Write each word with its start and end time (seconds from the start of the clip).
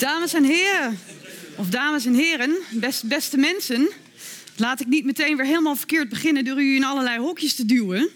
Dames 0.00 0.34
en 0.34 0.44
heren, 0.44 0.98
of 1.56 1.68
dames 1.68 2.06
en 2.06 2.14
heren, 2.14 2.56
best, 2.70 3.04
beste 3.04 3.36
mensen. 3.36 3.88
Laat 4.56 4.80
ik 4.80 4.86
niet 4.86 5.04
meteen 5.04 5.36
weer 5.36 5.46
helemaal 5.46 5.76
verkeerd 5.76 6.08
beginnen 6.08 6.44
door 6.44 6.62
u 6.62 6.74
in 6.74 6.84
allerlei 6.84 7.18
hokjes 7.18 7.54
te 7.54 7.64
duwen. 7.64 8.08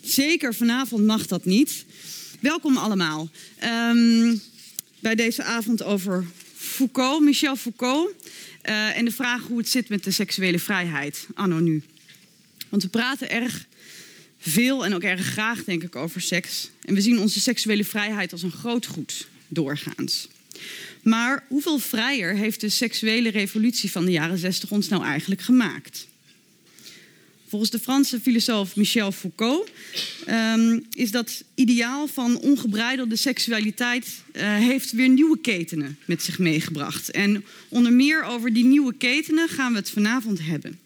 Zeker 0.00 0.54
vanavond 0.54 1.06
mag 1.06 1.26
dat 1.26 1.44
niet. 1.44 1.84
Welkom 2.40 2.76
allemaal 2.76 3.30
ehm, 3.56 4.36
bij 5.00 5.14
deze 5.14 5.42
avond 5.42 5.82
over 5.82 6.24
Foucault, 6.56 7.22
Michel 7.22 7.56
Foucault. 7.56 8.10
Uh, 8.68 8.96
en 8.96 9.04
de 9.04 9.10
vraag 9.10 9.42
hoe 9.42 9.58
het 9.58 9.68
zit 9.68 9.88
met 9.88 10.04
de 10.04 10.10
seksuele 10.10 10.58
vrijheid, 10.58 11.26
anno 11.34 11.58
nu. 11.58 11.82
Want 12.68 12.82
we 12.82 12.88
praten 12.88 13.30
erg 13.30 13.66
veel 14.38 14.84
en 14.84 14.94
ook 14.94 15.02
erg 15.02 15.26
graag, 15.26 15.64
denk 15.64 15.82
ik, 15.82 15.96
over 15.96 16.20
seks. 16.20 16.70
En 16.82 16.94
we 16.94 17.00
zien 17.00 17.18
onze 17.18 17.40
seksuele 17.40 17.84
vrijheid 17.84 18.32
als 18.32 18.42
een 18.42 18.52
groot 18.52 18.86
goed 18.86 19.28
doorgaans. 19.48 20.28
Maar 21.02 21.44
hoeveel 21.48 21.78
vrijer 21.78 22.36
heeft 22.36 22.60
de 22.60 22.68
seksuele 22.68 23.30
revolutie 23.30 23.90
van 23.90 24.04
de 24.04 24.10
jaren 24.10 24.38
60 24.38 24.70
ons 24.70 24.88
nou 24.88 25.04
eigenlijk 25.04 25.40
gemaakt? 25.40 26.06
Volgens 27.48 27.70
de 27.70 27.78
Franse 27.78 28.20
filosoof 28.20 28.76
Michel 28.76 29.12
Foucault 29.12 29.70
um, 30.28 30.86
is 30.92 31.10
dat 31.10 31.44
ideaal 31.54 32.06
van 32.06 32.38
ongebreidelde 32.38 33.16
seksualiteit 33.16 34.22
uh, 34.32 34.42
heeft 34.42 34.92
weer 34.92 35.08
nieuwe 35.08 35.38
ketenen 35.40 35.98
met 36.04 36.22
zich 36.22 36.38
meegebracht. 36.38 37.10
En 37.10 37.44
onder 37.68 37.92
meer 37.92 38.22
over 38.22 38.52
die 38.52 38.64
nieuwe 38.64 38.94
ketenen 38.94 39.48
gaan 39.48 39.72
we 39.72 39.78
het 39.78 39.90
vanavond 39.90 40.38
hebben. 40.42 40.78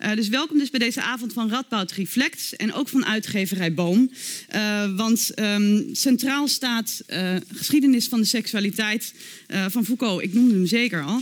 Uh, 0.00 0.14
dus 0.14 0.28
welkom 0.28 0.58
dus 0.58 0.70
bij 0.70 0.80
deze 0.80 1.02
avond 1.02 1.32
van 1.32 1.50
Radboud 1.50 1.92
Reflect 1.92 2.56
en 2.56 2.72
ook 2.72 2.88
van 2.88 3.06
uitgeverij 3.06 3.74
Boom. 3.74 4.10
Uh, 4.54 4.96
want 4.96 5.32
um, 5.38 5.88
centraal 5.92 6.48
staat 6.48 7.02
uh, 7.08 7.36
geschiedenis 7.54 8.08
van 8.08 8.20
de 8.20 8.26
seksualiteit 8.26 9.14
van 9.68 9.84
Foucault. 9.84 10.22
Ik 10.22 10.34
noemde 10.34 10.54
hem 10.54 10.66
zeker 10.66 11.02
al. 11.02 11.20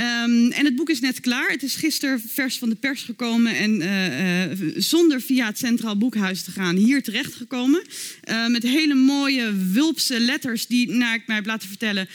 Um, 0.00 0.50
en 0.50 0.64
het 0.64 0.76
boek 0.76 0.90
is 0.90 1.00
net 1.00 1.20
klaar. 1.20 1.50
Het 1.50 1.62
is 1.62 1.74
gisteren 1.74 2.22
vers 2.26 2.58
van 2.58 2.68
de 2.68 2.74
pers 2.74 3.02
gekomen 3.02 3.56
en 3.56 3.80
uh, 3.80 4.50
uh, 4.50 4.74
zonder 4.76 5.20
via 5.20 5.46
het 5.46 5.58
Centraal 5.58 5.96
Boekhuis 5.96 6.42
te 6.42 6.50
gaan 6.50 6.76
hier 6.76 7.02
terechtgekomen. 7.02 7.82
Uh, 8.28 8.46
met 8.46 8.62
hele 8.62 8.94
mooie 8.94 9.56
wulpse 9.72 10.20
letters 10.20 10.66
die, 10.66 10.90
naar 10.90 11.14
ik 11.14 11.26
mij 11.26 11.36
heb 11.36 11.46
laten 11.46 11.68
vertellen, 11.68 12.08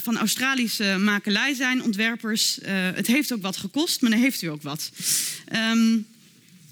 van 0.00 0.16
Australische 0.16 0.96
makelij 0.98 1.54
zijn, 1.54 1.82
ontwerpers. 1.82 2.58
het 2.94 3.06
heeft 3.06 3.32
ook 3.32 3.42
wat 3.42 3.56
gekost, 3.56 4.00
maar 4.00 4.10
dan 4.10 4.20
heeft 4.20 4.42
u 4.42 4.46
ook 4.46 4.62
wat. 4.62 4.90
Um, 5.72 6.06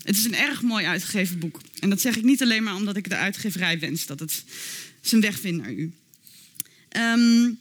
het 0.03 0.17
is 0.17 0.25
een 0.25 0.37
erg 0.37 0.63
mooi 0.63 0.87
uitgegeven 0.87 1.39
boek. 1.39 1.61
En 1.81 1.91
dat 1.91 2.01
zeg 2.01 2.17
ik 2.17 2.25
niet 2.25 2.43
alleen 2.43 2.63
maar 2.63 2.75
omdat 2.75 2.97
ik 2.97 3.09
de 3.09 3.17
uitgeverij 3.17 3.79
wens 3.79 4.07
dat 4.07 4.21
het 4.21 4.45
zijn 5.01 5.21
weg 5.21 5.41
vindt 5.41 5.63
naar 5.63 5.73
u. 5.73 5.93
Um, 6.97 7.59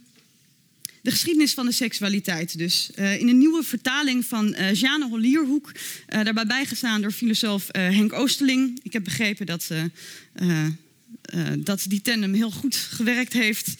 de 1.06 1.12
geschiedenis 1.12 1.54
van 1.54 1.66
de 1.66 1.72
seksualiteit 1.72 2.58
dus. 2.58 2.90
Uh, 2.96 3.20
in 3.20 3.28
een 3.28 3.38
nieuwe 3.38 3.64
vertaling 3.64 4.26
van 4.26 4.56
uh, 4.60 4.74
Jeanne. 4.74 5.04
Uh, 5.06 5.62
daarbij 6.08 6.46
bijgestaan 6.46 7.02
door 7.02 7.12
filosoof 7.12 7.68
Henk 7.72 8.14
Oosterling. 8.14 8.80
Ik 8.84 8.94
heb 8.94 9.04
begrepen 9.04 9.46
dat, 9.46 9.72
dat 11.58 11.86
die 11.88 12.02
tandem 12.02 12.34
heel 12.34 12.52
goed 12.52 12.76
gewerkt 12.76 13.34
heeft. 13.34 13.74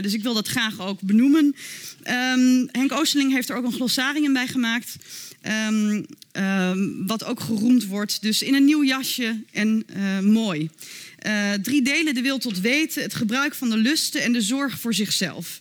dus 0.00 0.12
ik 0.14 0.22
wil 0.22 0.34
dat 0.34 0.48
graag 0.48 0.80
ook 0.80 1.00
benoemen. 1.00 1.44
Um, 1.44 2.68
Henk 2.72 2.92
Oosterling 2.92 3.32
heeft 3.32 3.48
er 3.48 3.56
ook 3.56 3.64
een 3.64 3.72
glossarium 3.72 4.32
bij 4.32 4.46
gemaakt. 4.46 4.96
Um, 5.68 6.06
um, 6.32 7.06
wat 7.06 7.24
ook 7.24 7.40
geroemd 7.40 7.86
wordt. 7.86 8.22
Dus 8.22 8.42
in 8.42 8.54
een 8.54 8.64
nieuw 8.64 8.84
jasje 8.84 9.42
en 9.52 9.84
mooi. 10.22 10.70
Drie 11.62 11.82
delen 11.82 12.14
de 12.14 12.22
wil 12.22 12.38
tot 12.38 12.60
weten, 12.60 13.02
het 13.02 13.14
gebruik 13.14 13.54
van 13.54 13.70
de 13.70 13.76
lusten 13.76 14.22
en 14.22 14.32
de 14.32 14.40
zorg 14.40 14.78
voor 14.78 14.94
zichzelf. 14.94 15.60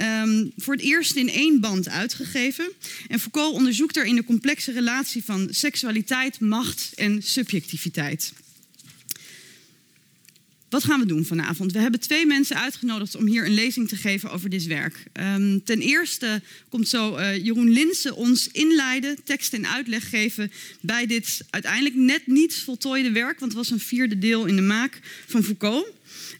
Um, 0.00 0.52
voor 0.56 0.74
het 0.74 0.82
eerst 0.82 1.16
in 1.16 1.28
één 1.28 1.60
band 1.60 1.88
uitgegeven. 1.88 2.72
En 3.08 3.20
Foucault 3.20 3.54
onderzoekt 3.54 3.96
in 3.96 4.14
de 4.14 4.24
complexe 4.24 4.72
relatie 4.72 5.24
van 5.24 5.48
seksualiteit, 5.50 6.40
macht 6.40 6.92
en 6.94 7.22
subjectiviteit. 7.22 8.32
Wat 10.68 10.84
gaan 10.84 11.00
we 11.00 11.06
doen 11.06 11.24
vanavond? 11.24 11.72
We 11.72 11.78
hebben 11.78 12.00
twee 12.00 12.26
mensen 12.26 12.56
uitgenodigd 12.56 13.16
om 13.16 13.26
hier 13.26 13.44
een 13.46 13.54
lezing 13.54 13.88
te 13.88 13.96
geven 13.96 14.30
over 14.30 14.50
dit 14.50 14.66
werk. 14.66 15.04
Um, 15.12 15.64
ten 15.64 15.80
eerste 15.80 16.42
komt 16.68 16.88
zo 16.88 17.16
uh, 17.16 17.44
Jeroen 17.44 17.70
Linsen 17.70 18.16
ons 18.16 18.48
inleiden, 18.48 19.16
tekst 19.24 19.52
en 19.52 19.68
uitleg 19.68 20.08
geven 20.08 20.52
bij 20.80 21.06
dit 21.06 21.44
uiteindelijk 21.50 21.94
net 21.94 22.26
niet 22.26 22.54
voltooide 22.54 23.10
werk, 23.10 23.40
want 23.40 23.52
het 23.52 23.60
was 23.60 23.70
een 23.70 23.86
vierde 23.86 24.18
deel 24.18 24.44
in 24.44 24.56
de 24.56 24.62
maak 24.62 25.00
van 25.26 25.42
Foucault. 25.42 25.94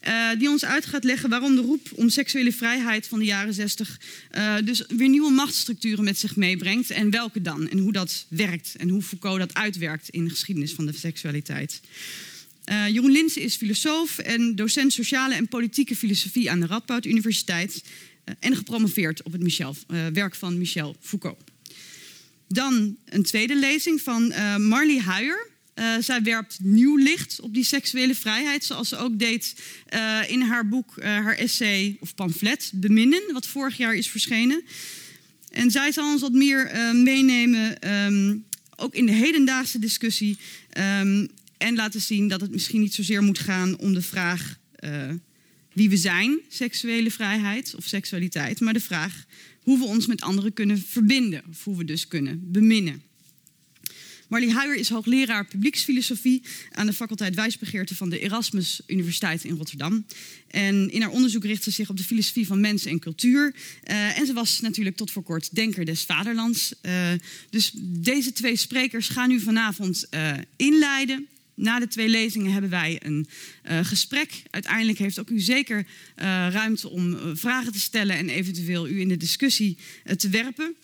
Uh, 0.09 0.29
die 0.39 0.51
ons 0.51 0.65
uit 0.65 0.87
gaat 0.87 1.05
leggen 1.05 1.31
waarom 1.31 1.57
de 1.57 1.63
roep 1.63 1.89
om 1.95 2.09
seksuele 2.09 2.53
vrijheid 2.53 3.07
van 3.07 3.19
de 3.19 3.25
jaren 3.25 3.55
60 3.55 4.01
uh, 4.37 4.55
dus 4.65 4.85
weer 4.89 5.09
nieuwe 5.09 5.31
machtsstructuren 5.31 6.05
met 6.05 6.19
zich 6.19 6.37
meebrengt. 6.37 6.91
En 6.91 7.11
welke 7.11 7.43
dan? 7.43 7.69
En 7.69 7.79
hoe 7.79 7.93
dat 7.93 8.27
werkt 8.29 8.75
en 8.77 8.89
hoe 8.89 9.03
Foucault 9.03 9.39
dat 9.39 9.55
uitwerkt 9.55 10.09
in 10.09 10.25
de 10.25 10.31
geschiedenis 10.31 10.73
van 10.73 10.87
de 10.87 10.93
seksualiteit. 10.93 11.81
Uh, 12.67 12.89
Jeroen 12.89 13.11
Linsen 13.11 13.43
is 13.43 13.57
filosoof 13.57 14.19
en 14.19 14.55
docent 14.55 14.93
sociale 14.93 15.35
en 15.35 15.49
politieke 15.49 15.97
filosofie 15.97 16.51
aan 16.51 16.61
de 16.61 16.67
Radboud 16.67 17.05
Universiteit. 17.05 17.85
Uh, 17.85 18.35
en 18.41 18.57
gepromoveerd 18.57 19.23
op 19.23 19.33
het 19.33 19.43
Michel, 19.43 19.77
uh, 19.89 20.07
werk 20.07 20.35
van 20.35 20.59
Michel 20.59 20.97
Foucault. 21.01 21.45
Dan 22.49 22.97
een 23.05 23.23
tweede 23.23 23.57
lezing 23.57 24.01
van 24.01 24.33
Marley 24.57 24.99
Huijer. 24.99 25.51
zij 26.01 26.23
werpt 26.23 26.59
nieuw 26.63 26.97
licht 26.97 27.41
op 27.41 27.55
die 27.55 27.65
seksuele 27.65 28.15
vrijheid, 28.15 28.65
zoals 28.65 28.89
ze 28.89 28.97
ook 28.97 29.19
deed 29.19 29.55
in 30.27 30.41
haar 30.41 30.69
boek, 30.69 31.03
haar 31.03 31.37
essay 31.37 31.97
of 32.01 32.15
pamflet 32.15 32.71
Beminnen, 32.75 33.33
wat 33.33 33.47
vorig 33.47 33.77
jaar 33.77 33.95
is 33.95 34.09
verschenen. 34.09 34.63
En 35.51 35.71
zij 35.71 35.93
zal 35.93 36.13
ons 36.13 36.21
wat 36.21 36.33
meer 36.33 36.71
meenemen, 36.95 37.91
um, 37.93 38.45
ook 38.77 38.95
in 38.95 39.07
de 39.07 39.13
hedendaagse 39.13 39.79
discussie. 39.79 40.39
Um, 41.01 41.29
en 41.59 41.75
laten 41.75 42.01
zien 42.01 42.29
dat 42.29 42.41
het 42.41 42.51
misschien 42.51 42.81
niet 42.81 42.95
zozeer 42.95 43.23
moet 43.23 43.39
gaan 43.39 43.79
om 43.79 43.95
de 43.95 44.03
vraag 44.03 44.59
uh, 44.81 45.11
wie 45.73 45.91
we 45.91 45.97
zijn, 45.97 46.39
seksuele 46.49 47.11
vrijheid 47.11 47.75
of 47.75 47.85
seksualiteit, 47.85 48.61
maar 48.61 48.73
de 48.73 48.81
vraag 48.81 49.25
hoe 49.63 49.79
we 49.79 49.85
ons 49.85 50.07
met 50.07 50.21
anderen 50.21 50.53
kunnen 50.53 50.79
verbinden, 50.79 51.43
of 51.51 51.65
hoe 51.65 51.77
we 51.77 51.85
dus 51.85 52.09
kunnen 52.09 52.41
beminnen. 52.53 53.03
Marlie 54.29 54.53
Huijer 54.53 54.77
is 54.77 54.89
hoogleraar 54.89 55.47
publieksfilosofie 55.47 56.43
aan 56.71 56.87
de 56.87 56.93
faculteit 56.93 57.35
Wijsbegeerte 57.35 57.97
van 57.97 58.11
de 58.11 58.19
Erasmus 58.19 58.81
Universiteit 58.87 59.45
in 59.45 59.57
Rotterdam. 59.57 60.07
En 60.49 60.91
in 60.91 61.01
haar 61.01 61.11
onderzoek 61.11 61.45
richt 61.45 61.63
ze 61.63 61.71
zich 61.71 61.89
op 61.89 61.97
de 61.97 62.05
filosofie 62.05 62.47
van 62.47 62.61
mens 62.61 62.85
en 62.85 62.99
cultuur. 62.99 63.55
Uh, 63.85 64.19
en 64.19 64.27
ze 64.27 64.33
was 64.33 64.61
natuurlijk 64.61 64.97
tot 64.97 65.11
voor 65.11 65.23
kort 65.23 65.55
denker 65.55 65.85
des 65.85 66.03
vaderlands. 66.03 66.75
Uh, 66.83 67.13
dus 67.51 67.73
deze 67.79 68.33
twee 68.33 68.57
sprekers 68.57 69.09
gaan 69.09 69.31
u 69.31 69.41
vanavond 69.41 70.09
inleiden 70.57 71.27
na 71.57 71.79
de 71.79 71.89
twee 71.89 72.09
lezingen 72.09 72.53
hebben 72.53 72.71
wij 72.71 73.01
een 73.03 73.29
uh, 73.71 73.79
gesprek. 73.83 74.43
Uiteindelijk 74.51 74.99
heeft 74.99 75.19
ook 75.19 75.31
u 75.31 75.41
zeker 75.41 75.79
uh, 75.79 75.85
ruimte 76.51 76.89
om 76.89 77.13
uh, 77.13 77.21
vragen 77.35 77.73
te 77.73 77.81
stellen 77.81 78.17
en 78.17 78.29
eventueel 78.29 78.89
u 78.89 79.01
in 79.01 79.09
de 79.09 79.17
discussie 79.17 79.77
te 80.17 80.29
werpen. 80.29 80.75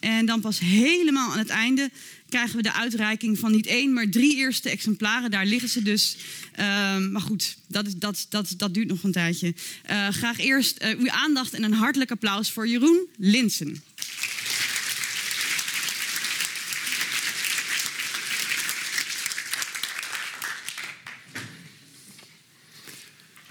En 0.00 0.26
dan 0.26 0.40
pas 0.40 0.58
helemaal 0.58 1.32
aan 1.32 1.38
het 1.38 1.48
einde 1.48 1.90
krijgen 2.28 2.56
we 2.56 2.62
de 2.62 2.72
uitreiking 2.72 3.38
van 3.38 3.52
niet 3.52 3.66
één, 3.66 3.92
maar 3.92 4.08
drie 4.08 4.36
eerste 4.36 4.70
exemplaren. 4.70 5.30
Daar 5.30 5.46
liggen 5.46 5.68
ze 5.68 5.82
dus. 5.82 6.16
Ehm, 6.52 7.12
maar 7.12 7.20
goed, 7.20 7.56
dat, 7.68 7.86
is, 7.86 7.94
dat, 7.94 8.26
dat, 8.28 8.54
dat 8.56 8.74
duurt 8.74 8.88
nog 8.88 9.02
een 9.02 9.12
tijdje. 9.12 9.54
graag 10.10 10.38
eerst 10.38 10.84
uw 10.98 11.10
aandacht 11.10 11.54
en 11.54 11.62
een 11.62 11.72
hartelijk 11.72 12.10
applaus 12.10 12.50
voor 12.50 12.68
Jeroen 12.68 13.06
Linsen. 13.16 13.82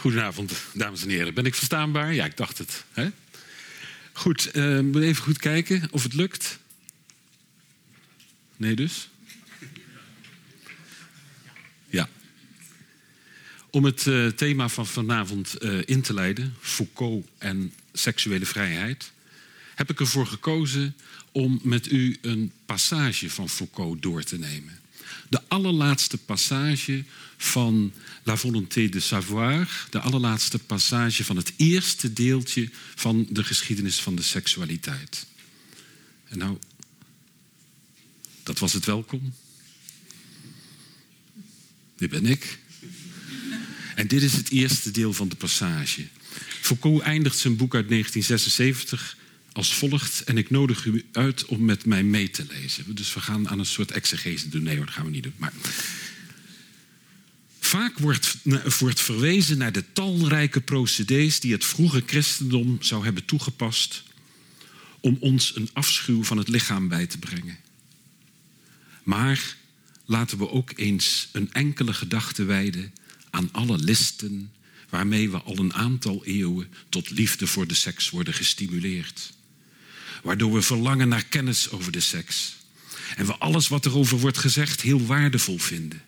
Goedenavond, 0.02 0.54
dames 0.74 1.04
en 1.04 1.10
heren. 1.10 1.34
Ben 1.34 1.46
ik 1.46 1.56
verstaanbaar? 1.56 2.14
Ja, 2.14 2.26
ik 2.26 2.38
dacht 2.38 2.58
het. 2.58 2.84
Hè? 2.92 3.10
Goed, 4.14 4.56
uh, 4.56 4.96
even 4.96 5.24
goed 5.24 5.38
kijken 5.38 5.88
of 5.92 6.04
het 6.04 6.14
lukt. 6.14 6.60
Nee 8.58 8.76
dus? 8.76 9.10
Ja. 11.90 12.10
Om 13.70 13.86
het 13.86 14.06
uh, 14.06 14.28
thema 14.28 14.70
van 14.70 14.88
vanavond 14.88 15.64
uh, 15.64 15.82
in 15.86 16.02
te 16.02 16.14
leiden, 16.14 16.56
Foucault 16.60 17.28
en 17.38 17.74
seksuele 17.94 18.46
vrijheid, 18.46 19.12
heb 19.76 19.90
ik 19.90 20.00
ervoor 20.00 20.28
gekozen 20.28 20.96
om 21.32 21.60
met 21.64 21.92
u 21.92 22.18
een 22.22 22.52
passage 22.66 23.30
van 23.30 23.50
Foucault 23.50 24.02
door 24.02 24.24
te 24.24 24.38
nemen. 24.38 24.80
De 25.30 25.42
allerlaatste 25.48 26.18
passage 26.18 27.04
van 27.42 27.94
La 28.24 28.38
Volonté 28.38 28.90
de 28.90 29.00
Savoir, 29.00 29.88
de 29.90 30.00
allerlaatste 30.00 30.60
passage 30.60 31.24
van 31.24 31.36
het 31.36 31.54
eerste 31.58 32.14
deeltje 32.14 32.70
van 32.96 33.28
de 33.30 33.44
geschiedenis 33.44 34.00
van 34.00 34.16
de 34.16 34.22
seksualiteit. 34.22 35.26
En 36.28 36.38
nou, 36.38 36.58
dat 38.44 38.60
was 38.60 38.74
het 38.74 38.86
welkom. 38.86 39.34
Dit 41.96 42.10
ben 42.10 42.26
ik. 42.26 42.60
En 43.96 44.08
dit 44.08 44.22
is 44.22 44.34
het 44.34 44.50
eerste 44.50 44.92
deel 44.92 45.14
van 45.14 45.30
de 45.30 45.36
passage. 45.36 46.08
Foucault 46.62 47.02
eindigt 47.02 47.38
zijn 47.38 47.56
boek 47.56 47.76
uit 47.76 47.90
1976 47.90 49.18
als 49.52 49.74
volgt. 49.74 50.24
En 50.24 50.38
ik 50.38 50.50
nodig 50.50 50.86
u 50.86 51.06
uit 51.12 51.46
om 51.46 51.66
met 51.66 51.86
mij 51.86 52.04
mee 52.04 52.30
te 52.30 52.46
lezen. 52.50 52.96
Dus 52.96 53.14
we 53.14 53.20
gaan 53.20 53.50
aan 53.50 53.60
een 53.60 53.66
soort 53.66 53.92
exegese 53.92 54.50
doen. 54.50 54.64
Nee 54.64 54.76
hoor, 54.76 54.86
dat 54.86 54.96
gaan 54.96 55.06
we 55.06 55.12
niet 55.12 55.24
doen. 55.24 55.34
Maar 55.38 55.54
Vaak 57.72 58.00
wordt, 58.00 58.38
wordt 58.80 59.02
verwezen 59.02 59.58
naar 59.58 59.72
de 59.72 59.84
talrijke 59.94 60.62
procedés 60.62 61.40
die 61.40 61.52
het 61.52 61.66
vroege 61.66 62.04
christendom 62.06 62.78
zou 62.82 63.04
hebben 63.04 63.26
toegepast 63.26 64.04
om 65.00 65.18
ons 65.20 65.56
een 65.56 65.70
afschuw 65.74 66.24
van 66.24 66.38
het 66.38 66.48
lichaam 66.48 66.88
bij 66.88 67.08
te 67.08 67.18
brengen. 67.18 67.58
Maar 69.04 69.56
laten 70.06 70.38
we 70.38 70.50
ook 70.50 70.72
eens 70.76 71.30
een 71.32 71.54
enkele 71.54 71.94
gedachte 71.94 72.44
wijden 72.44 72.94
aan 73.30 73.50
alle 73.52 73.78
listen 73.78 74.52
waarmee 74.90 75.30
we 75.30 75.42
al 75.42 75.58
een 75.58 75.74
aantal 75.74 76.26
eeuwen 76.26 76.74
tot 76.90 77.10
liefde 77.10 77.48
voor 77.48 77.68
de 77.68 77.74
seks 77.74 78.10
worden 78.10 78.34
gestimuleerd. 78.34 79.34
Waardoor 80.24 80.54
we 80.54 80.62
verlangen 80.62 81.08
naar 81.08 81.26
kennis 81.26 81.70
over 81.70 81.92
de 81.92 82.00
seks. 82.00 82.56
En 83.16 83.26
we 83.26 83.38
alles 83.38 83.68
wat 83.68 83.86
erover 83.86 84.20
wordt 84.20 84.38
gezegd 84.38 84.82
heel 84.82 85.06
waardevol 85.06 85.58
vinden. 85.58 86.02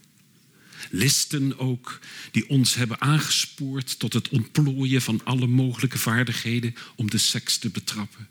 Listen 0.96 1.60
ook 1.60 2.00
die 2.32 2.50
ons 2.50 2.76
hebben 2.76 3.02
aangespoord 3.02 4.00
tot 4.00 4.14
het 4.14 4.30
ontplooien 4.30 5.02
van 5.02 5.22
alle 5.24 5.48
mogelijke 5.48 5.98
vaardigheden 5.98 6.76
om 6.96 7.10
de 7.10 7.18
seks 7.18 7.58
te 7.58 7.70
betrappen. 7.70 8.28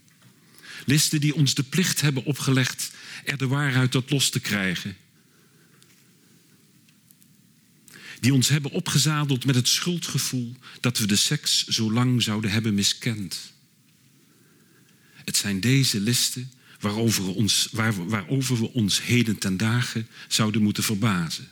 Listen 0.86 1.20
die 1.20 1.34
ons 1.34 1.54
de 1.54 1.62
plicht 1.62 2.00
hebben 2.00 2.24
opgelegd 2.24 2.90
er 3.24 3.38
de 3.38 3.46
waarheid 3.46 3.90
tot 3.90 4.10
los 4.10 4.30
te 4.30 4.40
krijgen. 4.40 4.96
Die 8.20 8.34
ons 8.34 8.48
hebben 8.48 8.70
opgezadeld 8.70 9.44
met 9.44 9.54
het 9.54 9.68
schuldgevoel 9.68 10.56
dat 10.80 10.98
we 10.98 11.06
de 11.06 11.16
seks 11.16 11.66
zo 11.66 11.92
lang 11.92 12.22
zouden 12.22 12.50
hebben 12.50 12.74
miskend. 12.74 13.52
Het 15.24 15.36
zijn 15.36 15.60
deze 15.60 16.00
listen 16.00 16.52
waarover, 16.80 17.34
ons, 17.34 17.68
waar, 17.72 18.08
waarover 18.08 18.58
we 18.58 18.72
ons 18.72 19.02
heden 19.02 19.38
ten 19.38 19.56
dagen 19.56 20.08
zouden 20.28 20.62
moeten 20.62 20.82
verbazen. 20.82 21.48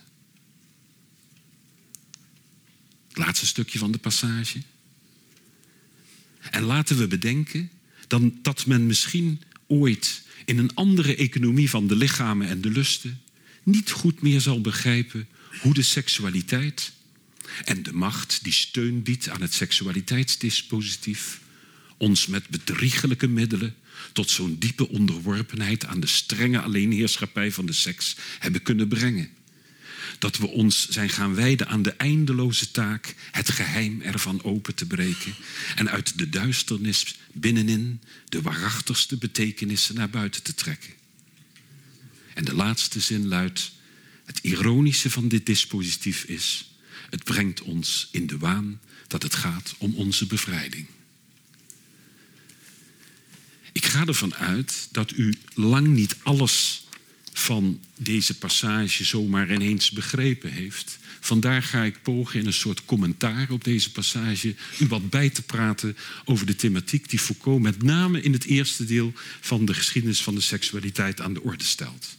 Het 3.01 3.09
laatste 3.20 3.46
stukje 3.46 3.78
van 3.78 3.93
de 3.93 3.99
passage. 3.99 4.62
En 6.50 6.62
laten 6.62 6.99
we 6.99 7.06
bedenken 7.06 7.70
dan 8.06 8.38
dat 8.43 8.67
men 8.67 8.87
misschien 8.87 9.43
ooit 9.67 10.22
in 10.44 10.58
een 10.58 10.75
andere 10.75 11.17
economie 11.17 11.70
van 11.70 11.87
de 11.87 11.96
lichamen 11.96 12.49
en 12.49 12.61
de 12.61 12.70
lusten 12.70 13.20
niet 13.62 13.90
goed 13.90 14.22
meer 14.22 14.40
zal 14.40 14.61
begrijpen 14.61 15.28
hoe 15.61 15.75
de 15.75 15.82
seksualiteit 15.82 16.93
en 17.64 17.82
de 17.82 17.93
macht 17.93 18.38
die 18.43 18.52
steun 18.52 19.02
biedt 19.02 19.28
aan 19.28 19.40
het 19.40 19.55
seksualiteitsdispositief 19.55 21.40
ons 21.96 22.26
met 22.26 22.49
bedriegelijke 22.49 23.26
middelen 23.26 23.75
tot 24.12 24.31
zo'n 24.31 24.56
diepe 24.58 24.88
onderworpenheid 24.88 25.87
aan 25.87 26.00
de 26.00 26.06
strenge 26.06 26.61
alleenheerschappij 26.61 27.52
van 27.52 27.67
de 27.67 27.72
seks 27.72 28.17
hebben 28.38 28.62
kunnen 28.62 28.88
brengen 28.88 29.31
dat 30.19 30.37
we 30.37 30.47
ons 30.47 30.89
zijn 30.89 31.11
gaan 31.11 31.35
wijden 31.35 31.69
aan 31.69 31.83
de 31.83 31.93
eindeloze 31.93 32.71
taak 32.71 33.15
het 33.31 33.51
geheim 33.51 34.01
ervan 34.03 34.43
open 34.43 34.75
te 34.75 34.87
breken 34.87 35.35
en 35.77 35.91
uit 35.91 36.19
de 36.19 36.29
duisternis 36.29 37.17
binnenin 37.33 38.01
de 38.29 38.43
waarachtigste 38.43 39.17
betekenissen 39.17 39.95
naar 39.95 40.11
buiten 40.11 40.43
te 40.43 40.55
trekken. 40.55 40.91
En 42.35 42.45
de 42.45 42.55
laatste 42.55 43.01
zin 43.01 43.29
luidt: 43.29 43.73
Het 44.25 44.39
ironische 44.43 45.11
van 45.11 45.29
dit 45.29 45.47
dispositief 45.47 46.25
is, 46.25 46.75
het 47.11 47.25
brengt 47.25 47.61
ons 47.61 48.09
in 48.11 48.27
de 48.27 48.39
waan 48.39 48.81
dat 49.06 49.23
het 49.23 49.35
gaat 49.35 49.75
om 49.79 49.95
onze 49.95 50.27
bevrijding. 50.27 50.87
Ik 53.73 53.85
ga 53.85 54.06
ervan 54.06 54.35
uit 54.35 54.89
dat 54.91 55.11
u 55.11 55.35
lang 55.55 55.87
niet 55.87 56.17
alles 56.23 56.85
van 57.41 57.81
deze 57.97 58.39
passage 58.39 59.05
zomaar 59.05 59.53
ineens 59.53 59.91
begrepen 59.91 60.53
heeft. 60.53 60.99
Vandaar 61.21 61.63
ga 61.63 61.83
ik 61.83 62.03
pogen 62.03 62.41
in 62.41 62.47
een 62.47 62.53
soort 62.53 62.85
commentaar 62.85 63.51
op 63.51 63.65
deze 63.65 63.93
passage 63.93 64.55
u 64.79 64.87
wat 64.87 65.11
bij 65.11 65.31
te 65.31 65.43
praten 65.43 65.97
over 66.25 66.47
de 66.47 66.57
thematiek 66.57 67.09
die 67.09 67.19
Foucault 67.19 67.63
met 67.63 67.83
name 67.83 68.21
in 68.21 68.33
het 68.33 68.45
eerste 68.45 68.85
deel 68.85 69.13
van 69.41 69.65
de 69.65 69.75
geschiedenis 69.75 70.23
van 70.23 70.35
de 70.35 70.41
seksualiteit 70.41 71.21
aan 71.21 71.35
de 71.35 71.43
orde 71.43 71.65
stelt. 71.65 72.19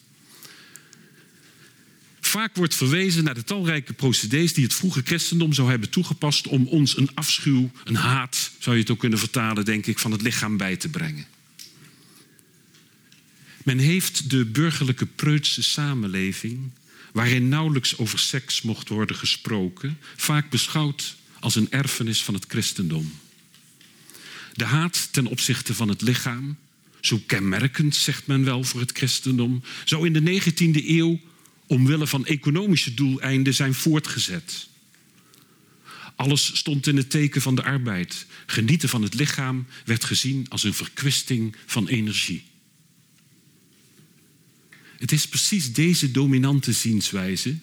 Vaak 2.19 2.55
wordt 2.55 2.75
verwezen 2.75 3.23
naar 3.23 3.33
de 3.33 3.43
talrijke 3.43 3.93
procedés 3.93 4.53
die 4.53 4.63
het 4.63 4.73
vroege 4.73 5.01
christendom 5.03 5.53
zou 5.53 5.69
hebben 5.69 5.89
toegepast 5.89 6.47
om 6.47 6.67
ons 6.67 6.97
een 6.97 7.09
afschuw, 7.13 7.71
een 7.83 7.95
haat, 7.95 8.51
zou 8.59 8.75
je 8.75 8.81
het 8.81 8.91
ook 8.91 8.99
kunnen 8.99 9.19
vertalen, 9.19 9.65
denk 9.65 9.85
ik, 9.85 9.99
van 9.99 10.11
het 10.11 10.21
lichaam 10.21 10.57
bij 10.57 10.75
te 10.75 10.89
brengen. 10.89 11.25
Men 13.63 13.77
heeft 13.77 14.29
de 14.29 14.45
burgerlijke 14.45 15.05
preutse 15.05 15.63
samenleving, 15.63 16.71
waarin 17.11 17.49
nauwelijks 17.49 17.97
over 17.97 18.19
seks 18.19 18.61
mocht 18.61 18.89
worden 18.89 19.15
gesproken, 19.15 19.97
vaak 20.15 20.49
beschouwd 20.49 21.15
als 21.39 21.55
een 21.55 21.71
erfenis 21.71 22.23
van 22.23 22.33
het 22.33 22.45
christendom. 22.47 23.13
De 24.53 24.65
haat 24.65 25.07
ten 25.11 25.25
opzichte 25.25 25.73
van 25.73 25.87
het 25.87 26.01
lichaam, 26.01 26.57
zo 26.99 27.21
kenmerkend 27.25 27.95
zegt 27.95 28.27
men 28.27 28.43
wel 28.43 28.63
voor 28.63 28.79
het 28.79 28.91
christendom, 28.91 29.63
zou 29.85 30.05
in 30.05 30.13
de 30.13 30.41
19e 30.41 30.87
eeuw 30.87 31.19
omwille 31.67 32.07
van 32.07 32.25
economische 32.25 32.93
doeleinden 32.93 33.53
zijn 33.53 33.73
voortgezet. 33.73 34.69
Alles 36.15 36.57
stond 36.57 36.87
in 36.87 36.97
het 36.97 37.09
teken 37.09 37.41
van 37.41 37.55
de 37.55 37.63
arbeid. 37.63 38.25
Genieten 38.45 38.89
van 38.89 39.01
het 39.01 39.13
lichaam 39.13 39.65
werd 39.85 40.03
gezien 40.03 40.45
als 40.49 40.63
een 40.63 40.73
verkwisting 40.73 41.55
van 41.65 41.87
energie. 41.87 42.43
Het 45.01 45.11
is 45.11 45.27
precies 45.27 45.73
deze 45.73 46.11
dominante 46.11 46.71
zienswijze 46.71 47.55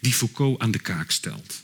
die 0.00 0.12
Foucault 0.12 0.60
aan 0.60 0.70
de 0.70 0.78
kaak 0.78 1.10
stelt. 1.10 1.62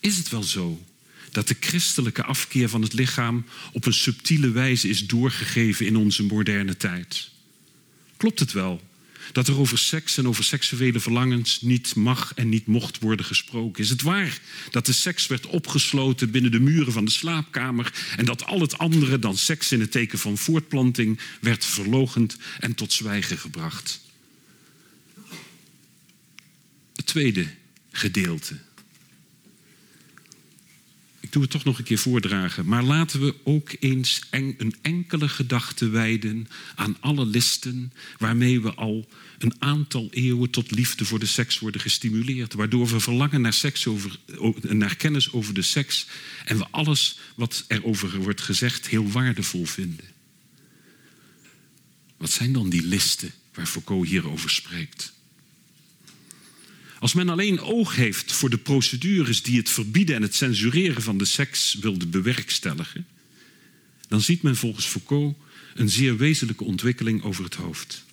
Is 0.00 0.16
het 0.16 0.28
wel 0.28 0.42
zo 0.42 0.84
dat 1.30 1.48
de 1.48 1.56
christelijke 1.60 2.22
afkeer 2.22 2.68
van 2.68 2.82
het 2.82 2.92
lichaam 2.92 3.44
op 3.72 3.86
een 3.86 3.92
subtiele 3.92 4.50
wijze 4.50 4.88
is 4.88 5.06
doorgegeven 5.06 5.86
in 5.86 5.96
onze 5.96 6.22
moderne 6.22 6.76
tijd? 6.76 7.30
Klopt 8.16 8.38
het 8.38 8.52
wel 8.52 8.82
dat 9.32 9.48
er 9.48 9.58
over 9.58 9.78
seks 9.78 10.18
en 10.18 10.28
over 10.28 10.44
seksuele 10.44 11.00
verlangens 11.00 11.60
niet 11.60 11.94
mag 11.94 12.32
en 12.34 12.48
niet 12.48 12.66
mocht 12.66 12.98
worden 12.98 13.26
gesproken? 13.26 13.82
Is 13.82 13.90
het 13.90 14.02
waar 14.02 14.40
dat 14.70 14.86
de 14.86 14.92
seks 14.92 15.26
werd 15.26 15.46
opgesloten 15.46 16.30
binnen 16.30 16.50
de 16.50 16.60
muren 16.60 16.92
van 16.92 17.04
de 17.04 17.10
slaapkamer 17.10 17.92
en 18.16 18.24
dat 18.24 18.44
al 18.44 18.60
het 18.60 18.78
andere 18.78 19.18
dan 19.18 19.36
seks 19.36 19.72
in 19.72 19.80
het 19.80 19.90
teken 19.90 20.18
van 20.18 20.38
voortplanting 20.38 21.20
werd 21.40 21.64
verlogend 21.64 22.36
en 22.60 22.74
tot 22.74 22.92
zwijgen 22.92 23.38
gebracht? 23.38 24.00
Het 26.94 27.06
tweede 27.06 27.46
gedeelte 27.90 28.56
ik 31.32 31.38
doe 31.38 31.42
het 31.42 31.50
toch 31.50 31.64
nog 31.64 31.78
een 31.78 31.84
keer 31.84 31.98
voordragen. 31.98 32.66
Maar 32.66 32.82
laten 32.82 33.20
we 33.20 33.34
ook 33.42 33.70
eens 33.80 34.20
een 34.30 34.74
enkele 34.82 35.28
gedachte 35.28 35.88
wijden 35.88 36.48
aan 36.74 36.96
alle 37.00 37.26
listen 37.26 37.92
waarmee 38.18 38.60
we 38.60 38.74
al 38.74 39.08
een 39.42 39.54
aantal 39.58 40.08
eeuwen 40.10 40.50
tot 40.50 40.70
liefde 40.70 41.04
voor 41.04 41.18
de 41.18 41.26
seks 41.26 41.58
worden 41.58 41.80
gestimuleerd. 41.80 42.54
Waardoor 42.54 42.86
we 42.86 43.00
verlangen 43.00 43.40
naar, 43.40 43.52
seks 43.52 43.86
over, 43.86 44.18
naar 44.62 44.96
kennis 44.96 45.32
over 45.32 45.54
de 45.54 45.62
seks 45.62 46.06
en 46.44 46.58
we 46.58 46.66
alles 46.70 47.18
wat 47.34 47.64
erover 47.68 48.20
wordt 48.20 48.40
gezegd 48.40 48.88
heel 48.88 49.10
waardevol 49.10 49.64
vinden. 49.64 50.04
Wat 52.16 52.30
zijn 52.30 52.52
dan 52.52 52.70
die 52.70 52.82
listen 52.82 53.32
waar 53.54 53.66
Foucault 53.66 54.08
hierover 54.08 54.50
spreekt? 54.50 55.12
Als 56.98 57.12
men 57.12 57.28
alleen 57.28 57.60
oog 57.60 57.94
heeft 57.94 58.32
voor 58.32 58.50
de 58.50 58.58
procedures 58.58 59.42
die 59.42 59.56
het 59.56 59.70
verbieden 59.70 60.16
en 60.16 60.22
het 60.22 60.34
censureren 60.34 61.02
van 61.02 61.18
de 61.18 61.24
seks 61.24 61.74
wilde 61.80 62.06
bewerkstelligen, 62.06 63.06
dan 64.08 64.20
ziet 64.20 64.42
men 64.42 64.56
volgens 64.56 64.86
Foucault 64.86 65.36
een 65.74 65.88
zeer 65.88 66.16
wezenlijke 66.16 66.64
ontwikkeling 66.64 67.22
over 67.22 67.44
het 67.44 67.54
hoofd. 67.54 68.04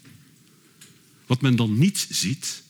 Wat 1.29 1.41
men 1.41 1.55
dan 1.55 1.77
niet 1.77 2.07
ziet, 2.09 2.63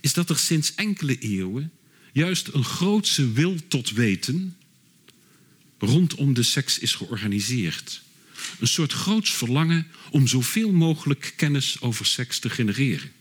is 0.00 0.12
dat 0.12 0.30
er 0.30 0.38
sinds 0.38 0.74
enkele 0.74 1.18
eeuwen 1.18 1.72
juist 2.12 2.48
een 2.52 2.64
grootse 2.64 3.32
wil 3.32 3.56
tot 3.68 3.90
weten 3.90 4.56
rondom 5.78 6.34
de 6.34 6.42
seks 6.42 6.78
is 6.78 6.94
georganiseerd. 6.94 8.02
Een 8.58 8.66
soort 8.66 8.92
groots 8.92 9.30
verlangen 9.32 9.86
om 10.10 10.26
zoveel 10.26 10.72
mogelijk 10.72 11.32
kennis 11.36 11.80
over 11.80 12.06
seks 12.06 12.38
te 12.38 12.50
genereren. 12.50 13.12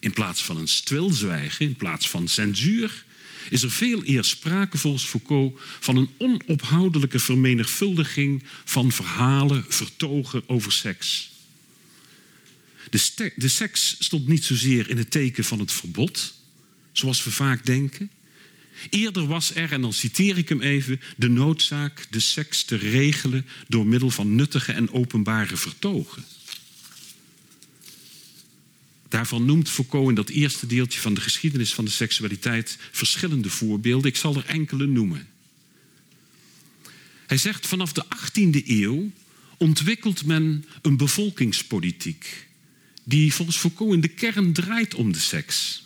In 0.00 0.12
plaats 0.12 0.44
van 0.44 0.56
een 0.56 0.68
stilzwijgen, 0.68 1.66
in 1.66 1.76
plaats 1.76 2.08
van 2.08 2.28
censuur, 2.28 3.04
is 3.50 3.62
er 3.62 3.70
veel 3.70 4.02
eer 4.04 4.24
sprake 4.24 4.78
volgens 4.78 5.04
Foucault 5.04 5.60
van 5.80 5.96
een 5.96 6.10
onophoudelijke 6.18 7.18
vermenigvuldiging 7.18 8.42
van 8.64 8.92
verhalen, 8.92 9.64
vertogen 9.68 10.48
over 10.48 10.72
seks. 10.72 11.32
De, 12.94 13.32
de 13.36 13.48
seks 13.48 13.96
stond 13.98 14.26
niet 14.26 14.44
zozeer 14.44 14.90
in 14.90 14.96
het 14.96 15.10
teken 15.10 15.44
van 15.44 15.58
het 15.58 15.72
verbod, 15.72 16.34
zoals 16.92 17.24
we 17.24 17.30
vaak 17.30 17.66
denken. 17.66 18.10
Eerder 18.90 19.26
was 19.26 19.54
er, 19.54 19.72
en 19.72 19.80
dan 19.80 19.92
citeer 19.92 20.38
ik 20.38 20.48
hem 20.48 20.60
even, 20.60 21.00
de 21.16 21.28
noodzaak 21.28 22.06
de 22.10 22.20
seks 22.20 22.64
te 22.64 22.76
regelen 22.76 23.46
door 23.68 23.86
middel 23.86 24.10
van 24.10 24.34
nuttige 24.34 24.72
en 24.72 24.92
openbare 24.92 25.56
vertogen. 25.56 26.24
Daarvan 29.08 29.44
noemt 29.44 29.70
Foucault 29.70 30.08
in 30.08 30.14
dat 30.14 30.28
eerste 30.28 30.66
deeltje 30.66 31.00
van 31.00 31.14
de 31.14 31.20
geschiedenis 31.20 31.74
van 31.74 31.84
de 31.84 31.90
seksualiteit 31.90 32.78
verschillende 32.90 33.50
voorbeelden. 33.50 34.10
Ik 34.10 34.16
zal 34.16 34.36
er 34.36 34.46
enkele 34.46 34.86
noemen. 34.86 35.26
Hij 37.26 37.36
zegt 37.36 37.66
vanaf 37.66 37.92
de 37.92 38.04
18e 38.04 38.66
eeuw 38.66 39.10
ontwikkelt 39.58 40.24
men 40.24 40.64
een 40.82 40.96
bevolkingspolitiek 40.96 42.46
die 43.04 43.34
volgens 43.34 43.56
Foucault 43.56 43.94
in 43.94 44.00
de 44.00 44.08
kern 44.08 44.52
draait 44.52 44.94
om 44.94 45.12
de 45.12 45.18
seks. 45.18 45.82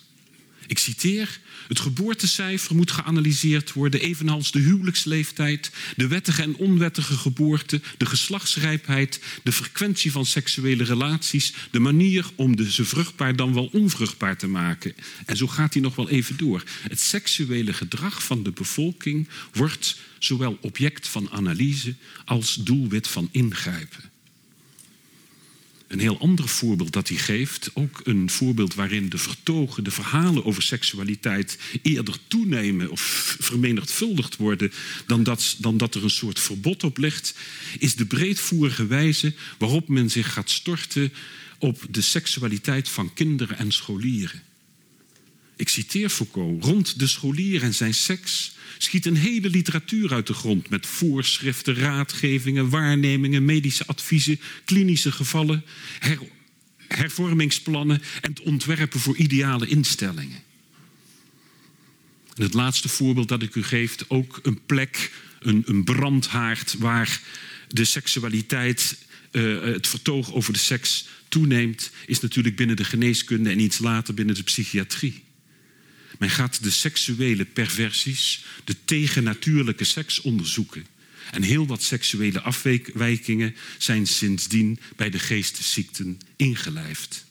Ik 0.69 0.77
citeer: 0.77 1.39
Het 1.67 1.79
geboortecijfer 1.79 2.75
moet 2.75 2.91
geanalyseerd 2.91 3.73
worden, 3.73 4.01
evenals 4.01 4.51
de 4.51 4.59
huwelijksleeftijd, 4.59 5.71
de 5.95 6.07
wettige 6.07 6.41
en 6.41 6.55
onwettige 6.55 7.17
geboorte, 7.17 7.81
de 7.97 8.05
geslachtsrijpheid, 8.05 9.19
de 9.43 9.51
frequentie 9.51 10.11
van 10.11 10.25
seksuele 10.25 10.83
relaties, 10.83 11.53
de 11.71 11.79
manier 11.79 12.25
om 12.35 12.55
de 12.55 12.71
ze 12.71 12.85
vruchtbaar 12.85 13.35
dan 13.35 13.53
wel 13.53 13.69
onvruchtbaar 13.71 14.37
te 14.37 14.47
maken. 14.47 14.93
En 15.25 15.37
zo 15.37 15.47
gaat 15.47 15.73
hij 15.73 15.81
nog 15.81 15.95
wel 15.95 16.09
even 16.09 16.37
door. 16.37 16.63
Het 16.81 16.99
seksuele 16.99 17.73
gedrag 17.73 18.23
van 18.23 18.43
de 18.43 18.51
bevolking 18.51 19.27
wordt 19.53 19.97
zowel 20.19 20.57
object 20.61 21.07
van 21.07 21.29
analyse 21.29 21.95
als 22.25 22.55
doelwit 22.55 23.07
van 23.07 23.29
ingrijpen. 23.31 24.08
Een 25.89 25.99
heel 25.99 26.19
ander 26.19 26.47
voorbeeld 26.47 26.93
dat 26.93 27.07
hij 27.07 27.17
geeft, 27.17 27.69
ook 27.73 28.01
een 28.03 28.29
voorbeeld 28.29 28.73
waarin 28.73 29.09
de 29.09 29.17
vertogen, 29.17 29.83
de 29.83 29.91
verhalen 29.91 30.45
over 30.45 30.63
seksualiteit 30.63 31.59
eerder 31.81 32.15
toenemen 32.27 32.91
of 32.91 33.35
vermenigvuldigd 33.39 34.35
worden 34.35 34.71
dan 35.07 35.23
dat, 35.23 35.55
dan 35.59 35.77
dat 35.77 35.95
er 35.95 36.03
een 36.03 36.09
soort 36.09 36.39
verbod 36.39 36.83
op 36.83 36.97
ligt, 36.97 37.35
is 37.79 37.95
de 37.95 38.05
breedvoerige 38.05 38.87
wijze 38.87 39.33
waarop 39.57 39.87
men 39.87 40.09
zich 40.09 40.33
gaat 40.33 40.49
storten 40.49 41.13
op 41.57 41.85
de 41.89 42.01
seksualiteit 42.01 42.89
van 42.89 43.13
kinderen 43.13 43.57
en 43.57 43.71
scholieren. 43.71 44.41
Ik 45.55 45.69
citeer 45.69 46.09
Foucault. 46.09 46.63
Rond 46.63 46.99
de 46.99 47.07
scholier 47.07 47.63
en 47.63 47.73
zijn 47.73 47.93
seks 47.93 48.51
schiet 48.81 49.05
een 49.05 49.15
hele 49.15 49.49
literatuur 49.49 50.13
uit 50.13 50.27
de 50.27 50.33
grond 50.33 50.69
met 50.69 50.87
voorschriften, 50.87 51.75
raadgevingen, 51.75 52.69
waarnemingen, 52.69 53.45
medische 53.45 53.85
adviezen, 53.85 54.39
klinische 54.65 55.11
gevallen, 55.11 55.65
hervormingsplannen 56.87 58.01
en 58.21 58.29
het 58.29 58.41
ontwerpen 58.41 58.99
voor 58.99 59.15
ideale 59.15 59.67
instellingen. 59.67 60.39
En 62.35 62.43
het 62.43 62.53
laatste 62.53 62.89
voorbeeld 62.89 63.27
dat 63.27 63.41
ik 63.41 63.55
u 63.55 63.63
geef, 63.63 63.95
ook 64.07 64.39
een 64.43 64.59
plek, 64.65 65.11
een, 65.39 65.63
een 65.65 65.83
brandhaard 65.83 66.75
waar 66.77 67.21
de 67.67 67.85
seksualiteit, 67.85 68.97
uh, 69.31 69.61
het 69.63 69.87
vertoog 69.87 70.33
over 70.33 70.53
de 70.53 70.59
seks 70.59 71.07
toeneemt, 71.29 71.91
is 72.05 72.19
natuurlijk 72.19 72.55
binnen 72.55 72.75
de 72.75 72.83
geneeskunde 72.83 73.49
en 73.49 73.59
iets 73.59 73.79
later 73.79 74.13
binnen 74.13 74.35
de 74.35 74.43
psychiatrie. 74.43 75.23
Men 76.19 76.29
gaat 76.29 76.63
de 76.63 76.69
seksuele 76.69 77.45
perversies, 77.45 78.45
de 78.63 78.75
tegennatuurlijke 78.85 79.83
seks 79.83 80.21
onderzoeken. 80.21 80.85
En 81.31 81.41
heel 81.41 81.67
wat 81.67 81.83
seksuele 81.83 82.41
afwijkingen 82.41 83.55
zijn 83.77 84.07
sindsdien 84.07 84.79
bij 84.95 85.09
de 85.09 85.19
geestesziekten 85.19 86.19
ingelijfd. 86.35 87.25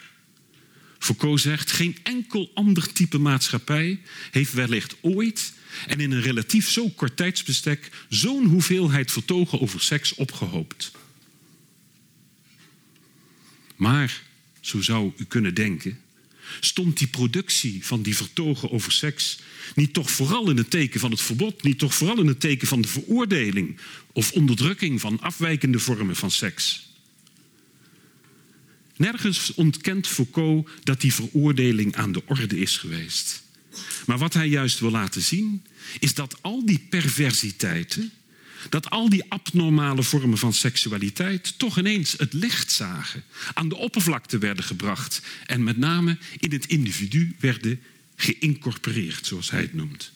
Foucault 0.99 1.41
zegt: 1.41 1.71
geen 1.71 1.97
enkel 2.03 2.51
ander 2.55 2.93
type 2.93 3.19
maatschappij 3.19 4.01
heeft 4.31 4.53
wellicht 4.53 4.97
ooit 5.01 5.53
en 5.87 6.01
in 6.01 6.11
een 6.11 6.23
relatief 6.23 6.71
zo 6.71 6.89
kort 6.89 7.17
tijdsbestek 7.17 7.91
zo'n 8.09 8.45
hoeveelheid 8.45 9.13
vertogen 9.13 9.61
over 9.61 9.81
seks 9.81 10.15
opgehoopt. 10.15 10.91
Maar, 13.77 14.23
zo 14.61 14.81
zou 14.81 15.13
u 15.17 15.25
kunnen 15.25 15.55
denken, 15.55 16.01
stond 16.61 16.99
die 16.99 17.07
productie 17.07 17.87
van 17.87 18.03
die 18.03 18.17
vertogen 18.17 18.71
over 18.71 18.93
seks 18.93 19.39
niet 19.75 19.93
toch 19.93 20.11
vooral 20.11 20.51
in 20.51 20.57
het 20.57 20.71
teken 20.71 21.01
van 21.01 21.11
het 21.11 21.21
verbod, 21.21 21.63
niet 21.63 21.79
toch 21.79 21.95
vooral 21.95 22.21
in 22.21 22.27
het 22.27 22.41
teken 22.41 22.69
van 22.69 22.81
de 22.81 22.89
veroordeling 22.89 23.79
of 24.13 24.33
onderdrukking 24.33 25.01
van 25.01 25.21
afwijkende 25.21 25.79
vormen 25.79 26.17
van 26.17 26.31
seks? 26.31 26.87
Nergens 28.97 29.55
ontkent 29.55 30.07
Foucault 30.07 30.69
dat 30.83 31.01
die 31.01 31.15
veroordeling 31.15 31.97
aan 31.97 32.13
de 32.13 32.23
orde 32.27 32.59
is 32.59 32.77
geweest. 32.77 33.43
Maar 34.07 34.19
wat 34.19 34.35
hij 34.35 34.49
juist 34.49 34.79
wil 34.79 34.91
laten 34.91 35.23
zien, 35.23 35.63
is 35.99 36.15
dat 36.15 36.37
al 36.41 36.67
die 36.67 36.87
perversiteiten, 36.89 38.13
dat 38.69 38.91
al 38.91 39.09
die 39.09 39.25
abnormale 39.29 40.03
vormen 40.03 40.39
van 40.39 40.53
seksualiteit 40.53 41.59
toch 41.59 41.79
ineens 41.79 42.15
het 42.19 42.33
licht 42.33 42.73
zagen, 42.73 43.25
aan 43.55 43.69
de 43.69 43.77
oppervlakte 43.77 44.39
werden 44.39 44.65
gebracht 44.65 45.23
en 45.47 45.65
met 45.65 45.77
name 45.77 46.19
in 46.39 46.53
het 46.53 46.67
individu 46.67 47.35
werden 47.39 47.81
geïncorporeerd, 48.17 49.27
zoals 49.27 49.51
hij 49.51 49.61
het 49.61 49.75
noemt. 49.75 50.13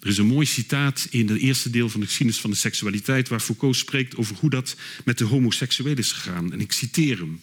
Er 0.00 0.08
is 0.08 0.18
een 0.18 0.26
mooi 0.26 0.46
citaat 0.46 1.06
in 1.10 1.28
het 1.28 1.38
eerste 1.38 1.70
deel 1.70 1.88
van 1.88 2.00
de 2.00 2.06
geschiedenis 2.06 2.40
van 2.40 2.50
de 2.50 2.56
seksualiteit, 2.56 3.28
waar 3.28 3.40
Foucault 3.40 3.76
spreekt 3.76 4.16
over 4.16 4.36
hoe 4.36 4.50
dat 4.50 4.76
met 5.04 5.18
de 5.18 5.24
homoseksueel 5.24 5.96
is 5.96 6.12
gegaan. 6.12 6.52
En 6.52 6.60
ik 6.60 6.72
citeer 6.72 7.18
hem. 7.18 7.40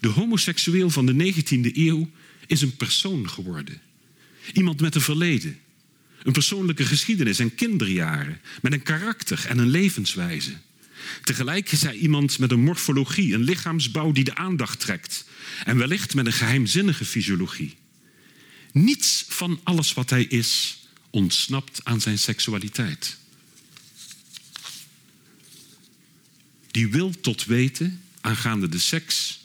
De 0.00 0.08
homoseksueel 0.08 0.90
van 0.90 1.06
de 1.06 1.34
19e 1.34 1.76
eeuw 1.76 2.10
is 2.46 2.62
een 2.62 2.76
persoon 2.76 3.30
geworden. 3.30 3.80
Iemand 4.52 4.80
met 4.80 4.94
een 4.94 5.00
verleden, 5.00 5.58
een 6.22 6.32
persoonlijke 6.32 6.84
geschiedenis 6.84 7.38
en 7.38 7.54
kinderjaren, 7.54 8.40
met 8.62 8.72
een 8.72 8.82
karakter 8.82 9.44
en 9.48 9.58
een 9.58 9.70
levenswijze. 9.70 10.52
Tegelijk 11.22 11.72
is 11.72 11.82
hij 11.82 11.94
iemand 11.94 12.38
met 12.38 12.50
een 12.50 12.60
morfologie, 12.60 13.34
een 13.34 13.42
lichaamsbouw 13.42 14.12
die 14.12 14.24
de 14.24 14.34
aandacht 14.34 14.80
trekt. 14.80 15.24
En 15.64 15.76
wellicht 15.76 16.14
met 16.14 16.26
een 16.26 16.32
geheimzinnige 16.32 17.04
fysiologie. 17.04 17.76
Niets 18.72 19.24
van 19.28 19.60
alles 19.62 19.94
wat 19.94 20.10
hij 20.10 20.24
is 20.24 20.78
ontsnapt 21.10 21.80
aan 21.82 22.00
zijn 22.00 22.18
seksualiteit. 22.18 23.16
Die 26.70 26.88
wil 26.88 27.20
tot 27.20 27.44
weten 27.44 28.02
aangaande 28.20 28.68
de 28.68 28.78
seks 28.78 29.40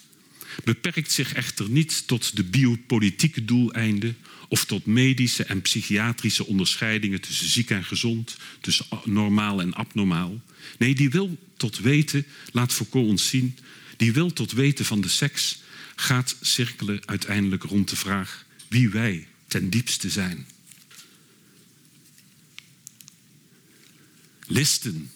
beperkt 0.64 1.12
zich 1.12 1.34
echter 1.34 1.70
niet 1.70 2.08
tot 2.08 2.36
de 2.36 2.44
biopolitieke 2.44 3.46
doeleinden 3.46 4.18
of 4.48 4.66
tot 4.66 4.86
medische 4.86 5.44
en 5.44 5.62
psychiatrische 5.62 6.46
onderscheidingen 6.46 7.22
tussen 7.22 7.50
ziek 7.50 7.70
en 7.70 7.84
gezond, 7.84 8.38
tussen 8.62 8.86
normaal 9.04 9.62
en 9.62 9.74
abnormaal. 9.74 10.42
Nee, 10.78 10.96
die 10.96 11.10
wil 11.10 11.38
tot 11.58 11.80
weten, 11.80 12.26
laat 12.52 12.74
Foucault 12.74 13.10
ons 13.10 13.28
zien, 13.28 13.58
die 13.98 14.14
wil 14.14 14.34
tot 14.34 14.52
weten 14.52 14.86
van 14.86 15.02
de 15.02 15.10
seks 15.10 15.60
gaat 15.96 16.36
cirkelen 16.42 17.02
uiteindelijk 17.06 17.64
rond 17.64 17.90
de 17.90 17.96
vraag 17.96 18.46
wie 18.68 18.90
wij 18.90 19.28
ten 19.48 19.70
diepste 19.70 20.10
zijn. 20.10 20.48
Listen, 24.48 25.12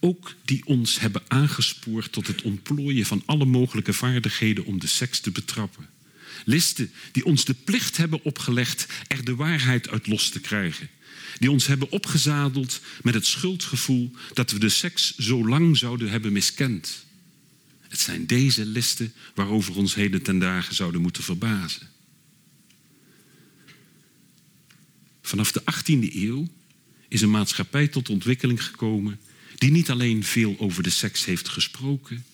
ook 0.00 0.34
die 0.44 0.66
ons 0.66 1.00
hebben 1.00 1.22
aangespoord 1.28 2.12
tot 2.12 2.26
het 2.26 2.42
ontplooien 2.42 3.06
van 3.06 3.22
alle 3.26 3.44
mogelijke 3.44 3.92
vaardigheden 3.92 4.64
om 4.64 4.80
de 4.80 4.86
seks 4.86 5.20
te 5.20 5.30
betrappen. 5.30 5.88
Listen 6.44 6.92
die 7.12 7.24
ons 7.24 7.44
de 7.44 7.54
plicht 7.54 7.96
hebben 7.96 8.24
opgelegd 8.24 8.86
er 9.06 9.24
de 9.24 9.34
waarheid 9.34 9.88
uit 9.88 10.06
los 10.06 10.28
te 10.28 10.40
krijgen. 10.40 10.88
Die 11.38 11.50
ons 11.50 11.66
hebben 11.66 11.90
opgezadeld 11.90 12.80
met 13.02 13.14
het 13.14 13.26
schuldgevoel 13.26 14.10
dat 14.32 14.50
we 14.50 14.58
de 14.58 14.68
seks 14.68 15.16
zo 15.16 15.48
lang 15.48 15.76
zouden 15.76 16.10
hebben 16.10 16.32
miskend. 16.32 17.04
Het 17.88 18.00
zijn 18.00 18.26
deze 18.26 18.66
listen 18.66 19.12
waarover 19.34 19.76
ons 19.76 19.94
heden 19.94 20.22
ten 20.22 20.38
dagen 20.38 20.74
zouden 20.74 21.00
moeten 21.00 21.22
verbazen. 21.22 21.90
Vanaf 25.22 25.52
de 25.52 25.62
18e 25.72 26.14
eeuw 26.14 26.48
is 27.08 27.20
een 27.20 27.30
maatschappij 27.30 27.88
tot 27.88 28.08
ontwikkeling 28.08 28.64
gekomen 28.64 29.20
die 29.58 29.70
niet 29.70 29.90
alleen 29.90 30.24
veel 30.24 30.56
over 30.58 30.82
de 30.82 30.90
seks 30.90 31.24
heeft 31.24 31.48
gesproken, 31.48 32.24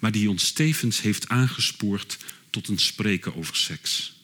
maar 0.00 0.12
die 0.12 0.30
ons 0.30 0.50
tevens 0.50 1.00
heeft 1.00 1.28
aangespoord 1.28 2.18
tot 2.56 2.68
een 2.68 2.78
spreken 2.78 3.34
over 3.34 3.56
seks. 3.56 4.14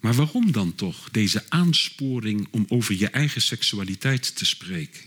Maar 0.00 0.14
waarom 0.14 0.52
dan 0.52 0.74
toch 0.74 1.10
deze 1.10 1.44
aansporing 1.48 2.48
om 2.50 2.64
over 2.68 2.94
je 2.94 3.08
eigen 3.08 3.42
seksualiteit 3.42 4.36
te 4.36 4.44
spreken? 4.44 5.02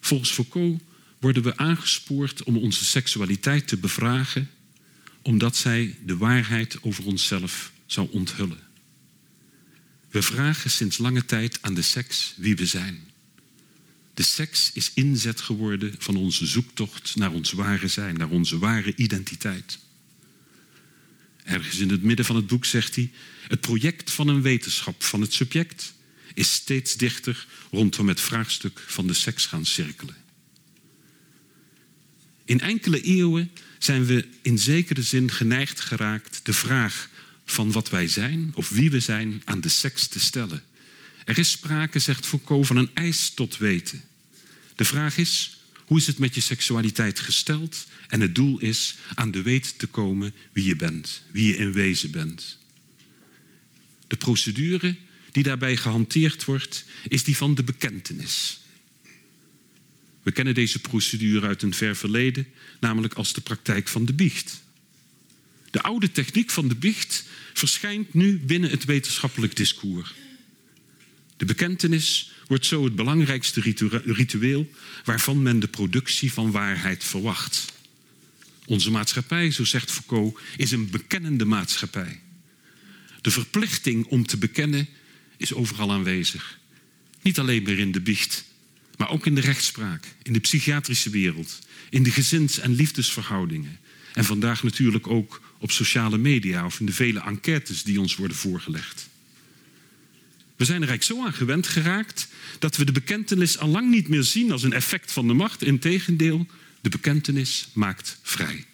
Volgens 0.00 0.30
Foucault 0.30 0.82
worden 1.20 1.42
we 1.42 1.56
aangespoord 1.56 2.42
om 2.42 2.56
onze 2.56 2.84
seksualiteit 2.84 3.68
te 3.68 3.76
bevragen, 3.76 4.50
omdat 5.22 5.56
zij 5.56 5.98
de 6.04 6.16
waarheid 6.16 6.82
over 6.82 7.06
onszelf 7.06 7.72
zou 7.86 8.08
onthullen. 8.10 8.60
We 10.10 10.22
vragen 10.22 10.70
sinds 10.70 10.98
lange 10.98 11.24
tijd 11.24 11.58
aan 11.62 11.74
de 11.74 11.82
seks 11.82 12.34
wie 12.36 12.56
we 12.56 12.66
zijn. 12.66 13.10
De 14.18 14.24
seks 14.24 14.70
is 14.72 14.90
inzet 14.94 15.40
geworden 15.40 15.94
van 15.98 16.16
onze 16.16 16.46
zoektocht 16.46 17.16
naar 17.16 17.32
ons 17.32 17.52
ware 17.52 17.88
zijn, 17.88 18.16
naar 18.16 18.28
onze 18.28 18.58
ware 18.58 18.92
identiteit. 18.96 19.78
Ergens 21.44 21.78
in 21.78 21.90
het 21.90 22.02
midden 22.02 22.24
van 22.24 22.36
het 22.36 22.46
boek 22.46 22.64
zegt 22.64 22.94
hij: 22.94 23.10
Het 23.48 23.60
project 23.60 24.10
van 24.10 24.28
een 24.28 24.42
wetenschap 24.42 25.02
van 25.02 25.20
het 25.20 25.32
subject 25.32 25.92
is 26.34 26.52
steeds 26.52 26.96
dichter 26.96 27.46
rondom 27.70 28.08
het 28.08 28.20
vraagstuk 28.20 28.84
van 28.86 29.06
de 29.06 29.12
seks 29.12 29.46
gaan 29.46 29.66
cirkelen. 29.66 30.16
In 32.44 32.60
enkele 32.60 33.00
eeuwen 33.00 33.50
zijn 33.78 34.04
we 34.04 34.28
in 34.42 34.58
zekere 34.58 35.02
zin 35.02 35.30
geneigd 35.30 35.80
geraakt 35.80 36.40
de 36.42 36.52
vraag 36.52 37.08
van 37.44 37.72
wat 37.72 37.90
wij 37.90 38.08
zijn 38.08 38.50
of 38.54 38.68
wie 38.68 38.90
we 38.90 39.00
zijn 39.00 39.42
aan 39.44 39.60
de 39.60 39.68
seks 39.68 40.06
te 40.06 40.20
stellen. 40.20 40.62
Er 41.24 41.38
is 41.38 41.50
sprake, 41.50 41.98
zegt 41.98 42.26
Foucault, 42.26 42.66
van 42.66 42.76
een 42.76 42.90
eis 42.94 43.30
tot 43.30 43.56
weten. 43.56 44.07
De 44.78 44.84
vraag 44.84 45.16
is, 45.16 45.56
hoe 45.84 45.98
is 45.98 46.06
het 46.06 46.18
met 46.18 46.34
je 46.34 46.40
seksualiteit 46.40 47.20
gesteld? 47.20 47.86
En 48.08 48.20
het 48.20 48.34
doel 48.34 48.58
is 48.58 48.96
aan 49.14 49.30
de 49.30 49.42
weet 49.42 49.78
te 49.78 49.86
komen 49.86 50.34
wie 50.52 50.64
je 50.64 50.76
bent, 50.76 51.22
wie 51.30 51.46
je 51.46 51.56
in 51.56 51.72
wezen 51.72 52.10
bent. 52.10 52.58
De 54.06 54.16
procedure 54.16 54.96
die 55.32 55.42
daarbij 55.42 55.76
gehanteerd 55.76 56.44
wordt, 56.44 56.84
is 57.08 57.24
die 57.24 57.36
van 57.36 57.54
de 57.54 57.62
bekentenis. 57.62 58.60
We 60.22 60.32
kennen 60.32 60.54
deze 60.54 60.78
procedure 60.78 61.46
uit 61.46 61.62
een 61.62 61.74
ver 61.74 61.96
verleden, 61.96 62.46
namelijk 62.80 63.14
als 63.14 63.32
de 63.32 63.40
praktijk 63.40 63.88
van 63.88 64.04
de 64.04 64.14
biecht. 64.14 64.62
De 65.70 65.82
oude 65.82 66.12
techniek 66.12 66.50
van 66.50 66.68
de 66.68 66.76
biecht 66.76 67.24
verschijnt 67.52 68.14
nu 68.14 68.38
binnen 68.38 68.70
het 68.70 68.84
wetenschappelijk 68.84 69.56
discours. 69.56 70.14
De 71.36 71.44
bekentenis 71.44 72.32
wordt 72.48 72.66
zo 72.66 72.84
het 72.84 72.96
belangrijkste 72.96 73.60
ritueel 74.04 74.70
waarvan 75.04 75.42
men 75.42 75.60
de 75.60 75.68
productie 75.68 76.32
van 76.32 76.50
waarheid 76.50 77.04
verwacht. 77.04 77.72
Onze 78.66 78.90
maatschappij, 78.90 79.50
zo 79.50 79.64
zegt 79.64 79.90
Foucault, 79.90 80.40
is 80.56 80.70
een 80.70 80.90
bekennende 80.90 81.44
maatschappij. 81.44 82.20
De 83.20 83.30
verplichting 83.30 84.06
om 84.06 84.26
te 84.26 84.36
bekennen 84.36 84.88
is 85.36 85.54
overal 85.54 85.92
aanwezig. 85.92 86.58
Niet 87.22 87.38
alleen 87.38 87.62
meer 87.62 87.78
in 87.78 87.92
de 87.92 88.00
biecht, 88.00 88.44
maar 88.96 89.10
ook 89.10 89.26
in 89.26 89.34
de 89.34 89.40
rechtspraak, 89.40 90.04
in 90.22 90.32
de 90.32 90.40
psychiatrische 90.40 91.10
wereld, 91.10 91.58
in 91.90 92.02
de 92.02 92.10
gezins- 92.10 92.58
en 92.58 92.74
liefdesverhoudingen. 92.74 93.78
En 94.14 94.24
vandaag 94.24 94.62
natuurlijk 94.62 95.06
ook 95.06 95.40
op 95.58 95.70
sociale 95.70 96.18
media 96.18 96.64
of 96.64 96.80
in 96.80 96.86
de 96.86 96.92
vele 96.92 97.20
enquêtes 97.20 97.82
die 97.82 98.00
ons 98.00 98.16
worden 98.16 98.36
voorgelegd. 98.36 99.08
We 100.58 100.64
zijn 100.64 100.82
er 100.82 100.88
eigenlijk 100.88 101.20
zo 101.20 101.26
aan 101.26 101.38
gewend 101.38 101.66
geraakt 101.66 102.28
dat 102.58 102.76
we 102.76 102.84
de 102.84 102.92
bekentenis 102.92 103.58
al 103.58 103.68
lang 103.68 103.90
niet 103.90 104.08
meer 104.08 104.22
zien 104.22 104.52
als 104.52 104.62
een 104.62 104.72
effect 104.72 105.12
van 105.12 105.26
de 105.26 105.32
macht. 105.32 105.62
Integendeel, 105.62 106.46
de 106.80 106.88
bekentenis 106.88 107.68
maakt 107.72 108.18
vrij. 108.22 108.64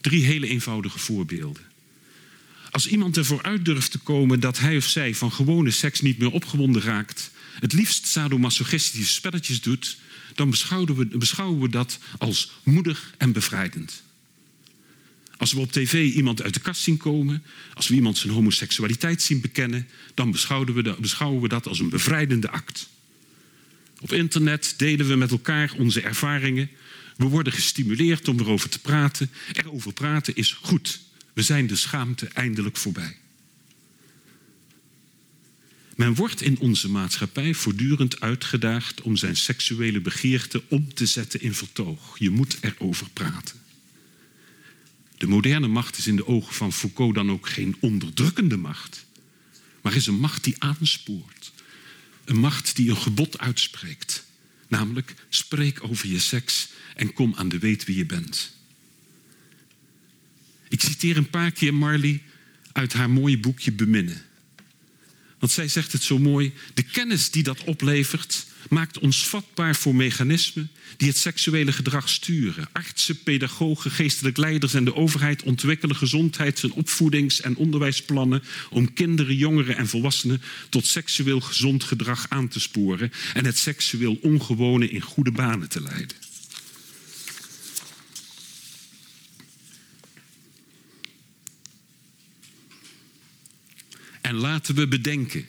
Drie 0.00 0.24
hele 0.24 0.46
eenvoudige 0.46 0.98
voorbeelden. 0.98 1.62
Als 2.70 2.86
iemand 2.86 3.16
ervoor 3.16 3.42
uit 3.42 3.64
durft 3.64 3.90
te 3.90 3.98
komen 3.98 4.40
dat 4.40 4.58
hij 4.58 4.76
of 4.76 4.88
zij 4.88 5.14
van 5.14 5.32
gewone 5.32 5.70
seks 5.70 6.00
niet 6.00 6.18
meer 6.18 6.30
opgewonden 6.30 6.82
raakt, 6.82 7.30
het 7.60 7.72
liefst 7.72 8.06
sadomasochistische 8.06 9.12
spelletjes 9.12 9.60
doet, 9.60 9.96
dan 10.34 10.50
beschouwen 10.50 10.96
we, 10.96 11.18
beschouwen 11.18 11.60
we 11.60 11.68
dat 11.68 11.98
als 12.18 12.50
moedig 12.62 13.14
en 13.18 13.32
bevrijdend. 13.32 14.02
Als 15.42 15.52
we 15.52 15.60
op 15.60 15.72
tv 15.72 16.12
iemand 16.14 16.42
uit 16.42 16.54
de 16.54 16.60
kast 16.60 16.82
zien 16.82 16.96
komen, 16.96 17.42
als 17.74 17.88
we 17.88 17.94
iemand 17.94 18.18
zijn 18.18 18.32
homoseksualiteit 18.32 19.22
zien 19.22 19.40
bekennen, 19.40 19.88
dan 20.14 20.30
beschouwen 20.30 20.74
we, 20.74 20.96
beschouwen 21.00 21.42
we 21.42 21.48
dat 21.48 21.66
als 21.66 21.78
een 21.78 21.88
bevrijdende 21.88 22.50
act. 22.50 22.88
Op 24.00 24.12
internet 24.12 24.74
delen 24.76 25.08
we 25.08 25.14
met 25.14 25.30
elkaar 25.30 25.72
onze 25.78 26.00
ervaringen. 26.00 26.70
We 27.16 27.24
worden 27.24 27.52
gestimuleerd 27.52 28.28
om 28.28 28.40
erover 28.40 28.68
te 28.68 28.78
praten. 28.78 29.30
Erover 29.52 29.92
praten 29.92 30.36
is 30.36 30.52
goed. 30.52 31.00
We 31.32 31.42
zijn 31.42 31.66
de 31.66 31.76
schaamte 31.76 32.26
eindelijk 32.26 32.76
voorbij. 32.76 33.16
Men 35.96 36.14
wordt 36.14 36.40
in 36.40 36.58
onze 36.58 36.88
maatschappij 36.88 37.54
voortdurend 37.54 38.20
uitgedaagd 38.20 39.00
om 39.00 39.16
zijn 39.16 39.36
seksuele 39.36 40.00
begeerte 40.00 40.62
om 40.68 40.94
te 40.94 41.06
zetten 41.06 41.40
in 41.40 41.54
vertoog. 41.54 42.18
Je 42.18 42.30
moet 42.30 42.58
erover 42.60 43.10
praten. 43.10 43.61
De 45.22 45.28
moderne 45.28 45.68
macht 45.68 45.98
is 45.98 46.06
in 46.06 46.16
de 46.16 46.26
ogen 46.26 46.54
van 46.54 46.72
Foucault 46.72 47.14
dan 47.14 47.30
ook 47.30 47.48
geen 47.48 47.76
onderdrukkende 47.80 48.56
macht, 48.56 49.06
maar 49.80 49.94
is 49.94 50.06
een 50.06 50.20
macht 50.20 50.44
die 50.44 50.54
aanspoort. 50.58 51.52
Een 52.24 52.36
macht 52.36 52.76
die 52.76 52.90
een 52.90 52.96
gebod 52.96 53.38
uitspreekt, 53.38 54.24
namelijk 54.68 55.14
spreek 55.28 55.84
over 55.84 56.08
je 56.08 56.18
seks 56.18 56.68
en 56.94 57.12
kom 57.12 57.34
aan 57.34 57.48
de 57.48 57.58
weet 57.58 57.84
wie 57.84 57.96
je 57.96 58.06
bent. 58.06 58.56
Ik 60.68 60.80
citeer 60.80 61.16
een 61.16 61.30
paar 61.30 61.50
keer 61.50 61.74
Marley 61.74 62.22
uit 62.72 62.92
haar 62.92 63.10
mooie 63.10 63.38
boekje 63.38 63.72
Beminnen. 63.72 64.22
Want 65.38 65.52
zij 65.52 65.68
zegt 65.68 65.92
het 65.92 66.02
zo 66.02 66.18
mooi: 66.18 66.52
de 66.74 66.82
kennis 66.82 67.30
die 67.30 67.42
dat 67.42 67.64
oplevert 67.64 68.46
maakt 68.68 68.98
ons 68.98 69.28
vatbaar 69.28 69.76
voor 69.76 69.94
mechanismen 69.94 70.70
die 70.96 71.08
het 71.08 71.16
seksuele 71.16 71.72
gedrag 71.72 72.08
sturen. 72.08 72.68
Artsen, 72.72 73.22
pedagogen, 73.22 73.90
geestelijk 73.90 74.36
leiders 74.36 74.74
en 74.74 74.84
de 74.84 74.94
overheid 74.94 75.42
ontwikkelen 75.42 75.96
gezondheids- 75.96 76.62
en 76.62 76.72
opvoedings- 76.72 77.40
en 77.40 77.56
onderwijsplannen 77.56 78.42
om 78.70 78.92
kinderen, 78.92 79.36
jongeren 79.36 79.76
en 79.76 79.88
volwassenen 79.88 80.42
tot 80.68 80.86
seksueel 80.86 81.40
gezond 81.40 81.84
gedrag 81.84 82.26
aan 82.28 82.48
te 82.48 82.60
sporen 82.60 83.12
en 83.34 83.44
het 83.44 83.58
seksueel 83.58 84.18
ongewone 84.22 84.88
in 84.88 85.00
goede 85.00 85.32
banen 85.32 85.68
te 85.68 85.82
leiden. 85.82 86.16
En 94.20 94.34
laten 94.34 94.74
we 94.74 94.88
bedenken 94.88 95.46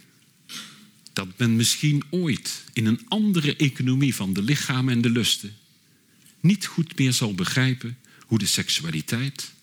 dat 1.13 1.27
men 1.37 1.55
misschien 1.55 2.03
ooit 2.09 2.63
in 2.73 2.85
een 2.85 3.01
andere 3.07 3.55
economie 3.55 4.15
van 4.15 4.33
de 4.33 4.41
lichamen 4.41 4.93
en 4.93 5.01
de 5.01 5.09
lusten 5.09 5.55
niet 6.39 6.65
goed 6.65 6.97
meer 6.97 7.13
zal 7.13 7.33
begrijpen 7.33 7.97
hoe 8.19 8.39
de 8.39 8.45
seksualiteit 8.45 9.53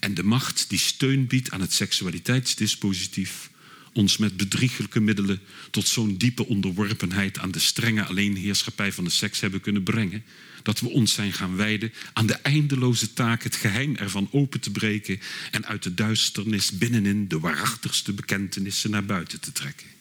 en 0.00 0.14
de 0.14 0.22
macht 0.22 0.64
die 0.68 0.78
steun 0.78 1.26
biedt 1.26 1.50
aan 1.50 1.60
het 1.60 1.72
seksualiteitsdispositief 1.72 3.50
ons 3.92 4.16
met 4.16 4.36
bedriegelijke 4.36 5.00
middelen 5.00 5.40
tot 5.70 5.88
zo'n 5.88 6.16
diepe 6.16 6.46
onderworpenheid 6.46 7.38
aan 7.38 7.50
de 7.50 7.58
strenge 7.58 8.04
alleenheerschappij 8.04 8.92
van 8.92 9.04
de 9.04 9.10
seks 9.10 9.40
hebben 9.40 9.60
kunnen 9.60 9.82
brengen, 9.82 10.24
dat 10.62 10.80
we 10.80 10.88
ons 10.88 11.12
zijn 11.12 11.32
gaan 11.32 11.56
wijden 11.56 11.92
aan 12.12 12.26
de 12.26 12.34
eindeloze 12.34 13.12
taak 13.12 13.42
het 13.42 13.56
geheim 13.56 13.96
ervan 13.96 14.28
open 14.32 14.60
te 14.60 14.70
breken 14.70 15.20
en 15.50 15.66
uit 15.66 15.82
de 15.82 15.94
duisternis 15.94 16.70
binnenin 16.70 17.28
de 17.28 17.38
waarachtigste 17.38 18.12
bekentenissen 18.12 18.90
naar 18.90 19.04
buiten 19.04 19.40
te 19.40 19.52
trekken. 19.52 19.97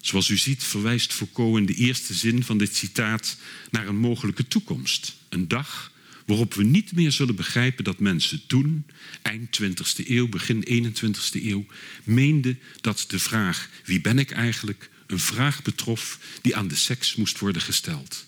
Zoals 0.00 0.28
u 0.28 0.36
ziet 0.36 0.64
verwijst 0.64 1.12
Foucault 1.12 1.58
in 1.58 1.66
de 1.66 1.74
eerste 1.74 2.14
zin 2.14 2.44
van 2.44 2.58
dit 2.58 2.76
citaat 2.76 3.36
naar 3.70 3.86
een 3.86 3.96
mogelijke 3.96 4.48
toekomst. 4.48 5.16
Een 5.28 5.48
dag 5.48 5.92
waarop 6.26 6.54
we 6.54 6.62
niet 6.62 6.92
meer 6.92 7.12
zullen 7.12 7.34
begrijpen 7.36 7.84
dat 7.84 7.98
mensen 7.98 8.46
toen, 8.46 8.84
eind 9.22 9.60
20e 9.62 10.06
eeuw, 10.06 10.28
begin 10.28 10.92
21e 10.94 11.42
eeuw, 11.44 11.66
meenden 12.04 12.58
dat 12.80 13.04
de 13.08 13.18
vraag 13.18 13.68
wie 13.84 14.00
ben 14.00 14.18
ik 14.18 14.30
eigenlijk 14.30 14.90
een 15.06 15.18
vraag 15.18 15.62
betrof 15.62 16.18
die 16.42 16.56
aan 16.56 16.68
de 16.68 16.74
seks 16.74 17.14
moest 17.14 17.38
worden 17.38 17.62
gesteld. 17.62 18.26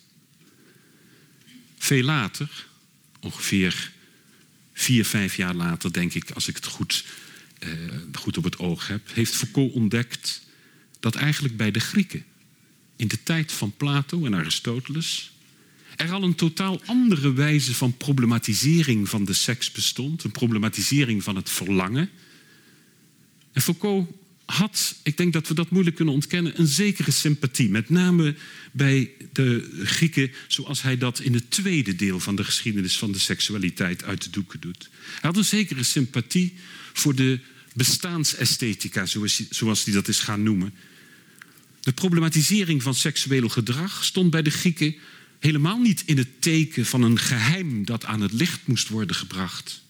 Veel 1.78 2.02
later, 2.02 2.66
ongeveer 3.20 3.92
vier, 4.72 5.04
vijf 5.04 5.36
jaar 5.36 5.54
later, 5.54 5.92
denk 5.92 6.14
ik, 6.14 6.30
als 6.30 6.48
ik 6.48 6.56
het 6.56 6.66
goed, 6.66 7.04
eh, 7.58 7.70
goed 8.12 8.36
op 8.36 8.44
het 8.44 8.58
oog 8.58 8.86
heb, 8.86 9.14
heeft 9.14 9.34
Foucault 9.34 9.72
ontdekt 9.72 10.42
dat 11.02 11.14
eigenlijk 11.14 11.56
bij 11.56 11.70
de 11.70 11.80
Grieken, 11.80 12.24
in 12.96 13.08
de 13.08 13.22
tijd 13.22 13.52
van 13.52 13.72
Plato 13.76 14.24
en 14.24 14.34
Aristoteles, 14.34 15.32
er 15.96 16.10
al 16.10 16.22
een 16.22 16.34
totaal 16.34 16.80
andere 16.84 17.32
wijze 17.32 17.74
van 17.74 17.96
problematisering 17.96 19.08
van 19.08 19.24
de 19.24 19.32
seks 19.32 19.72
bestond, 19.72 20.24
een 20.24 20.30
problematisering 20.30 21.22
van 21.22 21.36
het 21.36 21.50
verlangen. 21.50 22.10
En 23.52 23.62
Foucault 23.62 24.10
had, 24.44 24.94
ik 25.02 25.16
denk 25.16 25.32
dat 25.32 25.48
we 25.48 25.54
dat 25.54 25.70
moeilijk 25.70 25.96
kunnen 25.96 26.14
ontkennen, 26.14 26.60
een 26.60 26.66
zekere 26.66 27.10
sympathie. 27.10 27.70
Met 27.70 27.90
name 27.90 28.34
bij 28.72 29.10
de 29.32 29.80
Grieken, 29.84 30.30
zoals 30.48 30.82
hij 30.82 30.98
dat 30.98 31.20
in 31.20 31.34
het 31.34 31.50
tweede 31.50 31.96
deel 31.96 32.20
van 32.20 32.36
de 32.36 32.44
geschiedenis 32.44 32.98
van 32.98 33.12
de 33.12 33.18
seksualiteit 33.18 34.04
uit 34.04 34.22
de 34.22 34.30
doeken 34.30 34.60
doet. 34.60 34.90
Hij 34.92 35.20
had 35.20 35.36
een 35.36 35.44
zekere 35.44 35.82
sympathie 35.82 36.54
voor 36.92 37.14
de 37.14 37.40
bestaansesthetica, 37.74 39.06
zoals 39.50 39.84
hij 39.84 39.94
dat 39.94 40.08
is 40.08 40.20
gaan 40.20 40.42
noemen. 40.42 40.74
De 41.82 41.92
problematisering 41.92 42.82
van 42.82 42.94
seksueel 42.94 43.48
gedrag 43.48 44.04
stond 44.04 44.30
bij 44.30 44.42
de 44.42 44.50
Grieken 44.50 44.94
helemaal 45.38 45.78
niet 45.78 46.02
in 46.06 46.18
het 46.18 46.42
teken 46.42 46.86
van 46.86 47.02
een 47.02 47.18
geheim 47.18 47.84
dat 47.84 48.04
aan 48.04 48.20
het 48.20 48.32
licht 48.32 48.66
moest 48.66 48.88
worden 48.88 49.16
gebracht. 49.16 49.82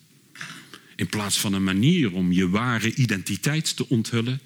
In 0.96 1.06
plaats 1.06 1.38
van 1.38 1.52
een 1.52 1.64
manier 1.64 2.12
om 2.12 2.32
je 2.32 2.48
ware 2.48 2.94
identiteit 2.94 3.76
te 3.76 3.88
onthullen, 3.88 4.40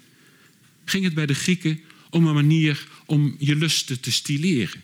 ging 0.85 1.03
het 1.03 1.13
bij 1.13 1.25
de 1.25 1.33
Grieken 1.33 1.81
om 2.09 2.27
een 2.27 2.33
manier 2.33 2.87
om 3.05 3.35
je 3.39 3.55
lusten 3.55 3.99
te 3.99 4.11
stileren. 4.11 4.83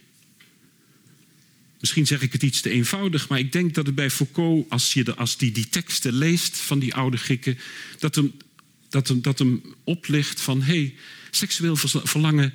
Misschien 1.79 2.07
zeg 2.07 2.21
ik 2.21 2.33
het 2.33 2.43
iets 2.43 2.61
te 2.61 2.69
eenvoudig, 2.69 3.29
maar 3.29 3.39
ik 3.39 3.51
denk 3.51 3.73
dat 3.73 3.85
het 3.85 3.95
bij 3.95 4.09
Foucault, 4.09 4.69
als 4.69 4.93
je 4.93 5.03
de, 5.03 5.15
als 5.15 5.37
die, 5.37 5.51
die 5.51 5.69
teksten 5.69 6.13
leest 6.13 6.57
van 6.57 6.79
die 6.79 6.95
oude 6.95 7.17
Grieken, 7.17 7.57
dat 7.99 8.15
hem, 8.15 8.33
dat 8.89 9.07
hem, 9.07 9.21
dat 9.21 9.39
hem 9.39 9.61
oplicht 9.83 10.41
van 10.41 10.61
hé, 10.61 10.73
hey, 10.73 10.95
seksueel 11.35 11.75
verlangen 12.03 12.53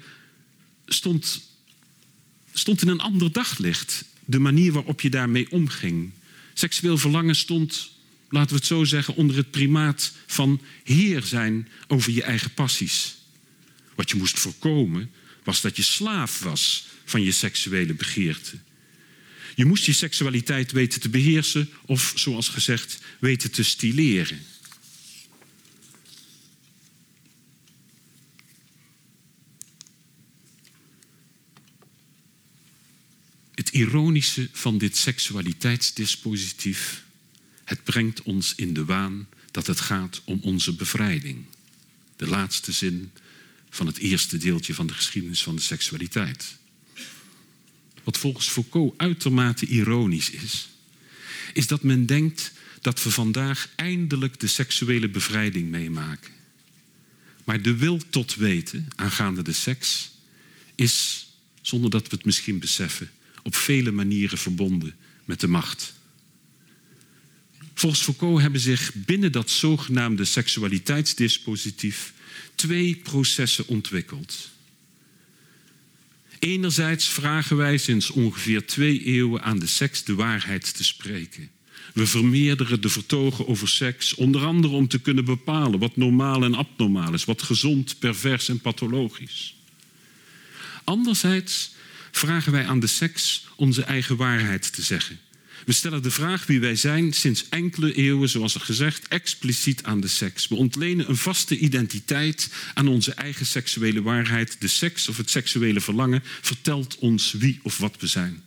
stond, 0.87 1.41
stond 2.53 2.83
in 2.83 2.89
een 2.89 3.01
ander 3.01 3.33
daglicht. 3.33 4.05
De 4.25 4.39
manier 4.39 4.73
waarop 4.73 5.01
je 5.01 5.11
daarmee 5.11 5.51
omging. 5.51 6.11
Seksueel 6.55 6.99
verlangen 6.99 7.37
stond, 7.37 7.91
laten 8.29 8.51
we 8.51 8.57
het 8.57 8.67
zo 8.67 8.85
zeggen, 8.85 9.15
onder 9.15 9.37
het 9.37 9.51
primaat 9.51 10.13
van 10.27 10.61
heer 10.85 11.23
zijn 11.23 11.69
over 11.87 12.13
je 12.13 12.23
eigen 12.23 12.55
passies. 12.55 13.17
Wat 13.95 14.11
je 14.11 14.17
moest 14.17 14.39
voorkomen 14.39 15.11
was 15.45 15.61
dat 15.61 15.77
je 15.77 15.83
slaaf 15.83 16.39
was 16.39 16.87
van 17.05 17.23
je 17.23 17.33
seksuele 17.33 17.95
begeerte. 17.95 18.59
Je 19.55 19.65
moest 19.65 19.85
je 19.85 19.93
seksualiteit 19.93 20.73
weten 20.73 21.01
te 21.01 21.09
beheersen 21.09 21.71
of, 21.87 22.13
zoals 22.15 22.49
gezegd, 22.49 22.99
weten 23.19 23.51
te 23.51 23.63
stileren. 23.63 24.41
Het 33.69 33.77
ironische 33.77 34.49
van 34.53 34.79
dit 34.79 34.97
seksualiteitsdispositief, 34.97 37.05
het 37.65 37.85
brengt 37.85 38.23
ons 38.23 38.55
in 38.55 38.75
de 38.75 38.85
waan 38.85 39.29
dat 39.51 39.67
het 39.67 39.81
gaat 39.81 40.23
om 40.25 40.39
onze 40.43 40.75
bevrijding. 40.75 41.45
De 42.17 42.27
laatste 42.27 42.73
zin 42.73 43.11
van 43.71 43.87
het 43.87 43.99
eerste 43.99 44.37
deeltje 44.37 44.75
van 44.75 44.87
de 44.87 44.93
geschiedenis 44.93 45.43
van 45.43 45.57
de 45.57 45.63
seksualiteit. 45.63 46.57
Wat 48.05 48.19
volgens 48.19 48.49
Foucault 48.49 48.95
uitermate 48.97 49.67
ironisch 49.67 50.31
is, 50.31 50.69
is 51.53 51.67
dat 51.67 51.83
men 51.83 52.07
denkt 52.07 52.53
dat 52.81 53.03
we 53.03 53.11
vandaag 53.11 53.69
eindelijk 53.77 54.41
de 54.41 54.47
seksuele 54.47 55.09
bevrijding 55.09 55.71
meemaken. 55.71 56.33
Maar 57.45 57.63
de 57.63 57.77
wil 57.77 58.01
tot 58.11 58.35
weten 58.35 58.89
aangaande 58.97 59.43
de 59.43 59.53
seks 59.53 60.11
is, 60.75 61.27
zonder 61.63 61.91
dat 61.91 62.09
we 62.09 62.17
het 62.17 62.25
misschien 62.25 62.59
beseffen, 62.59 63.11
op 63.49 63.55
vele 63.55 63.91
manieren 63.91 64.39
verbonden 64.39 64.95
met 65.25 65.41
de 65.41 65.49
macht. 65.49 65.95
Volgens 67.75 68.03
Foucault 68.03 68.41
hebben 68.41 68.61
zich 68.61 68.93
binnen 68.95 69.33
dat 69.33 69.51
zogenaamde 69.51 70.25
seksualiteitsdispositief 70.25 72.13
twee 72.55 72.97
processen 72.97 73.67
ontwikkeld. 73.67 74.51
Enerzijds 76.39 77.09
vragen 77.09 77.57
wij 77.57 77.79
sinds 77.79 78.11
ongeveer 78.11 78.67
twee 78.67 79.05
eeuwen 79.05 79.43
aan 79.43 79.59
de 79.59 79.67
seks 79.67 80.05
de 80.05 80.15
waarheid 80.15 80.77
te 80.77 80.85
spreken. 80.85 81.51
We 81.95 82.07
vermeerderen 82.07 82.81
de 82.81 82.89
vertogen 82.89 83.47
over 83.47 83.69
seks, 83.69 84.15
onder 84.15 84.45
andere 84.45 84.75
om 84.75 84.89
te 84.89 84.99
kunnen 85.01 85.25
bepalen 85.25 85.79
wat 85.79 85.97
normaal 85.97 86.45
en 86.45 86.55
abnormaal 86.55 87.15
is, 87.15 87.25
wat 87.25 87.43
gezond, 87.43 87.99
pervers 87.99 88.49
en 88.49 88.61
pathologisch. 88.61 89.55
Anderzijds 90.85 91.77
vragen 92.11 92.53
wij 92.53 92.67
aan 92.67 92.81
de 92.81 92.87
seks 92.87 93.47
onze 93.57 93.83
eigen 93.83 94.17
waarheid 94.17 94.73
te 94.73 94.83
zeggen. 94.83 95.19
We 95.69 95.73
stellen 95.73 96.03
de 96.03 96.11
vraag 96.11 96.47
wie 96.47 96.61
wij 96.61 96.77
zijn 96.77 97.13
sinds 97.13 97.49
enkele 97.49 97.95
eeuwen, 97.95 98.29
zoals 98.29 98.55
er 98.55 98.61
gezegd, 98.61 99.09
expliciet 99.09 99.83
aan 99.83 100.01
de 100.01 100.09
seks. 100.09 100.49
We 100.49 100.55
ontlenen 100.55 101.09
een 101.09 101.17
vaste 101.17 101.59
identiteit 101.59 102.51
aan 102.75 102.89
onze 102.89 103.13
eigen 103.13 103.47
seksuele 103.47 104.03
waarheid. 104.03 104.61
De 104.61 104.69
seks 104.69 105.09
of 105.09 105.17
het 105.17 105.31
seksuele 105.31 105.81
verlangen 105.81 106.23
vertelt 106.41 106.99
ons 106.99 107.33
wie 107.33 107.61
of 107.63 107.79
wat 107.79 107.97
we 108.01 108.07
zijn. 108.07 108.43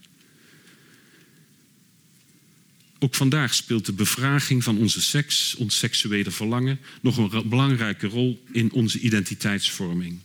Ook 3.00 3.16
vandaag 3.16 3.54
speelt 3.54 3.86
de 3.86 3.94
bevraging 3.94 4.64
van 4.64 4.78
onze 4.78 5.02
seks, 5.02 5.56
ons 5.56 5.78
seksuele 5.78 6.32
verlangen, 6.32 6.80
nog 7.02 7.18
een 7.18 7.50
belangrijke 7.50 8.08
rol 8.08 8.44
in 8.52 8.72
onze 8.72 9.00
identiteitsvorming. 9.00 10.20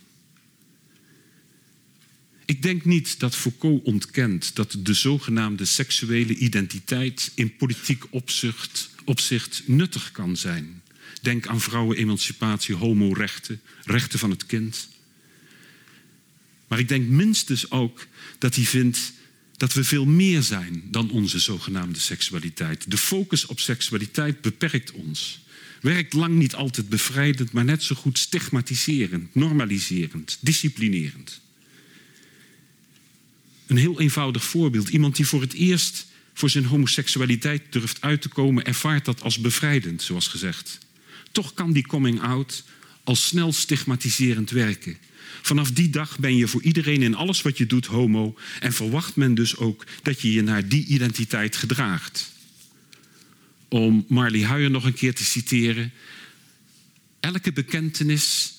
Ik 2.46 2.62
denk 2.62 2.85
niet 2.85 3.20
dat 3.20 3.37
Foucault 3.37 3.85
ontkent 3.85 4.54
dat 4.54 4.76
de 4.78 4.94
zogenaamde 4.94 5.64
seksuele 5.64 6.35
identiteit 6.35 7.32
in 7.35 7.56
politiek 7.56 8.04
opzicht, 8.11 8.90
opzicht 9.04 9.62
nuttig 9.66 10.11
kan 10.11 10.37
zijn. 10.37 10.82
Denk 11.22 11.46
aan 11.46 11.61
vrouwenemancipatie, 11.61 12.74
homorechten, 12.74 13.61
rechten 13.85 14.18
van 14.18 14.30
het 14.30 14.46
kind. 14.46 14.88
Maar 16.68 16.78
ik 16.78 16.88
denk 16.88 17.09
minstens 17.09 17.70
ook 17.70 18.06
dat 18.38 18.54
hij 18.54 18.64
vindt 18.64 19.12
dat 19.56 19.74
we 19.74 19.85
veel 19.85 20.04
meer 20.04 20.42
zijn 20.42 20.82
dan 20.90 21.11
onze 21.11 21.38
zogenaamde 21.38 21.98
seksualiteit. 21.98 22.90
De 22.90 22.98
focus 22.98 23.46
op 23.46 23.61
seksualiteit 23.61 24.40
beperkt 24.40 24.92
ons. 24.92 25.40
Werkt 25.80 26.12
lang 26.12 26.35
niet 26.35 26.54
altijd 26.54 26.88
bevrijdend, 26.88 27.52
maar 27.52 27.64
net 27.64 27.82
zo 27.82 27.94
goed 27.94 28.18
stigmatiserend, 28.18 29.35
normaliserend, 29.35 30.38
disciplinerend. 30.40 31.40
Een 33.66 33.76
heel 33.76 34.00
eenvoudig 34.00 34.44
voorbeeld. 34.44 34.88
Iemand 34.88 35.16
die 35.16 35.26
voor 35.26 35.40
het 35.40 35.52
eerst 35.52 36.07
voor 36.35 36.50
zijn 36.50 36.64
homoseksualiteit 36.64 37.62
durft 37.70 38.00
uit 38.00 38.22
te 38.22 38.29
komen, 38.29 38.64
ervaart 38.64 39.05
dat 39.05 39.22
als 39.22 39.38
bevrijdend, 39.38 40.02
zoals 40.02 40.29
gezegd. 40.29 40.79
Toch 41.33 41.55
kan 41.55 41.72
die 41.72 41.87
coming 41.87 42.20
out 42.20 42.64
al 43.05 43.16
snel 43.16 43.52
stigmatiserend 43.52 44.50
werken. 44.50 44.96
Vanaf 45.42 45.70
die 45.70 45.90
dag 45.90 46.18
ben 46.18 46.37
je 46.37 46.48
voor 46.48 46.62
iedereen 46.62 47.02
in 47.02 47.14
alles 47.14 47.42
wat 47.42 47.59
je 47.59 47.66
doet 47.66 47.87
homo 47.87 48.38
en 48.61 48.72
verwacht 48.72 49.16
men 49.16 49.35
dus 49.35 49.57
ook 49.57 49.87
dat 50.02 50.20
je 50.20 50.33
je 50.33 50.42
naar 50.42 50.68
die 50.68 50.87
identiteit 50.87 51.57
gedraagt. 51.57 52.33
Om 53.68 54.05
Marley 54.09 54.42
Huijer 54.42 54.70
nog 54.70 54.85
een 54.85 54.94
keer 54.94 55.14
te 55.14 55.24
citeren: 55.24 55.92
elke 57.20 57.52
bekentenis 57.52 58.55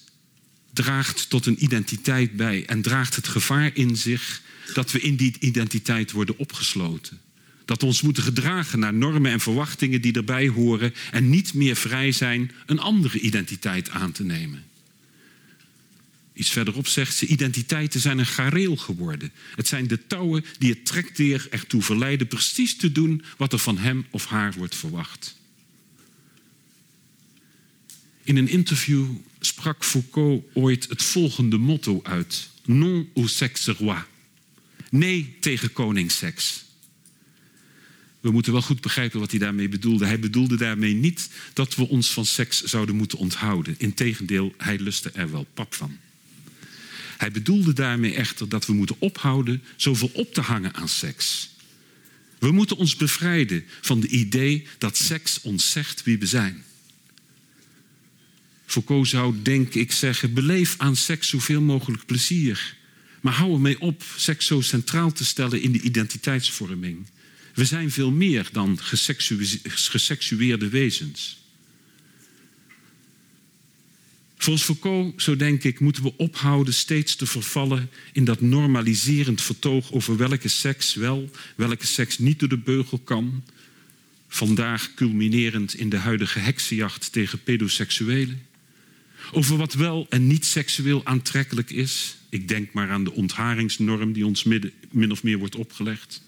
draagt 0.74 1.30
tot 1.30 1.46
een 1.46 1.64
identiteit 1.64 2.36
bij 2.36 2.66
en 2.66 2.82
draagt 2.82 3.16
het 3.16 3.28
gevaar 3.28 3.72
in 3.74 3.96
zich 3.96 4.42
dat 4.74 4.92
we 4.92 5.00
in 5.00 5.16
die 5.16 5.36
identiteit 5.40 6.12
worden 6.12 6.38
opgesloten. 6.38 7.20
Dat 7.66 7.82
we 7.82 7.88
ons 7.88 8.02
moeten 8.02 8.24
gedragen 8.24 8.80
naar 8.80 8.94
normen 8.94 9.32
en 9.32 9.40
verwachtingen 9.40 10.02
die 10.02 10.14
erbij 10.14 10.48
horen 10.48 10.94
en 11.12 11.30
niet 11.30 11.54
meer 11.54 11.76
vrij 11.76 12.12
zijn 12.12 12.52
een 12.66 12.80
andere 12.80 13.20
identiteit 13.20 13.90
aan 13.90 14.12
te 14.12 14.24
nemen. 14.24 14.66
Iets 16.38 16.50
verderop 16.50 16.88
zegt 16.88 17.16
ze: 17.16 17.26
identiteiten 17.26 18.00
zijn 18.00 18.18
een 18.18 18.26
gareel 18.26 18.76
geworden. 18.76 19.32
Het 19.56 19.68
zijn 19.68 19.88
de 19.88 20.08
touwen 20.08 20.46
die 20.58 20.70
het 20.70 20.86
trekteer 20.86 21.48
ertoe 21.50 21.82
verleiden 21.82 22.28
precies 22.28 22.76
te 22.76 22.92
doen 22.92 23.24
wat 23.38 23.54
er 23.54 23.60
van 23.60 23.78
hem 23.78 24.06
of 24.10 24.26
haar 24.26 24.54
wordt 24.54 24.76
verwacht. 24.76 25.36
In 28.24 28.38
een 28.38 28.48
interview 28.48 29.08
sprak 29.40 29.86
Foucault 29.86 30.44
ooit 30.54 30.90
het 30.90 31.04
volgende 31.04 31.58
motto 31.58 32.00
uit: 32.04 32.50
Non 32.66 33.10
au 33.16 33.28
sexe 33.28 33.72
roi. 33.72 34.00
Nee 34.90 35.36
tegen 35.40 35.74
koningsseks. 35.74 36.66
We 38.20 38.32
moeten 38.32 38.52
wel 38.52 38.62
goed 38.62 38.82
begrijpen 38.82 39.20
wat 39.20 39.32
hij 39.32 39.40
daarmee 39.40 39.70
bedoelde. 39.70 40.06
Hij 40.06 40.20
bedoelde 40.20 40.58
daarmee 40.58 40.94
niet 40.94 41.30
dat 41.54 41.76
we 41.76 41.88
ons 41.88 42.10
van 42.12 42.26
seks 42.26 42.64
zouden 42.64 42.96
moeten 42.96 43.18
onthouden. 43.18 43.76
Integendeel, 43.78 44.54
hij 44.58 44.80
lustte 44.80 45.12
er 45.12 45.32
wel 45.32 45.48
pap 45.54 45.74
van. 45.74 45.98
Hij 47.18 47.32
bedoelde 47.32 47.74
daarmee 47.74 48.14
echter 48.14 48.50
dat 48.50 48.66
we 48.66 48.74
moeten 48.74 48.96
ophouden 49.00 49.64
zoveel 49.76 50.10
op 50.14 50.34
te 50.34 50.42
hangen 50.42 50.74
aan 50.74 50.90
seks. 50.90 51.50
We 52.40 52.52
moeten 52.52 52.78
ons 52.78 52.96
bevrijden 52.96 53.64
van 53.82 54.02
het 54.02 54.12
idee 54.12 54.68
dat 54.78 54.98
seks 54.98 55.42
ons 55.42 55.72
zegt 55.72 56.04
wie 56.04 56.20
we 56.20 56.26
zijn. 56.26 56.64
Foucault 58.66 59.08
zou, 59.08 59.36
denk 59.42 59.74
ik, 59.74 59.92
zeggen: 59.92 60.34
beleef 60.34 60.76
aan 60.78 60.96
seks 60.96 61.30
zoveel 61.30 61.62
mogelijk 61.62 62.06
plezier. 62.06 62.77
Maar 63.28 63.36
hou 63.36 63.54
ermee 63.54 63.80
op 63.82 64.04
seks 64.16 64.46
zo 64.46 64.62
centraal 64.62 65.12
te 65.12 65.26
stellen 65.26 65.62
in 65.62 65.72
de 65.72 65.82
identiteitsvorming. 65.82 67.08
We 67.54 67.66
zijn 67.66 67.92
veel 67.92 68.12
meer 68.12 68.50
dan 68.52 68.80
geseksueerde 69.64 70.70
wezens. 70.70 71.38
Volgens 74.38 74.66
Foucault, 74.66 75.22
zo 75.22 75.36
denk 75.36 75.64
ik, 75.64 75.80
moeten 75.80 76.04
we 76.04 76.14
ophouden 76.18 76.74
steeds 76.74 77.16
te 77.16 77.26
vervallen 77.26 77.90
in 78.14 78.26
dat 78.26 78.42
normaliserend 78.42 79.42
vertoog 79.42 79.92
over 79.92 80.18
welke 80.18 80.48
seks 80.48 80.94
wel, 80.94 81.32
welke 81.56 81.86
seks 81.86 82.18
niet 82.18 82.40
door 82.40 82.50
de 82.50 82.58
beugel 82.58 83.00
kan. 83.00 83.44
Vandaag 84.28 84.94
culminerend 84.94 85.74
in 85.74 85.90
de 85.90 85.98
huidige 85.98 86.40
heksenjacht 86.40 87.12
tegen 87.12 87.44
pedoseksuelen. 87.44 88.46
Over 89.32 89.58
wat 89.58 89.74
wel 89.74 90.06
en 90.10 90.28
niet 90.28 90.46
seksueel 90.46 91.06
aantrekkelijk 91.06 91.70
is. 91.70 92.17
Ik 92.30 92.48
denk 92.48 92.74
maar 92.74 92.90
aan 92.90 93.04
de 93.04 93.12
ontharingsnorm 93.12 94.14
die 94.14 94.26
ons 94.26 94.44
min 94.92 95.12
of 95.12 95.24
meer 95.24 95.38
wordt 95.38 95.56
opgelegd. 95.56 96.22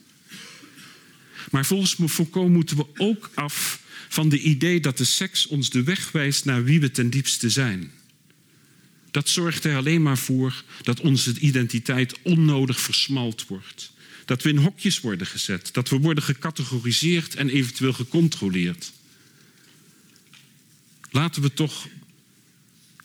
Maar 1.51 1.65
volgens 1.65 1.95
Foucault 2.07 2.49
moeten 2.49 2.77
we 2.77 2.85
ook 2.97 3.31
af 3.33 3.81
van 4.09 4.29
de 4.29 4.39
idee 4.39 4.79
dat 4.79 4.97
de 4.97 5.03
seks 5.03 5.47
ons 5.47 5.69
de 5.69 5.83
weg 5.83 6.11
wijst 6.11 6.45
naar 6.45 6.63
wie 6.63 6.79
we 6.79 6.91
ten 6.91 7.09
diepste 7.09 7.49
zijn. 7.49 7.91
Dat 9.11 9.29
zorgt 9.29 9.63
er 9.63 9.75
alleen 9.75 10.01
maar 10.01 10.17
voor 10.17 10.63
dat 10.81 10.99
onze 10.99 11.39
identiteit 11.39 12.21
onnodig 12.21 12.79
versmalt 12.79 13.47
wordt. 13.47 13.91
Dat 14.25 14.43
we 14.43 14.49
in 14.49 14.57
hokjes 14.57 14.99
worden 14.99 15.27
gezet. 15.27 15.73
Dat 15.73 15.89
we 15.89 15.97
worden 15.97 16.23
gecategoriseerd 16.23 17.35
en 17.35 17.49
eventueel 17.49 17.93
gecontroleerd. 17.93 18.91
Laten 21.11 21.41
we 21.41 21.53
toch. 21.53 21.87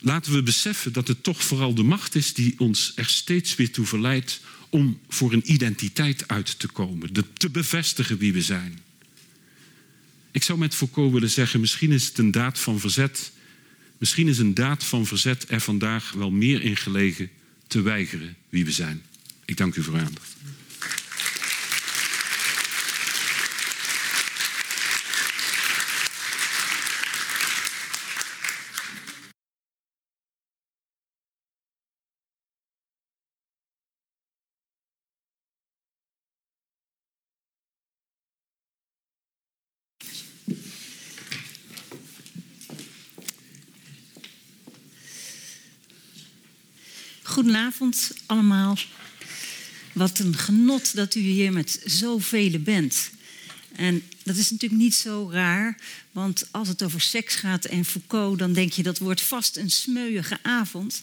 Laten 0.04 0.32
we 0.32 0.42
beseffen 0.42 0.92
dat 0.92 1.08
het 1.08 1.22
toch 1.22 1.42
vooral 1.42 1.74
de 1.74 1.82
macht 1.82 2.14
is 2.14 2.34
die 2.34 2.54
ons 2.58 2.92
er 2.94 3.06
steeds 3.06 3.54
weer 3.54 3.72
toe 3.72 3.86
verleidt 3.86 4.40
om 4.68 5.00
voor 5.08 5.32
een 5.32 5.52
identiteit 5.52 6.28
uit 6.28 6.58
te 6.58 6.66
komen, 6.66 7.12
de, 7.12 7.24
te 7.32 7.50
bevestigen 7.50 8.18
wie 8.18 8.32
we 8.32 8.42
zijn. 8.42 8.78
Ik 10.30 10.42
zou 10.42 10.58
met 10.58 10.74
Foucault 10.74 11.12
willen 11.12 11.30
zeggen, 11.30 11.60
misschien 11.60 11.92
is 11.92 12.06
het 12.06 12.18
een 12.18 12.30
daad 12.30 12.58
van 12.58 12.80
verzet. 12.80 13.32
Misschien 13.98 14.28
is 14.28 14.38
een 14.38 14.54
daad 14.54 14.84
van 14.84 15.06
verzet 15.06 15.44
er 15.48 15.60
vandaag 15.60 16.12
wel 16.12 16.30
meer 16.30 16.62
in 16.62 16.76
gelegen 16.76 17.30
te 17.66 17.82
weigeren 17.82 18.36
wie 18.48 18.64
we 18.64 18.72
zijn. 18.72 19.02
Ik 19.44 19.56
dank 19.56 19.74
u 19.74 19.82
voor 19.82 19.94
uw 19.94 20.00
aandacht. 20.00 20.36
Goedenavond 47.44 48.10
allemaal. 48.26 48.78
Wat 49.92 50.18
een 50.18 50.36
genot 50.36 50.94
dat 50.94 51.14
u 51.14 51.20
hier 51.20 51.52
met 51.52 51.80
zoveel 51.84 52.58
bent. 52.58 53.10
En 53.72 54.02
dat 54.22 54.36
is 54.36 54.50
natuurlijk 54.50 54.82
niet 54.82 54.94
zo 54.94 55.28
raar, 55.32 55.78
want 56.12 56.46
als 56.50 56.68
het 56.68 56.82
over 56.82 57.00
seks 57.00 57.34
gaat 57.34 57.64
en 57.64 57.84
Foucault, 57.84 58.38
dan 58.38 58.52
denk 58.52 58.72
je 58.72 58.82
dat 58.82 58.98
wordt 58.98 59.20
vast 59.20 59.56
een 59.56 59.70
smeuïge 59.70 60.38
avond. 60.42 61.00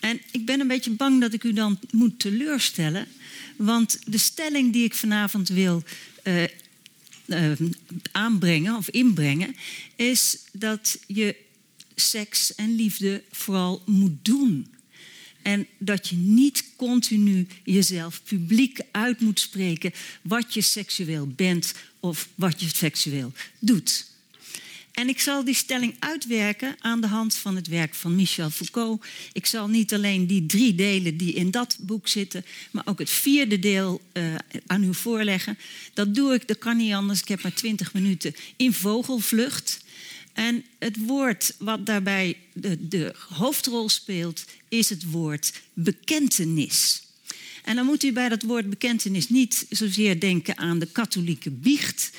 En 0.00 0.20
ik 0.30 0.46
ben 0.46 0.60
een 0.60 0.66
beetje 0.66 0.90
bang 0.90 1.20
dat 1.20 1.32
ik 1.32 1.44
u 1.44 1.52
dan 1.52 1.78
moet 1.90 2.18
teleurstellen, 2.18 3.06
want 3.56 3.98
de 4.06 4.18
stelling 4.18 4.72
die 4.72 4.84
ik 4.84 4.94
vanavond 4.94 5.48
wil 5.48 5.82
uh, 6.24 6.42
uh, 7.26 7.52
aanbrengen 8.12 8.76
of 8.76 8.88
inbrengen, 8.88 9.56
is 9.96 10.38
dat 10.52 10.98
je 11.06 11.36
seks 11.94 12.54
en 12.54 12.74
liefde 12.74 13.22
vooral 13.30 13.82
moet 13.86 14.24
doen. 14.24 14.66
En 15.42 15.66
dat 15.78 16.08
je 16.08 16.16
niet 16.16 16.64
continu 16.76 17.46
jezelf 17.64 18.22
publiek 18.24 18.80
uit 18.90 19.20
moet 19.20 19.40
spreken 19.40 19.92
wat 20.22 20.54
je 20.54 20.60
seksueel 20.60 21.26
bent 21.26 21.74
of 22.00 22.28
wat 22.34 22.60
je 22.60 22.68
seksueel 22.68 23.32
doet. 23.58 24.08
En 24.92 25.08
ik 25.08 25.20
zal 25.20 25.44
die 25.44 25.54
stelling 25.54 25.94
uitwerken 25.98 26.76
aan 26.78 27.00
de 27.00 27.06
hand 27.06 27.34
van 27.34 27.56
het 27.56 27.68
werk 27.68 27.94
van 27.94 28.14
Michel 28.14 28.50
Foucault. 28.50 29.04
Ik 29.32 29.46
zal 29.46 29.68
niet 29.68 29.94
alleen 29.94 30.26
die 30.26 30.46
drie 30.46 30.74
delen 30.74 31.16
die 31.16 31.32
in 31.32 31.50
dat 31.50 31.76
boek 31.80 32.08
zitten, 32.08 32.44
maar 32.70 32.86
ook 32.86 32.98
het 32.98 33.10
vierde 33.10 33.58
deel 33.58 34.00
uh, 34.12 34.34
aan 34.66 34.84
u 34.84 34.94
voorleggen. 34.94 35.58
Dat 35.94 36.14
doe 36.14 36.34
ik, 36.34 36.48
dat 36.48 36.58
kan 36.58 36.76
niet 36.76 36.92
anders. 36.92 37.20
Ik 37.20 37.28
heb 37.28 37.42
maar 37.42 37.54
twintig 37.54 37.92
minuten 37.92 38.34
in 38.56 38.72
vogelvlucht. 38.72 39.80
En 40.32 40.64
het 40.78 41.06
woord 41.06 41.54
wat 41.58 41.86
daarbij 41.86 42.36
de, 42.52 42.88
de, 42.88 43.14
hoofdrol 43.28 43.88
speelt, 43.88 44.44
is 44.68 44.88
het 44.88 45.10
woord 45.10 45.60
bekentenis. 45.72 47.02
En 47.64 47.76
dan 47.76 47.84
moet 47.86 48.02
u 48.02 48.12
bij 48.12 48.28
dat 48.28 48.42
woord 48.42 48.70
bekentenis 48.70 49.28
niet 49.28 49.66
zozeer 49.70 50.20
denken 50.20 50.58
aan 50.58 50.78
de 50.78 50.86
katholieke 50.86 51.50
biecht, 51.50 52.10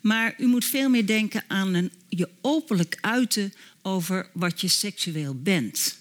maar 0.00 0.34
u 0.38 0.46
moet 0.46 0.64
veel 0.64 0.88
meer 0.88 1.06
denken 1.06 1.44
aan 1.46 1.74
een, 1.74 1.90
je 2.08 2.28
openlijk 2.40 2.98
uiten 3.00 3.52
over 3.82 4.30
wat 4.32 4.60
je 4.60 4.68
seksueel 4.68 5.34
bent. 5.34 5.96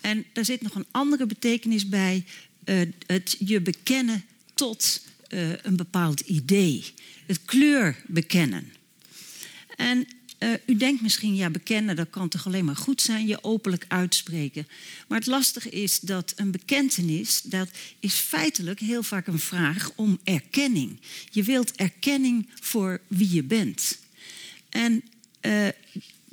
En 0.00 0.24
daar 0.32 0.44
zit 0.44 0.62
nog 0.62 0.74
een 0.74 0.86
andere 0.90 1.26
betekenis 1.26 1.88
bij, 1.88 2.24
uh, 2.64 2.80
het 3.06 3.36
je 3.38 3.60
bekennen 3.60 4.24
tot 4.54 5.06
uh, 5.28 5.48
een 5.62 5.76
bepaald 5.76 6.20
idee, 6.20 6.84
het 7.26 7.44
kleur 7.44 7.96
bekennen. 8.06 8.72
En 9.76 10.06
uh, 10.38 10.52
u 10.66 10.76
denkt 10.76 11.02
misschien, 11.02 11.34
ja, 11.34 11.50
bekennen, 11.50 11.96
dat 11.96 12.10
kan 12.10 12.28
toch 12.28 12.46
alleen 12.46 12.64
maar 12.64 12.76
goed 12.76 13.02
zijn, 13.02 13.26
je 13.26 13.44
openlijk 13.44 13.84
uitspreken. 13.88 14.68
Maar 15.08 15.18
het 15.18 15.26
lastige 15.26 15.70
is 15.70 16.00
dat 16.00 16.32
een 16.36 16.50
bekentenis, 16.50 17.40
dat 17.42 17.68
is 18.00 18.14
feitelijk 18.14 18.80
heel 18.80 19.02
vaak 19.02 19.26
een 19.26 19.38
vraag 19.38 19.90
om 19.94 20.18
erkenning. 20.24 21.00
Je 21.30 21.42
wilt 21.42 21.72
erkenning 21.72 22.48
voor 22.60 23.00
wie 23.06 23.32
je 23.32 23.42
bent. 23.42 23.98
En, 24.68 25.02
uh, 25.42 25.68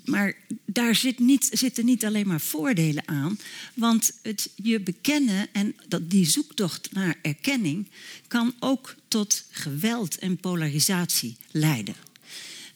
maar 0.05 0.35
daar 0.65 0.95
zit 0.95 1.19
niet, 1.19 1.49
zitten 1.51 1.85
niet 1.85 2.05
alleen 2.05 2.27
maar 2.27 2.41
voordelen 2.41 3.07
aan, 3.07 3.39
want 3.73 4.11
het 4.21 4.49
je 4.55 4.79
bekennen 4.79 5.47
en 5.51 5.75
dat, 5.87 6.09
die 6.09 6.25
zoektocht 6.25 6.91
naar 6.91 7.15
erkenning 7.21 7.87
kan 8.27 8.53
ook 8.59 8.95
tot 9.07 9.43
geweld 9.49 10.17
en 10.17 10.37
polarisatie 10.37 11.37
leiden. 11.51 11.95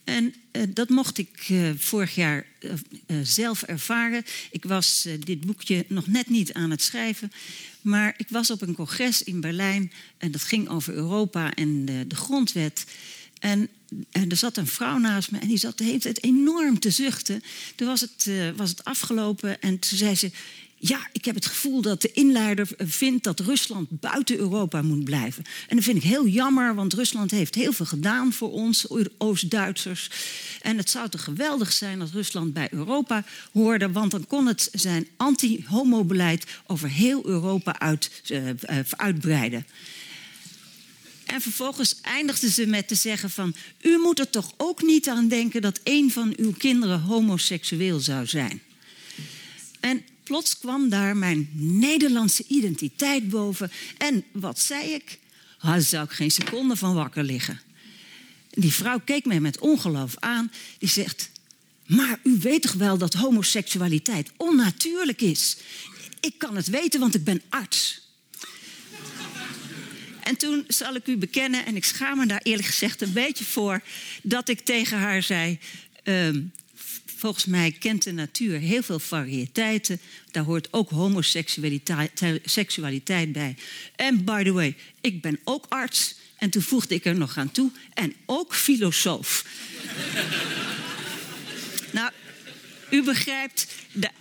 En 0.10 0.34
uh, 0.52 0.64
dat 0.74 0.90
mocht 0.90 1.18
ik 1.18 1.50
uh, 1.50 1.70
vorig 1.78 2.16
jaar 2.16 2.46
uh, 2.60 2.72
zelf 3.24 3.64
ervaren. 3.64 4.24
Ik 4.52 4.64
was 4.64 5.08
dit 5.20 5.42
boekje 5.42 5.86
nog 5.88 6.08
net 6.08 6.30
niet 6.30 6.54
aan 6.54 6.72
het 6.72 6.82
schrijven. 6.82 7.32
Maar 7.82 8.14
ik 8.18 8.28
was 8.30 8.52
op 8.52 8.62
een 8.62 8.76
congres 8.76 9.24
in 9.24 9.42
Berlijn. 9.42 9.92
En 10.18 10.32
dat 10.32 10.44
ging 10.44 10.70
over 10.70 10.94
Europa 10.94 11.54
en 11.54 11.86
de, 11.86 12.08
de 12.08 12.16
grondwet. 12.16 12.86
En, 13.40 13.70
en, 14.12 14.30
er 14.30 14.38
zat 14.38 14.58
een 14.58 14.68
vrouw 14.68 14.98
naast 14.98 15.32
me 15.32 15.40
en 15.40 15.48
die 15.48 15.58
zat 15.58 15.78
de 15.78 15.84
hele 15.84 16.00
tijd 16.00 16.24
enorm 16.24 16.80
te 16.80 16.90
zuchten. 16.90 17.44
Toen 17.76 17.88
was 17.88 18.02
het, 18.02 18.30
was 18.56 18.70
het 18.70 18.84
afgelopen 18.84 19.62
en 19.62 19.80
toen 19.80 19.98
zei 19.98 20.16
ze... 20.16 20.32
Ja, 20.82 21.08
ik 21.12 21.26
heb 21.26 21.36
het 21.36 21.46
gevoel 21.46 21.82
dat 21.82 22.02
de 22.02 22.12
inleider 22.12 22.68
vindt 22.78 23.24
dat 23.24 23.40
Rusland 23.40 23.88
buiten 23.90 24.38
Europa 24.38 24.82
moet 24.82 25.04
blijven. 25.04 25.44
En 25.68 25.76
dat 25.76 25.86
vind 25.86 25.98
ik 25.98 26.04
heel 26.04 26.28
jammer, 26.28 26.76
want 26.76 26.94
Rusland 26.94 27.32
heeft 27.32 27.56
heel 27.56 27.74
veel 27.74 27.86
gedaan 27.86 28.34
voor 28.34 28.52
ons, 28.52 28.86
Oost-Duitsers. 29.18 30.10
En 30.62 30.78
het 30.78 30.90
zou 30.90 31.10
toch 31.10 31.24
geweldig 31.24 31.72
zijn 31.72 32.02
als 32.02 32.12
Rusland 32.12 32.54
bij 32.54 32.68
Europa 32.72 33.24
hoorde, 33.52 33.92
want 33.92 34.12
dan 34.12 34.28
kon 34.28 34.48
het 34.48 34.70
zijn 34.72 35.08
anti-homo-beleid 35.18 36.46
over 36.68 36.90
heel 36.90 37.28
Europa 37.28 37.80
uit, 37.80 38.22
uh, 38.28 38.50
uitbreiden. 38.90 39.66
En 41.26 41.42
vervolgens 41.42 42.02
eindigde 42.02 42.50
ze 42.50 42.66
met 42.66 42.88
te 42.88 42.96
zeggen 42.96 43.30
van... 43.30 43.56
u 43.82 43.98
moet 43.98 44.20
er 44.20 44.30
toch 44.30 44.54
ook 44.58 44.82
niet 44.82 45.10
aan 45.10 45.28
denken 45.28 45.62
dat 45.62 45.80
een 45.84 46.12
van 46.12 46.34
uw 46.38 46.52
kinderen 46.52 47.02
homoseksueel 47.02 48.00
zou 48.00 48.26
zijn. 48.26 48.62
En 49.80 50.04
plots 50.30 50.58
kwam 50.58 50.90
daar 50.90 51.18
mijn 51.18 51.50
Nederlandse 51.54 52.44
identiteit 52.48 53.30
boven. 53.30 53.72
En 53.98 54.24
wat 54.32 54.60
zei 54.60 54.94
ik? 54.94 55.20
Daar 55.62 55.82
zou 55.82 56.04
ik 56.04 56.12
geen 56.12 56.32
seconde 56.32 56.76
van 56.76 56.94
wakker 56.94 57.24
liggen. 57.24 57.62
Die 58.50 58.74
vrouw 58.74 59.00
keek 59.00 59.26
mij 59.26 59.40
met 59.40 59.60
ongeloof 59.60 60.16
aan. 60.20 60.52
Die 60.78 60.90
zegt: 60.90 61.30
Maar 61.86 62.20
u 62.24 62.38
weet 62.42 62.62
toch 62.62 62.74
wel 62.74 62.98
dat 62.98 63.14
homoseksualiteit 63.14 64.32
onnatuurlijk 64.38 65.22
is? 65.22 65.58
Ik 66.20 66.34
kan 66.38 66.56
het 66.56 66.68
weten, 66.68 67.00
want 67.00 67.16
ik 67.16 67.24
ben 67.24 67.42
arts. 67.50 68.02
En 70.24 70.38
toen 70.38 70.64
zal 70.68 70.96
ik 70.96 71.08
u 71.08 71.18
bekennen, 71.18 71.66
en 71.66 71.76
ik 71.76 71.86
schaam 71.86 72.18
me 72.18 72.26
daar 72.26 72.42
eerlijk 72.44 72.68
gezegd 72.68 73.02
een 73.02 73.14
beetje 73.14 73.46
voor, 73.46 73.82
dat 74.22 74.50
ik 74.50 74.60
tegen 74.60 74.98
haar 74.98 75.24
zei: 75.24 75.60
ehm, 76.04 76.42
volgens 77.20 77.46
mij 77.46 77.72
kent 77.72 78.04
de 78.04 78.12
natuur 78.12 78.60
heel 78.60 78.84
veel 78.84 79.00
variëteiten. 79.00 80.00
Daar 80.32 80.44
hoort 80.44 80.68
ook 80.72 80.90
homoseksualiteit 80.90 83.32
bij. 83.32 83.56
En 83.96 84.24
by 84.24 84.44
the 84.44 84.52
way, 84.52 84.76
ik 85.02 85.22
ben 85.22 85.40
ook 85.44 85.66
arts. 85.70 86.16
En 86.38 86.50
toen 86.50 86.62
voegde 86.62 86.96
ik 86.96 87.06
er 87.06 87.16
nog 87.16 87.38
aan 87.38 87.52
toe. 87.52 87.72
En 87.94 88.14
ook 88.26 88.56
filosoof. 88.56 89.46
nou, 91.92 92.12
u 92.90 93.04
begrijpt, 93.04 93.68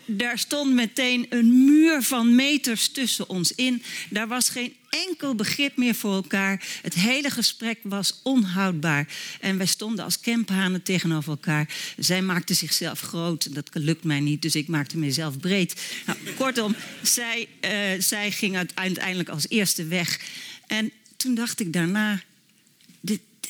daar 0.06 0.38
stond 0.38 0.74
meteen 0.74 1.26
een 1.28 1.64
muur 1.64 2.02
van 2.02 2.34
meters 2.34 2.88
tussen 2.88 3.28
ons 3.28 3.52
in. 3.52 3.82
Daar 4.10 4.28
was 4.28 4.48
geen 4.48 4.76
enkel 4.90 5.34
begrip 5.34 5.76
meer 5.76 5.94
voor 5.94 6.14
elkaar. 6.14 6.64
Het 6.82 6.94
hele 6.94 7.30
gesprek 7.30 7.78
was 7.82 8.20
onhoudbaar. 8.22 9.08
En 9.40 9.56
wij 9.56 9.66
stonden 9.66 10.04
als 10.04 10.20
kemphanen 10.20 10.82
tegenover 10.82 11.30
elkaar. 11.30 11.68
Zij 11.96 12.22
maakte 12.22 12.54
zichzelf 12.54 13.00
groot. 13.00 13.54
Dat 13.54 13.68
lukt 13.72 14.04
mij 14.04 14.20
niet, 14.20 14.42
dus 14.42 14.54
ik 14.54 14.68
maakte 14.68 14.98
mezelf 14.98 15.38
breed. 15.38 15.80
Nou, 16.06 16.18
kortom, 16.36 16.76
zij, 17.02 17.48
uh, 17.60 17.70
zij 18.02 18.30
ging 18.30 18.56
uiteindelijk 18.56 19.28
als 19.28 19.48
eerste 19.48 19.84
weg. 19.84 20.20
En 20.66 20.92
toen 21.16 21.34
dacht 21.34 21.60
ik 21.60 21.72
daarna... 21.72 22.22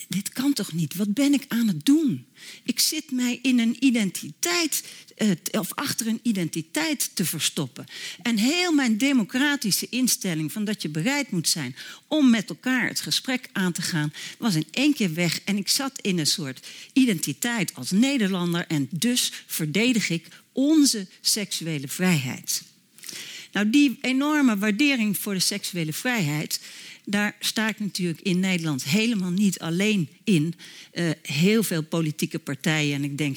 Dit, 0.08 0.28
kan 0.28 0.52
toch 0.52 0.72
niet? 0.72 0.94
Wat 0.94 1.14
ben 1.14 1.32
ik 1.32 1.44
aan 1.48 1.66
het 1.66 1.84
doen? 1.84 2.26
Ik 2.62 2.80
zit 2.80 3.10
mij 3.10 3.38
in 3.42 3.58
een 3.58 3.76
identiteit, 3.84 4.84
eh, 5.16 5.30
of 5.50 5.74
achter 5.74 6.06
een 6.06 6.20
identiteit 6.22 7.10
te 7.14 7.24
verstoppen. 7.24 7.84
En 8.22 8.36
heel 8.36 8.72
mijn 8.72 8.98
democratische 8.98 9.86
instelling 9.90 10.52
van 10.52 10.64
dat 10.64 10.82
je 10.82 10.88
bereid 10.88 11.30
moet 11.30 11.48
zijn 11.48 11.76
om 12.06 12.30
met 12.30 12.48
elkaar 12.48 12.88
het 12.88 13.00
gesprek 13.00 13.48
aan 13.52 13.72
te 13.72 13.82
gaan, 13.82 14.12
was 14.38 14.54
in 14.54 14.66
één 14.70 14.94
keer 14.94 15.14
weg. 15.14 15.40
En 15.44 15.56
ik 15.56 15.68
zat 15.68 16.00
in 16.00 16.18
een 16.18 16.26
soort 16.26 16.66
identiteit 16.92 17.74
als 17.74 17.90
Nederlander 17.90 18.66
en 18.66 18.88
dus 18.90 19.32
verdedig 19.46 20.08
ik 20.08 20.26
onze 20.52 21.06
seksuele 21.20 21.88
vrijheid. 21.88 22.62
Nou, 23.52 23.70
die 23.70 23.98
enorme 24.00 24.58
waardering 24.58 25.18
voor 25.18 25.34
de 25.34 25.40
seksuele 25.40 25.92
vrijheid, 25.92 26.60
daar 27.10 27.36
sta 27.40 27.68
ik 27.68 27.78
natuurlijk 27.78 28.20
in 28.20 28.40
Nederland 28.40 28.84
helemaal 28.84 29.30
niet 29.30 29.58
alleen 29.58 30.08
in. 30.24 30.54
Uh, 30.92 31.10
heel 31.22 31.62
veel 31.62 31.82
politieke 31.82 32.38
partijen, 32.38 32.94
en 32.94 33.04
ik 33.04 33.18
denk 33.18 33.36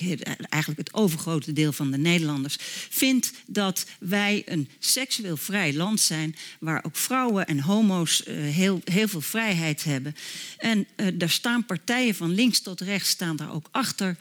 eigenlijk 0.50 0.88
het 0.88 0.94
overgrote 0.94 1.54
deel 1.54 1.72
van 1.72 1.92
de 1.92 1.98
Nederlanders, 1.98 2.58
vindt 2.90 3.34
dat 3.46 3.86
wij 4.00 4.44
een 4.46 4.70
seksueel 4.80 5.38
vrij 5.38 5.74
land 5.74 6.00
zijn, 6.00 6.36
waar 6.60 6.84
ook 6.84 6.96
vrouwen 6.96 7.48
en 7.48 7.60
homo's 7.60 8.24
uh, 8.28 8.36
heel, 8.36 8.82
heel 8.84 9.08
veel 9.08 9.22
vrijheid 9.22 9.84
hebben. 9.84 10.16
En 10.58 10.88
uh, 10.96 11.08
daar 11.14 11.30
staan 11.30 11.66
partijen 11.66 12.16
van 12.16 12.34
links 12.34 12.60
tot 12.60 12.82
rechts 12.82 13.10
staan 13.10 13.36
daar 13.36 13.54
ook 13.54 13.68
achter, 13.72 14.18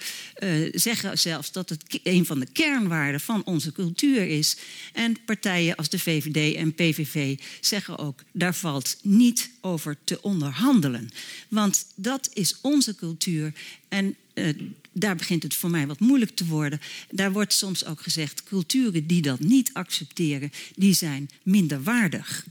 zeggen 0.72 1.18
zelfs 1.18 1.52
dat 1.52 1.68
het 1.68 2.00
een 2.02 2.26
van 2.26 2.38
de 2.40 2.46
kernwaarden 2.52 3.20
van 3.20 3.44
onze 3.44 3.72
cultuur 3.72 4.26
is. 4.26 4.56
En 4.92 5.16
partijen 5.24 5.76
als 5.76 5.88
de 5.88 5.98
VVD 5.98 6.54
en 6.56 6.74
PVV 6.74 7.38
zeggen 7.60 7.98
ook, 7.98 8.22
daar 8.32 8.54
valt 8.54 8.96
niet 9.02 9.39
over 9.60 9.96
te 10.04 10.22
onderhandelen. 10.22 11.10
Want 11.48 11.86
dat 11.94 12.30
is 12.32 12.56
onze 12.60 12.94
cultuur 12.94 13.52
en 13.88 14.16
uh, 14.34 14.48
daar 14.92 15.16
begint 15.16 15.42
het 15.42 15.54
voor 15.54 15.70
mij 15.70 15.86
wat 15.86 16.00
moeilijk 16.00 16.36
te 16.36 16.46
worden. 16.46 16.80
Daar 17.10 17.32
wordt 17.32 17.52
soms 17.52 17.84
ook 17.84 18.02
gezegd, 18.02 18.42
culturen 18.42 19.06
die 19.06 19.22
dat 19.22 19.40
niet 19.40 19.70
accepteren, 19.72 20.52
die 20.74 20.94
zijn 20.94 21.30
minder 21.42 21.82
waardig. 21.82 22.44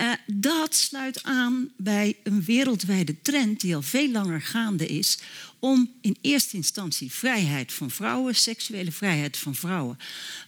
Uh, 0.00 0.12
dat 0.26 0.74
sluit 0.74 1.22
aan 1.22 1.70
bij 1.76 2.16
een 2.22 2.44
wereldwijde 2.44 3.22
trend 3.22 3.60
die 3.60 3.74
al 3.74 3.82
veel 3.82 4.10
langer 4.10 4.42
gaande 4.42 4.86
is 4.86 5.18
om 5.58 5.92
in 6.00 6.16
eerste 6.20 6.56
instantie 6.56 7.12
vrijheid 7.12 7.72
van 7.72 7.90
vrouwen, 7.90 8.34
seksuele 8.34 8.92
vrijheid 8.92 9.36
van 9.36 9.54
vrouwen, 9.54 9.98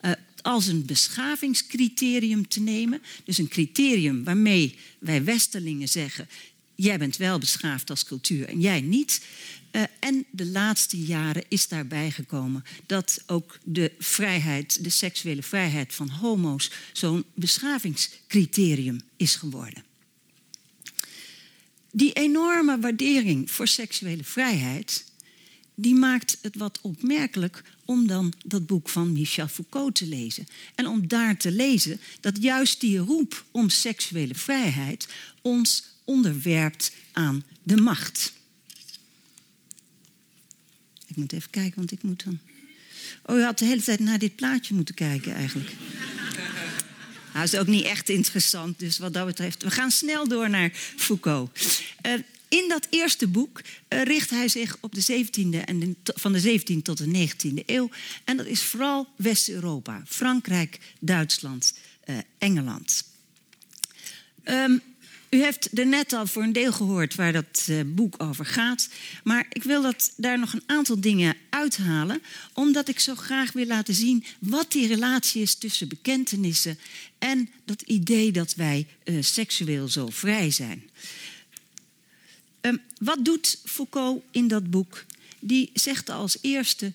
uh, 0.03 0.11
als 0.47 0.67
een 0.67 0.85
beschavingscriterium 0.85 2.49
te 2.49 2.61
nemen. 2.61 3.03
Dus 3.25 3.39
een 3.39 3.49
criterium 3.49 4.25
waarmee 4.25 4.79
wij 4.99 5.25
Westerlingen 5.25 5.89
zeggen: 5.89 6.29
jij 6.75 6.99
bent 6.99 7.17
wel 7.17 7.39
beschaafd 7.39 7.91
als 7.91 8.05
cultuur 8.05 8.49
en 8.49 8.61
jij 8.61 8.81
niet. 8.81 9.25
Uh, 9.73 9.83
en 9.99 10.25
de 10.31 10.47
laatste 10.47 10.99
jaren 10.99 11.45
is 11.49 11.69
daarbij 11.69 12.11
gekomen 12.11 12.65
dat 12.87 13.23
ook 13.27 13.59
de 13.65 13.93
vrijheid, 13.99 14.85
de 14.85 14.91
seksuele 14.91 15.43
vrijheid 15.43 15.95
van 15.95 16.09
homo's, 16.09 16.71
zo'n 16.93 17.25
beschavingscriterium 17.35 19.01
is 19.17 19.35
geworden. 19.35 19.85
Die 21.93 22.13
enorme 22.13 22.79
waardering 22.79 23.51
voor 23.51 23.69
seksuele 23.69 24.25
vrijheid 24.25 25.05
die 25.79 25.95
maakt 25.95 26.39
het 26.43 26.57
wat 26.57 26.79
opmerkelijk 26.83 27.62
om 27.85 28.07
dan 28.07 28.33
dat 28.45 28.67
boek 28.67 28.89
van 28.89 29.12
Michel 29.12 29.49
Foucault 29.49 29.95
te 29.95 30.07
lezen. 30.07 30.47
En 30.75 30.87
om 30.87 31.09
daar 31.09 31.37
te 31.37 31.51
lezen 31.53 32.01
dat 32.21 32.43
juist 32.43 32.81
die 32.81 32.99
roep 32.99 33.45
om 33.51 33.69
seksuele 33.69 34.35
vrijheid 34.35 35.09
ons 35.43 35.85
onderwerpt 36.05 36.93
aan 37.12 37.45
de 37.62 37.77
macht. 37.77 38.33
Ik 41.07 41.17
moet 41.17 41.33
even 41.33 41.51
kijken, 41.51 41.77
want 41.77 41.93
ik 41.93 42.03
moet 42.03 42.25
dan. 42.25 42.39
Oh, 43.23 43.37
je 43.37 43.43
had 43.43 43.59
de 43.59 43.65
hele 43.65 43.83
tijd 43.83 44.01
naar 44.01 44.19
dit 44.19 44.37
plaatje 44.37 44.75
moeten 44.75 44.95
kijken 44.95 45.35
eigenlijk. 45.35 45.73
Dat 47.33 47.45
is 47.45 47.57
ook 47.57 47.67
niet 47.67 47.85
echt 47.85 48.09
interessant, 48.09 48.79
dus 48.79 48.99
wat 48.99 49.12
dat 49.12 49.27
betreft. 49.27 49.62
We 49.62 49.71
gaan 49.71 49.91
snel 49.91 50.29
door 50.29 50.51
naar 50.51 50.71
Foucault. 50.97 51.59
Uh, 52.07 52.12
in 52.49 52.69
dat 52.69 52.87
eerste 52.91 53.27
boek 53.27 53.61
uh, 53.89 54.03
richt 54.03 54.31
hij 54.31 54.49
zich 54.49 54.77
op 54.81 54.95
de 54.95 55.25
17e 55.25 55.65
en 55.65 55.97
van 56.03 56.33
de 56.33 56.61
17e 56.61 56.83
tot 56.83 56.99
de 56.99 57.29
19e 57.29 57.65
eeuw. 57.67 57.91
En 58.25 58.37
dat 58.37 58.47
is 58.47 58.63
vooral 58.63 59.09
West-Europa, 59.17 60.03
Frankrijk, 60.07 60.79
Duitsland, 61.01 61.75
uh, 62.05 62.17
Engeland. 62.39 63.05
Um, 64.45 64.83
u 65.31 65.43
heeft 65.43 65.79
er 65.79 65.87
net 65.87 66.13
al 66.13 66.27
voor 66.27 66.43
een 66.43 66.53
deel 66.53 66.73
gehoord 66.73 67.15
waar 67.15 67.33
dat 67.33 67.67
uh, 67.69 67.81
boek 67.87 68.23
over 68.23 68.47
gaat. 68.47 68.89
Maar 69.25 69.47
ik 69.49 69.63
wil 69.63 69.83
dat, 69.83 70.13
daar 70.17 70.39
nog 70.39 70.53
een 70.53 70.63
aantal 70.67 71.01
dingen 71.01 71.37
uithalen, 71.51 72.23
omdat 72.53 72.89
ik 72.89 73.01
zo 73.01 73.15
graag 73.15 73.53
wil 73.53 73.67
laten 73.67 73.95
zien 73.95 74.25
wat 74.39 74.73
die 74.73 74.87
relatie 74.87 75.43
is 75.43 75.55
tussen 75.55 75.89
bekentenissen 75.89 76.79
en 77.19 77.49
dat 77.65 77.83
idee 77.83 78.33
dat 78.33 78.55
wij 78.55 78.87
seksueel 79.21 79.89
zo 79.89 80.09
vrij 80.11 80.51
zijn. 80.51 80.91
Um, 82.67 82.81
wat 82.99 83.25
doet 83.25 83.59
Foucault 83.65 84.23
in 84.31 84.49
dat 84.49 84.71
boek? 84.71 85.05
Die 85.41 85.71
zegt 85.75 86.11
als 86.11 86.39
eerste: 86.41 86.93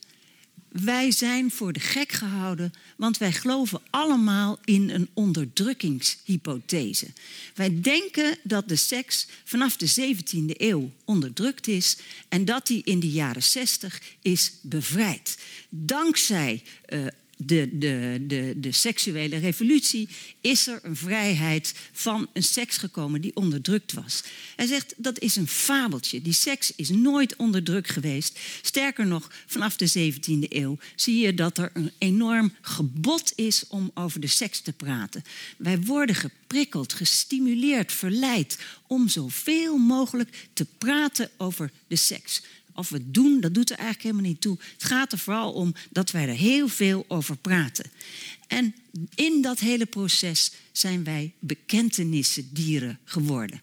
wij 0.72 1.12
zijn 1.12 1.52
voor 1.52 1.74
de 1.74 1.80
gek 1.80 2.12
gehouden, 2.12 2.74
want 2.98 3.18
wij 3.18 3.32
geloven 3.32 3.82
allemaal 3.90 4.60
in 4.64 4.90
een 4.90 5.10
onderdrukkingshypothese. 5.14 7.08
Wij 7.56 7.82
denken 7.82 8.38
dat 8.44 8.68
de 8.68 8.76
seks 8.76 9.28
vanaf 9.44 9.78
de 9.78 10.16
17e 10.16 10.58
eeuw 10.58 10.92
onderdrukt 11.06 11.68
is 11.68 11.98
en 12.30 12.46
dat 12.46 12.68
die 12.68 12.82
in 12.84 13.00
de 13.00 13.10
jaren 13.10 13.44
60 13.44 14.02
is 14.22 14.52
bevrijd. 14.62 15.38
Dankzij 15.70 16.64
uh, 16.90 17.08
de, 17.46 17.70
de, 17.72 18.24
de, 18.28 18.54
de 18.58 18.72
seksuele 18.72 19.38
revolutie 19.38 20.10
is 20.42 20.68
er 20.68 20.80
een 20.84 20.96
vrijheid 20.96 21.74
van 21.92 22.30
een 22.34 22.44
seks 22.44 22.78
gekomen 22.78 23.22
die 23.22 23.36
onderdrukt 23.36 23.94
was. 23.94 24.24
Hij 24.56 24.66
zegt 24.66 24.94
dat 24.98 25.20
is 25.20 25.36
een 25.36 25.48
fabeltje. 25.48 26.22
Die 26.22 26.34
seks 26.34 26.74
is 26.76 26.90
nooit 26.90 27.36
onderdrukt 27.36 27.90
geweest. 27.90 28.40
Sterker 28.62 29.08
nog, 29.08 29.32
vanaf 29.46 29.76
de 29.76 30.14
17e 30.14 30.50
eeuw 30.50 30.78
zie 30.96 31.20
je 31.20 31.34
dat 31.34 31.58
er 31.58 31.70
een 31.74 31.92
enorm 31.98 32.54
gebod 32.62 33.34
is 33.36 33.68
om 33.68 33.92
over 33.94 34.20
de 34.20 34.28
seks 34.28 34.60
te 34.60 34.74
praten. 34.74 35.24
Wij 35.58 35.80
worden 35.80 36.16
geprikkeld, 36.16 36.94
gestimuleerd, 36.94 37.92
verleid 37.92 38.60
om 38.88 39.08
zoveel 39.08 39.78
mogelijk 39.78 40.48
te 40.54 40.66
praten 40.78 41.30
over 41.38 41.72
de 41.88 41.96
seks 41.96 42.42
of 42.82 42.90
we 42.90 43.12
doen, 43.12 43.40
dat 43.40 43.54
doet 43.54 43.70
er 43.70 43.78
eigenlijk 43.78 44.08
helemaal 44.08 44.32
niet 44.32 44.42
toe. 44.42 44.58
Het 44.74 44.84
gaat 44.84 45.12
er 45.12 45.18
vooral 45.18 45.52
om 45.54 45.74
dat 45.90 46.12
wij 46.12 46.28
er 46.28 46.36
heel 46.36 46.68
veel 46.68 47.06
over 47.08 47.38
praten. 47.38 47.92
En 48.48 48.76
in 49.16 49.42
dat 49.42 49.60
hele 49.60 49.86
proces 49.86 50.52
zijn 50.72 51.04
wij 51.04 51.34
bekentenissendieren 51.40 53.00
geworden. 53.04 53.62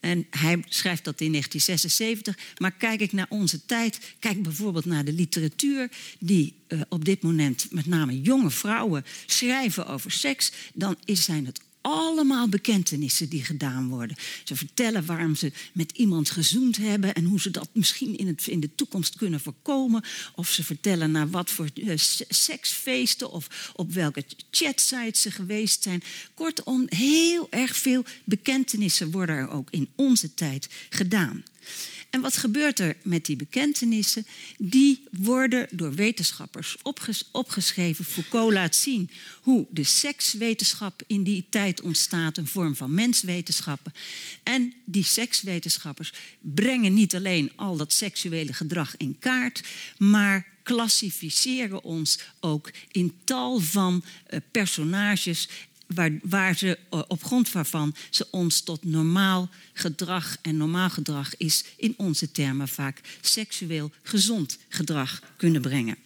En 0.00 0.26
hij 0.30 0.64
schrijft 0.68 1.04
dat 1.04 1.20
in 1.20 1.30
1976. 1.30 2.38
Maar 2.58 2.72
kijk 2.72 3.00
ik 3.00 3.12
naar 3.12 3.26
onze 3.28 3.64
tijd, 3.66 4.00
kijk 4.18 4.42
bijvoorbeeld 4.42 4.84
naar 4.84 5.04
de 5.04 5.12
literatuur, 5.12 5.90
die 6.18 6.54
uh, 6.68 6.80
op 6.88 7.04
dit 7.04 7.22
moment 7.22 7.66
met 7.70 7.86
name 7.86 8.20
jonge 8.20 8.50
vrouwen 8.50 9.04
schrijven 9.26 9.86
over 9.86 10.10
seks, 10.10 10.52
dan 10.74 10.96
zijn 11.04 11.46
het 11.46 11.60
allemaal 11.88 12.48
bekentenissen 12.48 13.28
die 13.28 13.44
gedaan 13.44 13.88
worden. 13.88 14.16
Ze 14.44 14.56
vertellen 14.56 15.06
waarom 15.06 15.34
ze 15.34 15.52
met 15.72 15.92
iemand 15.92 16.30
gezoend 16.30 16.76
hebben 16.76 17.14
en 17.14 17.24
hoe 17.24 17.40
ze 17.40 17.50
dat 17.50 17.68
misschien 17.72 18.18
in, 18.18 18.26
het, 18.26 18.46
in 18.46 18.60
de 18.60 18.74
toekomst 18.74 19.16
kunnen 19.16 19.40
voorkomen. 19.40 20.04
Of 20.34 20.48
ze 20.48 20.64
vertellen 20.64 21.10
naar 21.10 21.30
wat 21.30 21.50
voor 21.50 21.68
uh, 21.74 21.92
seksfeesten 22.28 23.30
of 23.30 23.72
op 23.74 23.92
welke 23.92 24.24
chatsites 24.50 25.22
ze 25.22 25.30
geweest 25.30 25.82
zijn. 25.82 26.02
Kortom, 26.34 26.86
heel 26.88 27.46
erg 27.50 27.76
veel 27.76 28.04
bekentenissen 28.24 29.10
worden 29.10 29.36
er 29.36 29.50
ook 29.50 29.70
in 29.70 29.88
onze 29.94 30.34
tijd 30.34 30.68
gedaan. 30.88 31.44
En 32.10 32.20
wat 32.20 32.36
gebeurt 32.36 32.80
er 32.80 32.96
met 33.02 33.26
die 33.26 33.36
bekentenissen? 33.36 34.26
Die 34.58 35.02
worden 35.10 35.68
door 35.70 35.94
wetenschappers 35.94 36.76
opges 36.82 37.28
opgeschreven. 37.32 38.04
Foucault 38.04 38.52
laat 38.52 38.76
zien 38.76 39.10
hoe 39.40 39.66
de 39.70 39.84
sekswetenschap 39.84 41.02
in 41.06 41.22
die 41.22 41.46
tijd 41.50 41.80
ontstaat, 41.80 42.36
een 42.36 42.46
vorm 42.46 42.76
van 42.76 42.94
menswetenschappen. 42.94 43.92
En 44.42 44.72
die 44.84 45.04
sekswetenschappers 45.04 46.12
brengen 46.40 46.94
niet 46.94 47.14
alleen 47.14 47.52
al 47.56 47.76
dat 47.76 47.92
seksuele 47.92 48.52
gedrag 48.52 48.96
in 48.96 49.16
kaart, 49.18 49.62
maar 49.98 50.46
klassificeren 50.62 51.84
ons 51.84 52.18
ook 52.40 52.70
in 52.90 53.12
tal 53.24 53.58
van 53.58 54.04
uh, 54.30 54.40
personages 54.50 55.48
waar, 55.94 56.18
waar 56.22 56.56
ze 56.56 56.78
eh, 56.90 57.02
op 57.08 57.24
grond 57.24 57.52
waarvan 57.52 57.94
ze 58.10 58.26
ons 58.30 58.60
tot 58.60 58.84
normaal 58.84 59.50
gedrag, 59.72 60.36
en 60.42 60.56
normaal 60.56 60.90
gedrag 60.90 61.36
is 61.36 61.64
in 61.76 61.94
onze 61.96 62.30
termen 62.30 62.68
vaak 62.68 63.00
seksueel 63.20 63.90
gezond 64.02 64.58
gedrag 64.68 65.22
kunnen 65.36 65.60
brengen. 65.60 65.96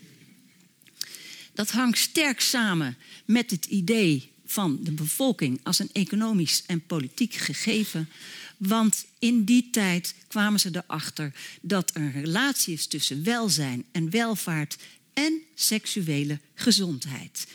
Dat 1.55 1.71
hangt 1.71 1.99
sterk 1.99 2.41
samen 2.41 2.97
met 3.25 3.51
het 3.51 3.65
idee 3.65 4.31
van 4.45 4.79
de 4.83 4.93
bevolking 4.93 5.61
als 5.63 5.79
een 5.79 5.91
economisch 5.93 6.63
en 6.67 6.87
politiek 6.87 7.35
gegeven. 7.35 8.09
Want 8.57 9.07
in 9.19 9.45
die 9.45 9.71
tijd 9.71 10.15
kwamen 10.29 10.61
ze 10.61 10.71
erachter 10.73 11.33
dat 11.61 11.91
er 11.95 12.03
een 12.03 12.13
relatie 12.13 12.75
is 12.75 12.87
tussen 12.87 13.25
welzijn 13.25 13.85
en 13.93 14.11
welvaart 14.11 14.77
en 15.13 15.43
seksuele 15.55 16.39
gezondheid. 16.55 17.47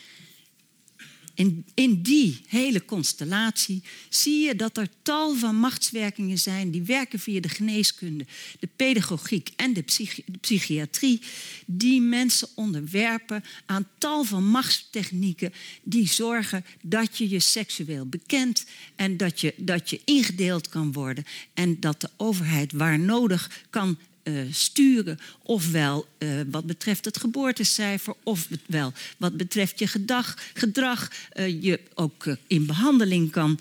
In, 1.73 2.01
die 2.01 2.41
hele 2.47 2.85
constellatie 2.85 3.83
zie 4.09 4.45
je 4.45 4.55
dat 4.55 4.77
er 4.77 4.89
tal 5.01 5.35
van 5.35 5.55
machtswerkingen 5.55 6.37
zijn 6.37 6.71
die 6.71 6.81
werken 6.81 7.19
via 7.19 7.39
de 7.39 7.49
geneeskunde, 7.49 8.25
de 8.59 8.69
pedagogiek 8.75 9.49
en 9.55 9.73
de, 9.73 9.83
de 10.25 10.37
psychiatrie, 10.41 11.21
die 11.65 12.01
mensen 12.01 12.47
onderwerpen 12.55 13.43
aan 13.65 13.87
tal 13.97 14.23
van 14.23 14.47
machtstechnieken 14.47 15.53
die 15.83 16.07
zorgen 16.07 16.65
dat 16.81 17.17
je 17.17 17.29
je 17.29 17.39
seksueel 17.39 18.05
bekent 18.05 18.65
en 18.95 19.17
dat 19.17 19.41
je, 19.41 19.53
dat 19.57 19.89
je 19.89 20.01
ingedeeld 20.05 20.69
kan 20.69 20.91
worden 20.91 21.23
en 21.53 21.79
dat 21.79 22.01
de 22.01 22.09
overheid 22.17 22.71
waar 22.71 22.99
nodig 22.99 23.65
kan 23.69 23.97
uh, 24.27 24.41
sturen. 24.51 25.19
Ofwel 25.43 26.07
uh, 26.19 26.29
wat 26.51 26.65
betreft 26.65 27.05
het 27.05 27.17
geboortecijfer, 27.17 28.13
ofwel 28.23 28.93
wat 29.17 29.37
betreft 29.37 29.79
je 29.79 29.87
gedag, 29.87 30.37
gedrag, 30.53 31.11
uh, 31.33 31.63
je 31.63 31.79
ook 31.93 32.37
in 32.47 32.65
behandeling 32.65 33.31
kan 33.31 33.59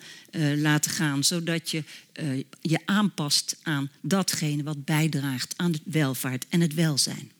laten 0.57 0.91
gaan, 0.91 1.25
zodat 1.25 1.71
je 1.71 1.83
je 2.61 2.79
aanpast 2.85 3.57
aan 3.63 3.91
datgene 4.01 4.63
wat 4.63 4.85
bijdraagt 4.85 5.55
aan 5.57 5.73
de 5.73 5.81
welvaart 5.85 6.47
en 6.49 6.61
het 6.61 6.75
welzijn 6.75 7.31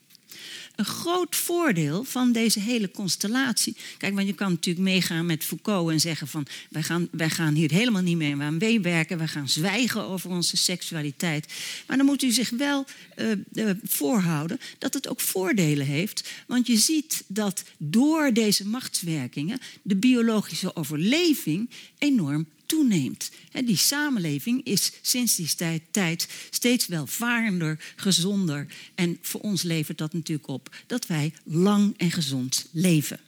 een 0.77 0.85
groot 0.85 1.37
voordeel 1.37 2.05
van 2.05 2.33
deze 2.33 2.61
hele 2.61 2.91
constellatie. 2.91 3.77
Kijk, 3.99 4.15
want 4.15 4.27
je 4.27 4.35
kan 4.35 4.51
natuurlijk 4.51 4.85
meegaan 4.87 5.27
met 5.27 5.45
Foucault 5.45 5.91
en 5.91 6.01
zeggen 6.01 6.29
van 6.29 6.47
wij 6.71 6.83
gaan, 6.83 7.09
wij 7.11 7.31
gaan 7.31 7.55
hier 7.55 7.71
helemaal 7.71 8.03
niet 8.03 8.17
mee 8.17 8.37
aan 8.37 8.57
meewerken, 8.57 9.19
wij 9.19 9.29
gaan 9.29 9.49
zwijgen 9.49 10.03
over 10.03 10.31
onze 10.31 10.57
seksualiteit. 10.57 11.53
Maar 11.87 11.97
dan 11.97 12.07
moet 12.07 12.23
u 12.23 12.31
zich 12.31 12.51
wel 12.51 12.85
uh, 13.17 13.31
uh, 13.53 13.71
voorhouden 13.83 14.61
dat 14.79 14.95
het 14.95 15.09
ook 15.09 15.21
voordelen 15.21 15.87
heeft. 15.87 16.29
Want 16.47 16.67
je 16.67 16.77
ziet 16.77 17.25
dat 17.27 17.63
door 17.77 18.33
deze 18.33 18.67
machtswerkingen 18.67 19.59
de 19.83 19.97
biologische 19.97 20.77
overleving 20.77 21.71
enorm 21.99 22.47
toeneemt. 22.67 23.31
Die 23.65 23.77
samenleving 23.77 24.65
is 24.65 24.93
sinds 25.03 25.37
die 25.37 25.83
tijd 25.91 26.29
steeds 26.51 26.87
welvarender, 26.87 27.95
gezonder. 27.97 28.67
En 28.95 29.19
voor 29.21 29.41
ons 29.41 29.63
levert 29.63 29.99
dat 29.99 30.13
natuurlijk 30.13 30.49
op 30.49 30.77
dat 30.87 31.07
wij 31.07 31.33
lang 31.45 31.95
en 31.97 32.11
gezond 32.11 32.67
leven. 32.73 33.21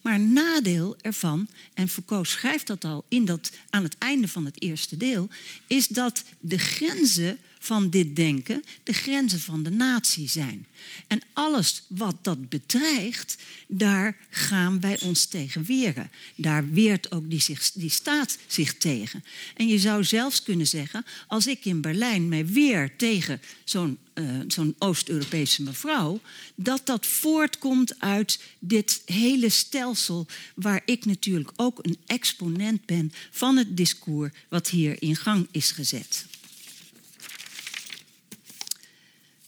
Maar 0.00 0.20
nadeel 0.20 0.96
ervan, 1.00 1.48
en 1.74 1.88
Foucault 1.88 2.28
schrijft 2.28 2.66
dat 2.66 2.84
al 2.84 3.04
in 3.08 3.24
dat, 3.24 3.52
aan 3.70 3.82
het 3.82 3.98
einde 3.98 4.28
van 4.28 4.44
het 4.44 4.62
eerste 4.62 4.96
deel, 4.96 5.28
is 5.66 5.86
dat 5.86 6.24
de 6.40 6.58
grenzen 6.58 7.38
van 7.64 7.90
dit 7.90 8.16
denken 8.16 8.64
de 8.82 8.92
grenzen 8.92 9.40
van 9.40 9.62
de 9.62 9.70
natie 9.70 10.28
zijn. 10.28 10.66
En 11.06 11.22
alles 11.32 11.82
wat 11.86 12.16
dat 12.22 12.48
bedreigt, 12.48 13.36
daar 13.66 14.16
gaan 14.30 14.80
wij 14.80 15.00
ons 15.00 15.24
tegen 15.24 15.64
weren. 15.64 16.10
Daar 16.34 16.70
weert 16.70 17.12
ook 17.12 17.30
die, 17.30 17.40
zich, 17.40 17.70
die 17.72 17.90
staat 17.90 18.38
zich 18.46 18.74
tegen. 18.78 19.24
En 19.56 19.68
je 19.68 19.78
zou 19.78 20.04
zelfs 20.04 20.42
kunnen 20.42 20.66
zeggen, 20.66 21.04
als 21.26 21.46
ik 21.46 21.64
in 21.64 21.80
Berlijn 21.80 22.28
mij 22.28 22.46
weer 22.46 22.96
tegen 22.96 23.40
zo'n 23.64 23.98
uh, 24.14 24.40
zo'n 24.46 24.74
Oost-Europese 24.78 25.62
mevrouw, 25.62 26.20
dat 26.54 26.86
dat 26.86 27.06
voortkomt 27.06 28.00
uit 28.00 28.40
dit 28.58 29.02
hele 29.04 29.48
stelsel 29.48 30.26
waar 30.54 30.82
ik 30.84 31.04
natuurlijk 31.04 31.52
ook 31.56 31.78
een 31.82 31.98
exponent 32.06 32.86
ben 32.86 33.12
van 33.30 33.56
het 33.56 33.76
discours 33.76 34.32
wat 34.48 34.68
hier 34.68 35.02
in 35.02 35.16
gang 35.16 35.48
is 35.50 35.70
gezet. 35.70 36.26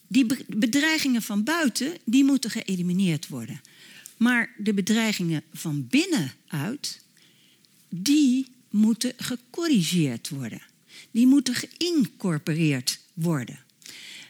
Die 0.07 0.27
bedreigingen 0.57 1.23
van 1.23 1.45
buiten, 1.45 1.97
die 2.05 2.25
moeten 2.25 2.51
geëlimineerd 2.51 3.29
worden. 3.29 3.61
Maar 4.17 4.55
de 4.59 4.75
bedreigingen 4.75 5.43
van 5.53 5.87
binnenuit, 5.89 7.01
die 7.89 8.47
moeten 8.71 9.13
gecorrigeerd 9.17 10.29
worden. 10.29 10.63
Die 11.11 11.27
moeten 11.27 11.55
geïncorporeerd 11.55 13.01
worden. 13.13 13.59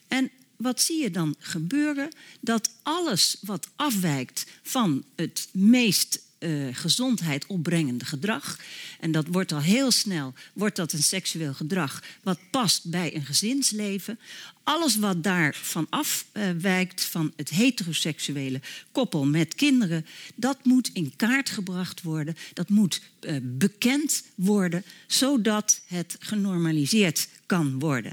En 0.08 0.30
wat 0.56 0.80
zie 0.80 1.02
je 1.02 1.10
dan 1.10 1.34
gebeuren? 1.38 2.10
Dat 2.40 2.70
alles 2.82 3.36
wat 3.40 3.68
afwijkt 3.76 4.46
van 4.62 5.04
het 5.16 5.48
meest 5.52 6.22
uh, 6.44 6.68
gezondheid 6.72 7.46
opbrengende 7.46 8.04
gedrag. 8.04 8.58
En 9.00 9.12
dat 9.12 9.26
wordt 9.26 9.52
al 9.52 9.60
heel 9.60 9.90
snel 9.90 10.34
wordt 10.52 10.76
dat 10.76 10.92
een 10.92 11.02
seksueel 11.02 11.54
gedrag 11.54 12.02
wat 12.22 12.38
past 12.50 12.90
bij 12.90 13.14
een 13.14 13.24
gezinsleven. 13.24 14.18
Alles 14.62 14.96
wat 14.96 15.22
daarvan 15.22 15.86
afwijkt 15.90 17.04
van 17.04 17.32
het 17.36 17.48
heteroseksuele 17.48 18.60
koppel 18.92 19.26
met 19.26 19.54
kinderen, 19.54 20.06
dat 20.34 20.64
moet 20.64 20.90
in 20.92 21.12
kaart 21.16 21.50
gebracht 21.50 22.02
worden. 22.02 22.36
Dat 22.52 22.68
moet 22.68 23.00
uh, 23.20 23.36
bekend 23.42 24.22
worden, 24.34 24.84
zodat 25.06 25.80
het 25.86 26.16
genormaliseerd 26.18 27.28
kan 27.46 27.78
worden. 27.78 28.12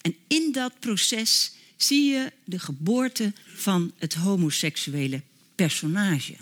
En 0.00 0.14
in 0.26 0.52
dat 0.52 0.72
proces 0.80 1.52
zie 1.76 2.10
je 2.10 2.32
de 2.44 2.58
geboorte 2.58 3.32
van 3.54 3.92
het 3.98 4.14
homoseksuele 4.14 5.22
personage. 5.54 6.36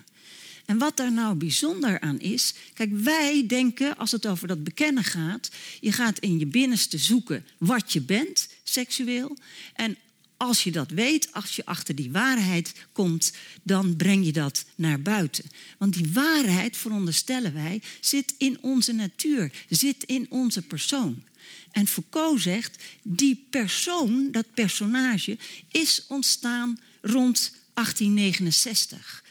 En 0.66 0.78
wat 0.78 0.96
daar 0.96 1.12
nou 1.12 1.34
bijzonder 1.34 2.00
aan 2.00 2.20
is, 2.20 2.54
kijk, 2.74 2.90
wij 2.92 3.44
denken 3.46 3.96
als 3.96 4.10
het 4.10 4.26
over 4.26 4.48
dat 4.48 4.64
bekennen 4.64 5.04
gaat, 5.04 5.50
je 5.80 5.92
gaat 5.92 6.18
in 6.18 6.38
je 6.38 6.46
binnenste 6.46 6.98
zoeken 6.98 7.46
wat 7.58 7.92
je 7.92 8.00
bent, 8.00 8.48
seksueel. 8.62 9.36
En 9.74 9.96
als 10.36 10.64
je 10.64 10.70
dat 10.70 10.90
weet, 10.90 11.32
als 11.32 11.56
je 11.56 11.64
achter 11.64 11.94
die 11.94 12.10
waarheid 12.10 12.72
komt, 12.92 13.32
dan 13.62 13.96
breng 13.96 14.24
je 14.24 14.32
dat 14.32 14.64
naar 14.74 15.02
buiten. 15.02 15.44
Want 15.78 15.94
die 15.94 16.12
waarheid, 16.12 16.76
veronderstellen 16.76 17.54
wij, 17.54 17.82
zit 18.00 18.34
in 18.38 18.58
onze 18.60 18.92
natuur, 18.92 19.52
zit 19.68 20.04
in 20.04 20.26
onze 20.28 20.62
persoon. 20.62 21.22
En 21.70 21.86
Foucault 21.86 22.40
zegt, 22.40 22.82
die 23.02 23.46
persoon, 23.50 24.28
dat 24.30 24.54
personage, 24.54 25.38
is 25.70 26.04
ontstaan 26.08 26.80
rond 27.00 27.52
1869. 27.74 29.21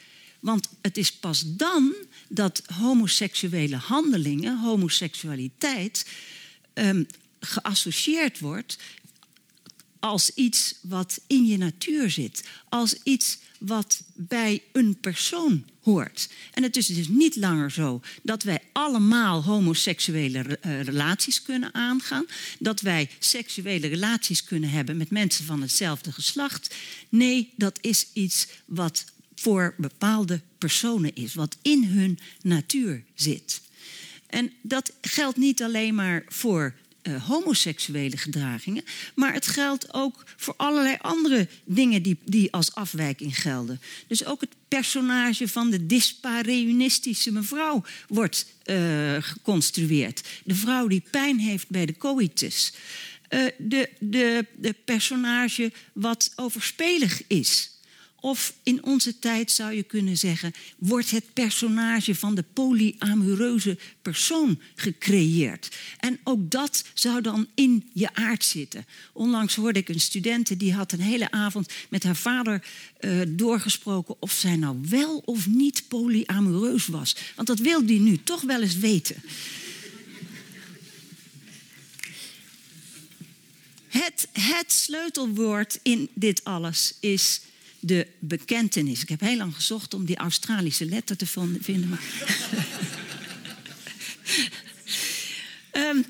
Want 0.42 0.68
het 0.82 0.98
is 0.98 1.12
pas 1.12 1.44
dan 1.46 1.94
dat 2.30 2.62
homoseksuele 2.76 3.76
handelingen, 3.76 4.60
homoseksualiteit, 4.60 6.06
um, 6.74 7.08
geassocieerd 7.40 8.40
wordt 8.40 8.78
als 10.00 10.30
iets 10.34 10.76
wat 10.82 11.22
in 11.28 11.46
je 11.46 11.58
natuur 11.58 12.10
zit, 12.10 12.44
als 12.70 12.96
iets 13.04 13.38
wat 13.60 14.04
bij 14.16 14.62
een 14.72 15.00
persoon 15.00 15.66
hoort. 15.82 16.30
En 16.54 16.64
het 16.64 16.78
is 16.78 16.86
dus 16.86 17.08
niet 17.08 17.36
langer 17.36 17.72
zo 17.72 18.02
dat 18.24 18.44
wij 18.44 18.60
allemaal 18.72 19.44
homoseksuele 19.44 20.60
uh, 20.66 20.82
relaties 20.82 21.42
kunnen 21.42 21.74
aangaan, 21.74 22.26
dat 22.60 22.82
wij 22.82 23.10
seksuele 23.20 23.88
relaties 23.88 24.44
kunnen 24.44 24.70
hebben 24.70 24.98
met 24.98 25.10
mensen 25.10 25.46
van 25.46 25.62
hetzelfde 25.62 26.12
geslacht. 26.12 26.76
Nee, 27.10 27.54
dat 27.56 27.78
is 27.82 28.08
iets 28.14 28.48
wat 28.66 29.06
voor 29.42 29.74
bepaalde 29.78 30.42
personen 30.58 31.16
is, 31.16 31.34
wat 31.34 31.58
in 31.62 31.84
hun 31.84 32.20
natuur 32.42 33.04
zit. 33.16 33.62
En 34.28 34.52
dat 34.62 34.94
geldt 35.02 35.38
niet 35.38 35.64
alleen 35.64 35.96
maar 35.96 36.24
voor 36.28 36.74
uh, 37.04 37.24
homoseksuele 37.24 38.18
gedragingen, 38.18 38.84
maar 39.16 39.34
het 39.34 39.48
geldt 39.48 39.94
ook 39.94 40.24
voor 40.38 40.54
allerlei 40.58 40.98
andere 41.02 41.48
dingen 41.64 42.02
die, 42.02 42.18
die 42.24 42.54
als 42.54 42.76
afwijking 42.76 43.42
gelden. 43.42 43.82
Dus 44.08 44.26
ook 44.26 44.42
het 44.42 44.56
personage 44.68 45.48
van 45.48 45.70
de 45.70 45.86
dispareunistische 45.86 47.32
mevrouw 47.32 47.84
wordt 48.08 48.46
uh, 48.66 49.16
geconstrueerd. 49.20 50.28
De 50.44 50.56
vrouw 50.56 50.88
die 50.88 51.04
pijn 51.12 51.40
heeft 51.40 51.70
bij 51.70 51.86
de 51.86 51.98
coitus. 51.98 52.74
Uh, 53.30 53.46
de, 53.58 53.90
de, 54.00 54.46
de 54.56 54.76
personage 54.86 55.72
wat 55.94 56.32
overspelig 56.36 57.22
is. 57.28 57.72
Of 58.24 58.54
in 58.64 58.84
onze 58.84 59.20
tijd 59.20 59.52
zou 59.52 59.74
je 59.74 59.84
kunnen 59.84 60.18
zeggen, 60.18 60.54
wordt 60.78 61.12
het 61.12 61.34
personage 61.34 62.16
van 62.16 62.36
de 62.36 62.44
polyamoreuze 62.54 63.78
persoon 64.02 64.60
gecreëerd. 64.76 65.78
En 66.00 66.20
ook 66.24 66.52
dat 66.52 66.84
zou 66.94 67.22
dan 67.22 67.48
in 67.56 67.90
je 67.94 68.14
aard 68.14 68.44
zitten. 68.44 68.86
Onlangs 69.14 69.56
hoorde 69.56 69.80
ik 69.80 69.90
een 69.90 70.00
studente 70.00 70.58
die 70.58 70.74
had 70.74 70.92
een 70.92 71.02
hele 71.02 71.32
avond 71.32 71.74
met 71.90 72.04
haar 72.04 72.16
vader 72.16 72.64
uh, 73.00 73.22
doorgesproken 73.28 74.16
of 74.20 74.32
zij 74.32 74.56
nou 74.56 74.78
wel 74.90 75.18
of 75.26 75.48
niet 75.48 75.84
polyamoreus 75.88 76.88
was. 76.88 77.16
Want 77.36 77.48
dat 77.48 77.60
wil 77.60 77.86
die 77.86 78.00
nu 78.00 78.18
toch 78.24 78.42
wel 78.42 78.62
eens 78.62 78.78
weten. 78.78 79.24
Het, 83.88 84.28
het 84.32 84.72
sleutelwoord 84.72 85.80
in 85.84 86.10
dit 86.14 86.44
alles 86.44 86.94
is 87.00 87.42
de 87.82 88.08
bekentenis. 88.20 89.02
Ik 89.02 89.10
heb 89.10 89.20
heel 89.20 89.38
lang 89.38 89.56
gezocht 89.56 89.94
om 89.94 90.06
die 90.06 90.18
Australische 90.18 90.86
letter 90.86 91.18
te 91.18 91.28
vinden. 91.62 91.90
Maar 91.90 92.04
um, 95.72 96.06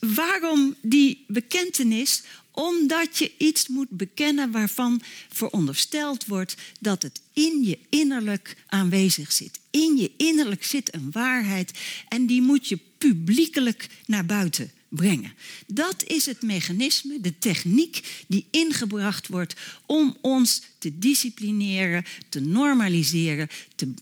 waarom 0.16 0.74
die 0.80 1.24
bekentenis? 1.26 2.22
Omdat 2.50 3.18
je 3.18 3.32
iets 3.38 3.68
moet 3.68 3.90
bekennen 3.90 4.50
waarvan 4.50 5.02
verondersteld 5.28 6.26
wordt 6.26 6.56
dat 6.80 7.02
het 7.02 7.20
in 7.32 7.62
je 7.62 7.78
innerlijk 7.88 8.56
aanwezig 8.66 9.32
zit. 9.32 9.58
In 9.70 9.96
je 9.96 10.10
innerlijk 10.16 10.64
zit 10.64 10.94
een 10.94 11.10
waarheid 11.10 11.78
en 12.08 12.26
die 12.26 12.42
moet 12.42 12.68
je 12.68 12.78
publiekelijk 12.98 13.88
naar 14.06 14.26
buiten 14.26 14.70
brengen. 14.88 15.32
Dat 15.66 16.04
is 16.04 16.26
het 16.26 16.42
mechanisme, 16.42 17.20
de 17.20 17.38
techniek 17.38 18.24
die 18.26 18.46
ingebracht 18.50 19.26
wordt 19.26 19.54
om 19.86 20.16
ons 20.20 20.62
te 20.78 20.98
disciplineren, 20.98 22.04
te 22.28 22.40
normaliseren, 22.40 23.48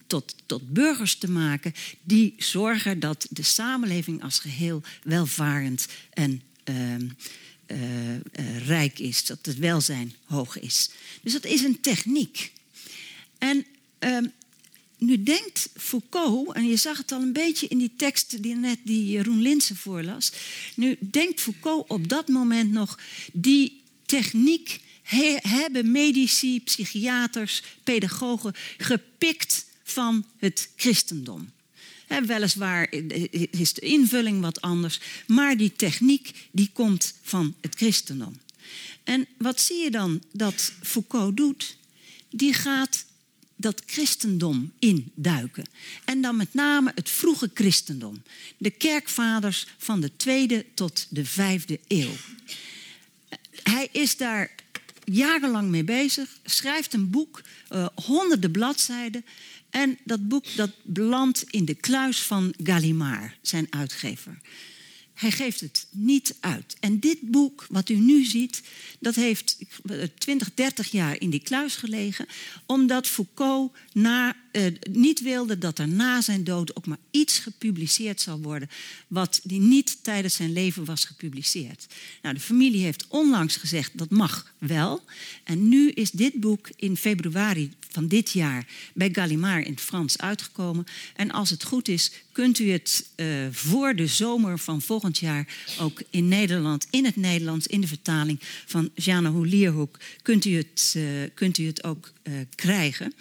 tot, 0.07 0.35
tot 0.47 0.73
burgers 0.73 1.15
te 1.15 1.31
maken 1.31 1.75
die 2.03 2.35
zorgen 2.39 3.01
dat 3.01 3.27
de 3.31 3.43
samenleving 3.43 4.23
als 4.23 4.39
geheel 4.39 4.83
welvarend 5.03 5.87
en 6.11 6.43
ehm, 6.65 7.09
uh, 7.67 8.15
uh, 8.15 8.67
rijk 8.67 8.99
is, 8.99 9.27
dat 9.27 9.39
het 9.43 9.59
welzijn 9.59 10.15
hoog 10.25 10.59
is. 10.59 10.91
Dus 11.23 11.33
dat 11.33 11.45
is 11.45 11.63
een 11.63 11.81
techniek. 11.81 12.53
En 13.39 13.67
uh, 14.01 14.19
nu 14.99 15.23
denkt 15.23 15.69
Foucault, 15.77 16.55
en 16.55 16.67
je 16.67 16.77
zag 16.77 16.97
het 16.99 17.13
al 17.13 17.21
een 17.21 17.33
beetje 17.33 17.67
in 17.67 17.79
die 17.79 17.93
tekst 17.97 18.43
die 18.43 18.55
net 18.55 18.79
die 18.85 19.07
Jeroen 19.07 19.43
Linsen 19.43 19.77
voorlas. 19.77 20.33
Nu 20.75 20.97
denkt 21.01 21.41
Foucault 21.41 21.91
op 21.91 22.09
dat 22.09 22.29
moment 22.29 22.73
nog, 22.73 22.99
die 23.33 23.83
techniek 24.07 24.81
he, 25.03 25.37
hebben 25.41 25.91
medici, 25.91 26.61
psychiaters, 26.61 27.63
pedagogen 27.85 28.55
gepikt 28.79 29.67
van 29.83 30.27
het 30.37 30.69
christendom. 30.77 31.51
Weliswaar 32.27 32.93
is 33.51 33.73
de 33.73 33.81
invulling 33.81 34.41
wat 34.41 34.61
anders, 34.61 35.01
maar 35.27 35.57
die 35.57 35.73
techniek 35.73 36.31
die 36.51 36.71
komt 36.73 37.15
van 37.23 37.55
het 37.61 37.75
christendom. 37.75 38.41
En 39.05 39.27
wat 39.39 39.61
zie 39.61 39.77
je 39.77 39.91
dan 39.91 40.23
dat 40.33 40.73
Foucault 40.83 41.37
doet? 41.37 41.77
Die 42.31 42.53
gaat 42.53 43.06
dat 43.57 43.83
christendom 43.87 44.73
induiken. 44.79 45.65
En 46.05 46.21
dan 46.21 46.37
met 46.37 46.55
name 46.55 46.93
het 46.95 47.11
vroege 47.11 47.51
christendom. 47.55 48.23
De 48.59 48.71
kerkvaders 48.71 49.67
van 49.79 50.01
de 50.01 50.17
tweede 50.17 50.67
tot 50.75 51.07
de 51.11 51.25
vijfde 51.25 51.81
eeuw. 51.89 52.13
Hij 53.63 53.89
is 53.93 54.17
daar 54.17 54.55
jarenlang 55.05 55.69
mee 55.69 55.85
bezig, 55.85 56.39
schrijft 56.45 56.93
een 56.93 57.11
boek, 57.11 57.43
uh, 57.71 57.87
honderden 57.95 58.51
bladzijden. 58.51 59.25
En 59.71 59.99
dat 60.05 60.29
boek 60.29 60.45
dat 60.57 60.71
belandt 60.83 61.45
in 61.51 61.65
de 61.65 61.75
kluis 61.75 62.23
van 62.23 62.55
Gallimard, 62.63 63.33
zijn 63.43 63.67
uitgever. 63.71 64.39
Hij 65.17 65.31
geeft 65.31 65.61
het 65.61 65.87
niet 65.91 66.37
uit. 66.41 66.77
En 66.81 67.01
dit 67.01 67.21
boek, 67.21 67.67
wat 67.69 67.89
u 67.89 67.95
nu 67.95 68.25
ziet, 68.25 68.63
dat 68.99 69.15
heeft 69.15 69.59
20, 70.19 70.55
30 70.55 70.91
jaar 70.91 71.21
in 71.21 71.31
die 71.31 71.43
kluis 71.43 71.77
gelegen, 71.77 72.27
omdat 72.67 73.07
Foucault 73.07 73.77
na, 73.93 74.37
eh, 74.57 74.65
niet 74.91 75.23
wilde 75.23 75.59
dat 75.59 75.79
er 75.79 75.89
na 75.89 76.21
zijn 76.21 76.45
dood 76.45 76.77
ook 76.77 76.87
maar 76.87 76.99
iets 77.11 77.39
gepubliceerd 77.39 78.21
zou 78.21 78.43
worden, 78.43 78.69
wat 79.09 79.41
die 79.43 79.61
niet 79.61 79.99
tijdens 80.03 80.35
zijn 80.35 80.53
leven 80.53 80.85
was 80.85 81.05
gepubliceerd. 81.05 81.87
Nou, 82.23 82.35
de 82.35 82.41
familie 82.41 82.83
heeft 82.83 83.07
onlangs 83.09 83.57
gezegd 83.57 83.99
dat 83.99 84.11
mag 84.11 84.53
wel. 84.59 85.03
En 85.45 85.69
nu 85.69 85.91
is 85.91 86.11
dit 86.11 86.35
boek 86.41 86.69
in 86.77 86.97
februari 86.97 87.71
van 87.89 88.09
dit 88.09 88.31
jaar 88.31 88.67
bij 88.95 89.09
Gallimard 89.13 89.67
in 89.67 89.71
het 89.73 89.81
Frans 89.81 90.19
uitgekomen. 90.19 90.85
En 91.15 91.31
als 91.31 91.51
het 91.51 91.65
goed 91.65 91.89
is, 91.89 92.13
kunt 92.33 92.59
u 92.59 92.71
het 92.71 93.07
uh, 93.17 93.27
voor 93.51 93.95
de 93.95 94.07
zomer 94.07 94.59
van 94.59 94.83
volgend 94.83 95.19
jaar 95.19 95.55
ook 95.81 96.03
in 96.11 96.29
Nederland, 96.29 96.87
in 96.91 97.05
het 97.05 97.17
Nederlands, 97.17 97.67
in 97.67 97.81
de 97.81 97.87
vertaling 97.87 98.39
van 98.67 98.91
Jeanne 98.95 99.29
Hoelierhoek, 99.29 99.99
kunt 100.23 100.45
u 100.45 100.57
het, 100.57 100.95
uh, 100.97 101.05
kunt 101.35 101.59
u 101.59 101.67
het 101.67 101.85
ook 101.85 102.13
krijgen. 102.55 103.15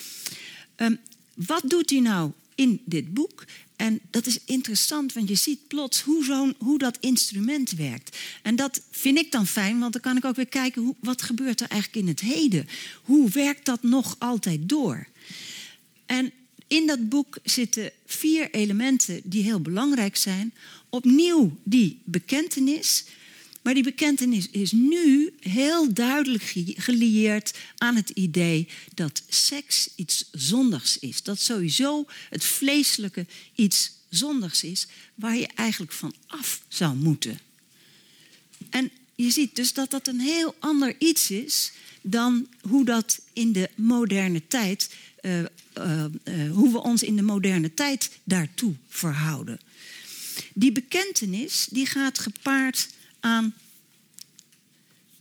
Um, 0.78 1.00
wat 1.36 1.64
doet 1.66 1.90
hij 1.90 2.00
nou 2.00 2.32
in 2.56 2.82
dit 2.86 3.14
boek? 3.14 3.46
En 3.76 4.00
dat 4.10 4.26
is 4.26 4.40
interessant, 4.46 5.14
want 5.14 5.30
je 5.30 5.36
ziet 5.36 5.68
plots 5.68 6.02
hoe, 6.02 6.24
zo'n, 6.24 6.56
hoe 6.58 6.78
dat 6.78 6.98
instrument 7.00 7.72
werkt. 7.72 8.18
En 8.42 8.56
dat 8.56 8.82
vind 8.92 9.18
ik 9.18 9.32
dan 9.32 9.48
fijn, 9.48 9.80
want 9.80 9.94
dan 9.94 10.02
kan 10.02 10.18
ik 10.18 10.26
ook 10.26 10.36
weer 10.36 10.48
kijken... 10.48 10.82
Hoe, 10.82 10.96
wat 11.00 11.22
gebeurt 11.22 11.62
er 11.62 11.70
eigenlijk 11.70 12.02
in 12.02 12.08
het 12.08 12.20
heden? 12.20 12.68
Hoe 13.04 13.30
werkt 13.30 13.66
dat 13.66 13.84
nog 13.84 14.16
altijd 14.20 14.70
door? 14.70 15.08
En 16.06 16.32
in 16.68 16.88
dat 16.88 17.10
boek 17.10 17.38
zitten 17.44 17.92
vier 18.06 18.52
elementen 18.52 19.22
die 19.24 19.44
heel 19.44 19.62
belangrijk 19.62 20.16
zijn. 20.16 20.54
Opnieuw 20.90 21.58
die 21.64 22.02
bekentenis... 22.04 23.06
Maar 23.66 23.74
die 23.74 23.84
bekentenis 23.84 24.50
is 24.50 24.72
nu 24.72 25.34
heel 25.40 25.94
duidelijk 25.94 26.44
gelieerd 26.76 27.54
aan 27.78 27.96
het 27.96 28.10
idee 28.10 28.68
dat 28.94 29.24
seks 29.28 29.90
iets 29.96 30.30
zondigs 30.32 31.00
is. 31.00 31.24
Dat 31.24 31.40
sowieso 31.40 32.06
het 32.30 32.44
vleeselijke 32.44 33.26
iets 33.56 33.92
zondigs 34.10 34.64
is, 34.64 34.88
waar 35.16 35.36
je 35.36 35.48
eigenlijk 35.56 35.92
van 35.92 36.14
af 36.28 36.62
zou 36.68 36.96
moeten. 36.96 37.40
En 38.70 38.92
je 39.16 39.30
ziet 39.30 39.56
dus 39.56 39.74
dat 39.74 39.92
dat 39.92 40.08
een 40.08 40.20
heel 40.20 40.56
ander 40.60 40.96
iets 40.98 41.32
is 41.32 41.72
dan 42.02 42.48
hoe 42.62 42.86
dat 42.86 43.20
in 43.34 43.52
de 43.52 43.70
moderne 43.76 44.48
tijd, 44.48 44.90
uh, 45.22 45.40
uh, 45.40 45.46
uh, 45.78 46.52
hoe 46.52 46.72
we 46.72 46.82
ons 46.82 47.04
in 47.04 47.16
de 47.16 47.22
moderne 47.22 47.74
tijd 47.74 48.10
daartoe 48.24 48.74
verhouden. 48.88 49.60
Die 50.54 50.72
bekentenis 50.72 51.68
die 51.70 51.86
gaat 51.86 52.20
gepaard 52.20 52.94
aan 53.26 53.54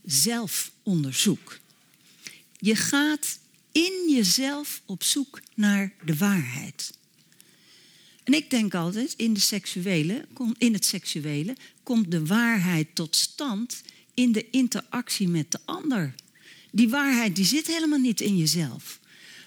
zelfonderzoek. 0.05 1.59
Je 2.57 2.75
gaat 2.75 3.39
in 3.71 4.05
jezelf 4.09 4.81
op 4.85 5.03
zoek 5.03 5.41
naar 5.53 5.93
de 6.03 6.15
waarheid. 6.17 6.97
En 8.23 8.33
ik 8.33 8.49
denk 8.49 8.73
altijd, 8.73 9.13
in, 9.17 9.33
de 9.33 9.39
seksuele, 9.39 10.25
in 10.57 10.73
het 10.73 10.85
seksuele 10.85 11.55
komt 11.83 12.11
de 12.11 12.25
waarheid 12.25 12.87
tot 12.93 13.15
stand 13.15 13.81
in 14.13 14.31
de 14.31 14.49
interactie 14.49 15.27
met 15.27 15.51
de 15.51 15.59
ander. 15.65 16.15
Die 16.71 16.89
waarheid 16.89 17.35
die 17.35 17.45
zit 17.45 17.67
helemaal 17.67 17.99
niet 17.99 18.21
in 18.21 18.37
jezelf. 18.37 18.99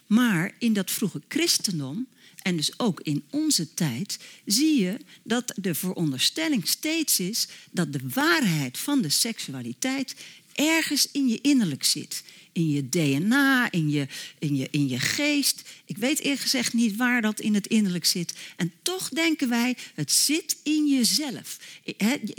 Maar 0.07 0.55
in 0.59 0.73
dat 0.73 0.91
vroege 0.91 1.23
christendom 1.29 2.07
en 2.49 2.57
dus 2.57 2.79
ook 2.79 3.01
in 3.01 3.25
onze 3.31 3.75
tijd, 3.75 4.19
zie 4.45 4.81
je 4.83 4.97
dat 5.23 5.53
de 5.57 5.75
veronderstelling 5.75 6.69
steeds 6.69 7.21
is 7.21 7.49
dat 7.71 7.93
de 7.93 8.01
waarheid 8.15 8.79
van 8.79 9.03
de 9.03 9.09
seksualiteit 9.09 10.15
ergens 10.55 11.09
in 11.13 11.29
je 11.29 11.39
innerlijk 11.41 11.85
zit. 11.85 12.23
In 12.53 12.71
je 12.71 12.89
DNA, 12.89 13.73
in 13.73 13.91
je, 13.91 14.07
in, 14.39 14.57
je, 14.57 14.69
in 14.71 14.89
je 14.89 14.99
geest. 14.99 15.63
Ik 15.85 15.97
weet 15.97 16.21
eerlijk 16.21 16.41
gezegd 16.41 16.73
niet 16.73 16.97
waar 16.97 17.23
dat 17.23 17.41
in 17.41 17.55
het 17.55 17.67
innerlijk 17.67 18.05
zit. 18.05 18.35
En 18.57 18.73
toch 18.83 19.09
denken 19.09 19.49
wij, 19.49 19.77
het 19.95 20.13
zit 20.13 20.57
in 20.63 20.89
jezelf. 20.89 21.59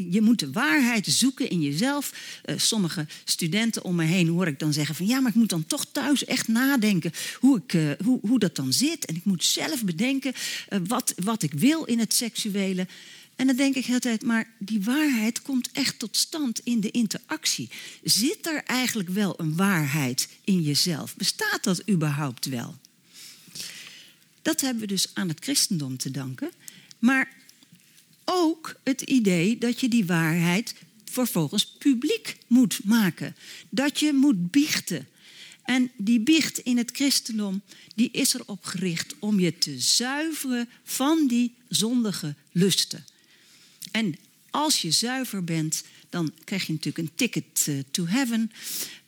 Je 0.09 0.21
moet 0.21 0.39
de 0.39 0.51
waarheid 0.51 1.05
zoeken 1.05 1.49
in 1.49 1.61
jezelf. 1.61 2.13
Eh, 2.43 2.57
sommige 2.57 3.07
studenten 3.23 3.83
om 3.83 3.95
me 3.95 4.03
heen 4.03 4.27
hoor 4.27 4.47
ik 4.47 4.59
dan 4.59 4.73
zeggen 4.73 4.95
van... 4.95 5.05
ja, 5.05 5.19
maar 5.19 5.29
ik 5.29 5.37
moet 5.37 5.49
dan 5.49 5.65
toch 5.65 5.85
thuis 5.91 6.25
echt 6.25 6.47
nadenken 6.47 7.11
hoe, 7.39 7.57
ik, 7.57 7.73
eh, 7.73 8.05
hoe, 8.05 8.19
hoe 8.21 8.39
dat 8.39 8.55
dan 8.55 8.73
zit. 8.73 9.05
En 9.05 9.15
ik 9.15 9.25
moet 9.25 9.43
zelf 9.43 9.83
bedenken 9.83 10.33
eh, 10.69 10.79
wat, 10.87 11.13
wat 11.23 11.43
ik 11.43 11.53
wil 11.53 11.83
in 11.83 11.99
het 11.99 12.13
seksuele. 12.13 12.87
En 13.39 13.47
dan 13.47 13.55
denk 13.55 13.75
ik 13.75 13.89
altijd, 13.89 14.23
maar 14.23 14.47
die 14.57 14.81
waarheid 14.81 15.41
komt 15.41 15.71
echt 15.71 15.99
tot 15.99 16.17
stand 16.17 16.59
in 16.63 16.79
de 16.79 16.91
interactie. 16.91 17.69
Zit 18.03 18.47
er 18.47 18.63
eigenlijk 18.63 19.09
wel 19.09 19.39
een 19.39 19.55
waarheid 19.55 20.29
in 20.43 20.61
jezelf? 20.61 21.15
Bestaat 21.15 21.63
dat 21.63 21.89
überhaupt 21.89 22.45
wel? 22.45 22.75
Dat 24.41 24.61
hebben 24.61 24.81
we 24.81 24.87
dus 24.87 25.09
aan 25.13 25.27
het 25.27 25.39
christendom 25.43 25.97
te 25.97 26.11
danken. 26.11 26.51
Maar 26.99 27.31
ook 28.25 28.75
het 28.83 29.01
idee 29.01 29.57
dat 29.57 29.79
je 29.79 29.89
die 29.89 30.05
waarheid 30.05 30.75
vervolgens 31.05 31.67
publiek 31.67 32.37
moet 32.47 32.79
maken. 32.83 33.35
Dat 33.69 33.99
je 33.99 34.13
moet 34.13 34.51
biechten. 34.51 35.07
En 35.63 35.91
die 35.97 36.19
biecht 36.19 36.57
in 36.57 36.77
het 36.77 36.91
christendom, 36.91 37.61
die 37.95 38.09
is 38.11 38.33
erop 38.33 38.65
gericht 38.65 39.15
om 39.19 39.39
je 39.39 39.57
te 39.57 39.79
zuiveren 39.79 40.69
van 40.83 41.27
die 41.27 41.53
zondige 41.67 42.35
lusten. 42.51 43.05
En 43.91 44.15
als 44.49 44.81
je 44.81 44.91
zuiver 44.91 45.43
bent, 45.43 45.83
dan 46.09 46.31
krijg 46.43 46.65
je 46.65 46.73
natuurlijk 46.73 47.07
een 47.07 47.15
ticket 47.15 47.65
eh, 47.67 47.79
to 47.91 48.05
heaven. 48.05 48.51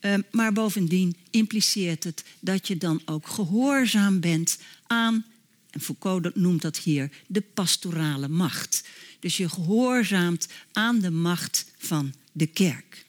Uh, 0.01 0.15
maar 0.31 0.53
bovendien 0.53 1.15
impliceert 1.29 2.03
het 2.03 2.23
dat 2.39 2.67
je 2.67 2.77
dan 2.77 3.01
ook 3.05 3.27
gehoorzaam 3.27 4.19
bent 4.19 4.57
aan, 4.87 5.25
en 5.69 5.81
Foucault 5.81 6.35
noemt 6.35 6.61
dat 6.61 6.77
hier, 6.77 7.11
de 7.27 7.41
pastorale 7.41 8.27
macht. 8.27 8.83
Dus 9.19 9.37
je 9.37 9.49
gehoorzaamt 9.49 10.47
aan 10.71 10.99
de 10.99 11.11
macht 11.11 11.65
van 11.77 12.13
de 12.31 12.47
kerk. 12.47 13.05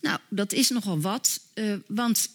Nou, 0.00 0.18
dat 0.28 0.52
is 0.52 0.68
nogal 0.68 1.00
wat, 1.00 1.40
uh, 1.54 1.76
want 1.86 2.28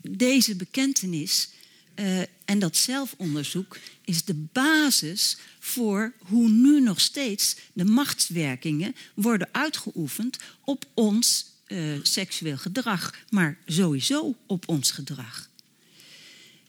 deze 0.00 0.56
bekentenis 0.56 1.48
eh, 1.94 2.20
en 2.44 2.58
dat 2.58 2.76
zelfonderzoek 2.76 3.78
is 4.04 4.24
de 4.24 4.34
basis 4.34 5.36
voor 5.58 6.12
hoe 6.18 6.48
nu 6.48 6.80
nog 6.80 7.00
steeds 7.00 7.56
de 7.72 7.84
machtswerkingen 7.84 8.94
worden 9.14 9.48
uitgeoefend 9.52 10.38
op 10.64 10.84
ons 10.94 11.46
uh, 11.66 11.98
seksueel 12.02 12.56
gedrag, 12.56 13.14
maar 13.30 13.58
sowieso 13.66 14.36
op 14.46 14.68
ons 14.68 14.90
gedrag. 14.90 15.50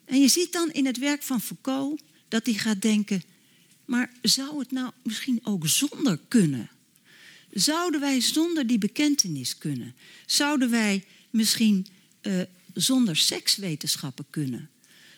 En 0.05 0.21
je 0.21 0.27
ziet 0.27 0.51
dan 0.51 0.71
in 0.71 0.85
het 0.85 0.97
werk 0.97 1.23
van 1.23 1.41
Foucault 1.41 2.01
dat 2.27 2.45
hij 2.45 2.55
gaat 2.55 2.81
denken: 2.81 3.23
maar 3.85 4.11
zou 4.21 4.59
het 4.59 4.71
nou 4.71 4.91
misschien 5.03 5.39
ook 5.43 5.67
zonder 5.67 6.19
kunnen? 6.27 6.69
Zouden 7.51 7.99
wij 7.99 8.21
zonder 8.21 8.67
die 8.67 8.77
bekentenis 8.77 9.57
kunnen? 9.57 9.95
Zouden 10.25 10.69
wij 10.69 11.03
misschien 11.29 11.87
uh, 12.21 12.41
zonder 12.73 13.15
sekswetenschappen 13.15 14.25
kunnen? 14.29 14.69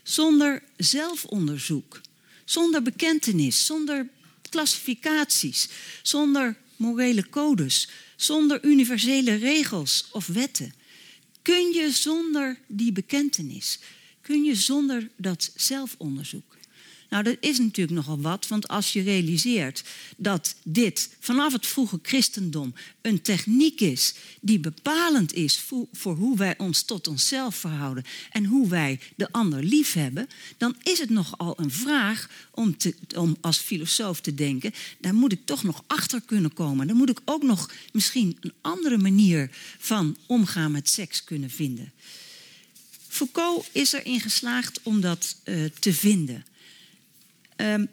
Zonder 0.05 0.63
zelfonderzoek, 0.77 2.01
zonder 2.43 2.81
bekentenis, 2.81 3.65
zonder 3.65 4.09
klassificaties, 4.49 5.69
zonder 6.01 6.57
morele 6.75 7.29
codes, 7.29 7.89
zonder 8.15 8.65
universele 8.65 9.35
regels 9.35 10.07
of 10.11 10.27
wetten. 10.27 10.73
Kun 11.41 11.71
je 11.71 11.91
zonder 11.91 12.59
die 12.67 12.91
bekentenis, 12.91 13.79
kun 14.21 14.43
je 14.43 14.55
zonder 14.55 15.09
dat 15.17 15.51
zelfonderzoek? 15.55 16.54
Nou, 17.09 17.23
dat 17.23 17.37
is 17.39 17.57
natuurlijk 17.57 17.97
nogal 17.97 18.21
wat, 18.21 18.47
want 18.47 18.67
als 18.67 18.93
je 18.93 19.01
realiseert 19.01 19.83
dat 20.17 20.55
dit 20.63 21.09
vanaf 21.19 21.53
het 21.53 21.67
vroege 21.67 21.99
christendom 22.01 22.73
een 23.01 23.21
techniek 23.21 23.81
is 23.81 24.13
die 24.41 24.59
bepalend 24.59 25.33
is 25.33 25.63
voor, 25.91 26.15
hoe 26.15 26.37
wij 26.37 26.57
ons 26.57 26.83
tot 26.83 27.07
onszelf 27.07 27.55
verhouden 27.55 28.03
en 28.31 28.45
hoe 28.45 28.67
wij 28.67 28.99
de 29.15 29.31
ander 29.31 29.63
lief 29.63 29.93
hebben, 29.93 30.27
dan 30.57 30.75
is 30.83 30.99
het 30.99 31.09
nogal 31.09 31.53
een 31.59 31.71
vraag 31.71 32.29
om, 32.51 32.77
te, 32.77 32.95
om 33.15 33.37
als 33.41 33.57
filosoof 33.57 34.21
te 34.21 34.35
denken, 34.35 34.73
daar 34.99 35.15
moet 35.15 35.31
ik 35.31 35.45
toch 35.45 35.63
nog 35.63 35.83
achter 35.87 36.21
kunnen 36.21 36.53
komen. 36.53 36.87
Dan 36.87 36.97
moet 36.97 37.09
ik 37.09 37.21
ook 37.25 37.43
nog 37.43 37.71
misschien 37.91 38.37
een 38.39 38.53
andere 38.61 38.97
manier 38.97 39.49
van 39.79 40.17
omgaan 40.25 40.71
met 40.71 40.89
seks 40.89 41.23
kunnen 41.23 41.49
vinden. 41.49 41.91
Foucault 43.07 43.69
is 43.71 43.91
erin 43.91 44.19
geslaagd 44.19 44.79
om 44.83 45.01
dat 45.01 45.35
uh, 45.45 45.65
te 45.79 45.93
vinden. 45.93 46.45
Um, 47.55 47.87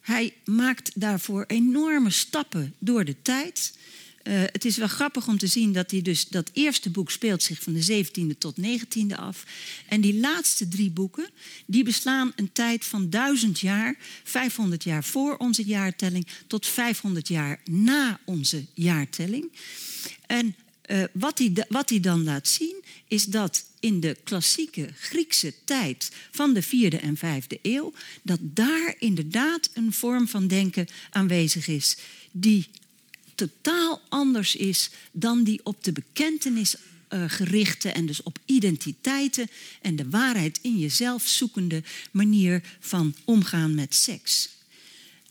hij 0.00 0.34
maakt 0.44 0.90
daarvoor 0.94 1.44
enorme 1.46 2.10
stappen 2.10 2.74
door 2.78 3.04
de 3.04 3.22
tijd. 3.22 3.78
Uh, 4.22 4.34
het 4.38 4.64
is 4.64 4.76
wel 4.76 4.88
grappig 4.88 5.28
om 5.28 5.38
te 5.38 5.46
zien 5.46 5.72
dat 5.72 5.90
hij 5.90 6.02
dus 6.02 6.28
dat 6.28 6.50
eerste 6.52 6.90
boek 6.90 7.10
speelt 7.10 7.42
zich 7.42 7.62
van 7.62 7.72
de 7.72 8.04
17e 8.04 8.38
tot 8.38 8.56
19e 8.60 9.16
af. 9.16 9.44
En 9.88 10.00
die 10.00 10.20
laatste 10.20 10.68
drie 10.68 10.90
boeken, 10.90 11.30
die 11.66 11.84
beslaan 11.84 12.32
een 12.36 12.52
tijd 12.52 12.84
van 12.84 13.10
duizend 13.10 13.60
jaar, 13.60 13.96
500 14.24 14.84
jaar 14.84 15.04
voor 15.04 15.36
onze 15.36 15.64
jaartelling 15.64 16.26
tot 16.46 16.66
500 16.66 17.28
jaar 17.28 17.60
na 17.64 18.20
onze 18.24 18.64
jaartelling. 18.74 19.52
En 20.26 20.54
uh, 20.86 21.04
wat, 21.12 21.38
hij, 21.38 21.52
wat 21.68 21.92
dan 22.00 22.24
laat 22.24 22.48
zien 22.48 22.84
is 23.08 23.24
dat 23.24 23.64
in 23.80 24.00
de 24.00 24.16
klassieke 24.24 24.88
Griekse 24.98 25.54
tijd 25.64 26.10
van 26.30 26.54
de 26.54 26.62
vierde 26.62 26.96
en 26.98 27.16
vijfde 27.16 27.58
eeuw, 27.62 27.92
dat 28.22 28.38
daar 28.42 28.94
inderdaad 28.98 29.70
een 29.74 29.92
vorm 29.92 30.28
van 30.28 30.46
denken 30.46 30.86
aanwezig 31.10 31.68
is 31.68 31.96
die 32.30 32.66
totaal 33.34 34.00
anders 34.08 34.56
is 34.56 34.90
dan 35.12 35.44
die 35.44 35.60
op 35.62 35.84
de 35.84 35.92
bekentenis 35.92 36.74
uh, 37.10 37.24
gerichte 37.26 37.90
en 37.90 38.06
dus 38.06 38.22
op 38.22 38.38
identiteiten 38.44 39.48
en 39.82 39.96
de 39.96 40.08
waarheid 40.08 40.58
in 40.62 40.78
jezelf 40.78 41.22
zoekende 41.26 41.82
manier 42.10 42.62
van 42.80 43.14
omgaan 43.24 43.74
met 43.74 43.94
seks. 43.94 44.48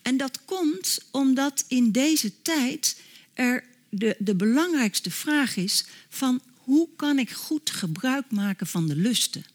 En 0.01 0.17
dat 0.17 0.39
komt 0.45 0.99
omdat 1.11 1.65
in 1.67 1.91
deze 1.91 2.41
tijd 2.41 2.97
er 3.33 3.63
de, 3.97 4.15
de 4.19 4.35
belangrijkste 4.35 5.11
vraag 5.11 5.55
is 5.55 5.85
van 6.09 6.41
hoe 6.55 6.89
kan 6.95 7.19
ik 7.19 7.31
goed 7.31 7.69
gebruik 7.69 8.31
maken 8.31 8.67
van 8.67 8.87
de 8.87 8.95
lusten? 8.95 9.45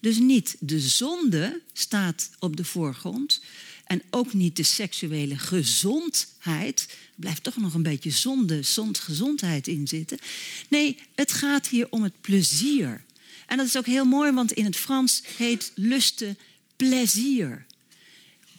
Dus 0.00 0.18
niet 0.18 0.56
de 0.60 0.80
zonde 0.80 1.60
staat 1.72 2.30
op 2.38 2.56
de 2.56 2.64
voorgrond 2.64 3.40
en 3.84 4.02
ook 4.10 4.32
niet 4.32 4.56
de 4.56 4.62
seksuele 4.62 5.38
gezondheid. 5.38 6.86
Er 6.88 7.14
blijft 7.16 7.42
toch 7.42 7.56
nog 7.56 7.74
een 7.74 7.82
beetje 7.82 8.10
zonde, 8.10 8.62
zond 8.62 8.98
gezondheid 8.98 9.66
in 9.66 9.88
zitten. 9.88 10.18
Nee, 10.68 10.98
het 11.14 11.32
gaat 11.32 11.68
hier 11.68 11.86
om 11.90 12.02
het 12.02 12.20
plezier. 12.20 13.04
En 13.46 13.56
dat 13.56 13.66
is 13.66 13.76
ook 13.76 13.86
heel 13.86 14.04
mooi, 14.04 14.32
want 14.32 14.52
in 14.52 14.64
het 14.64 14.76
Frans 14.76 15.22
heet 15.36 15.72
lusten 15.74 16.38
plezier. 16.76 17.65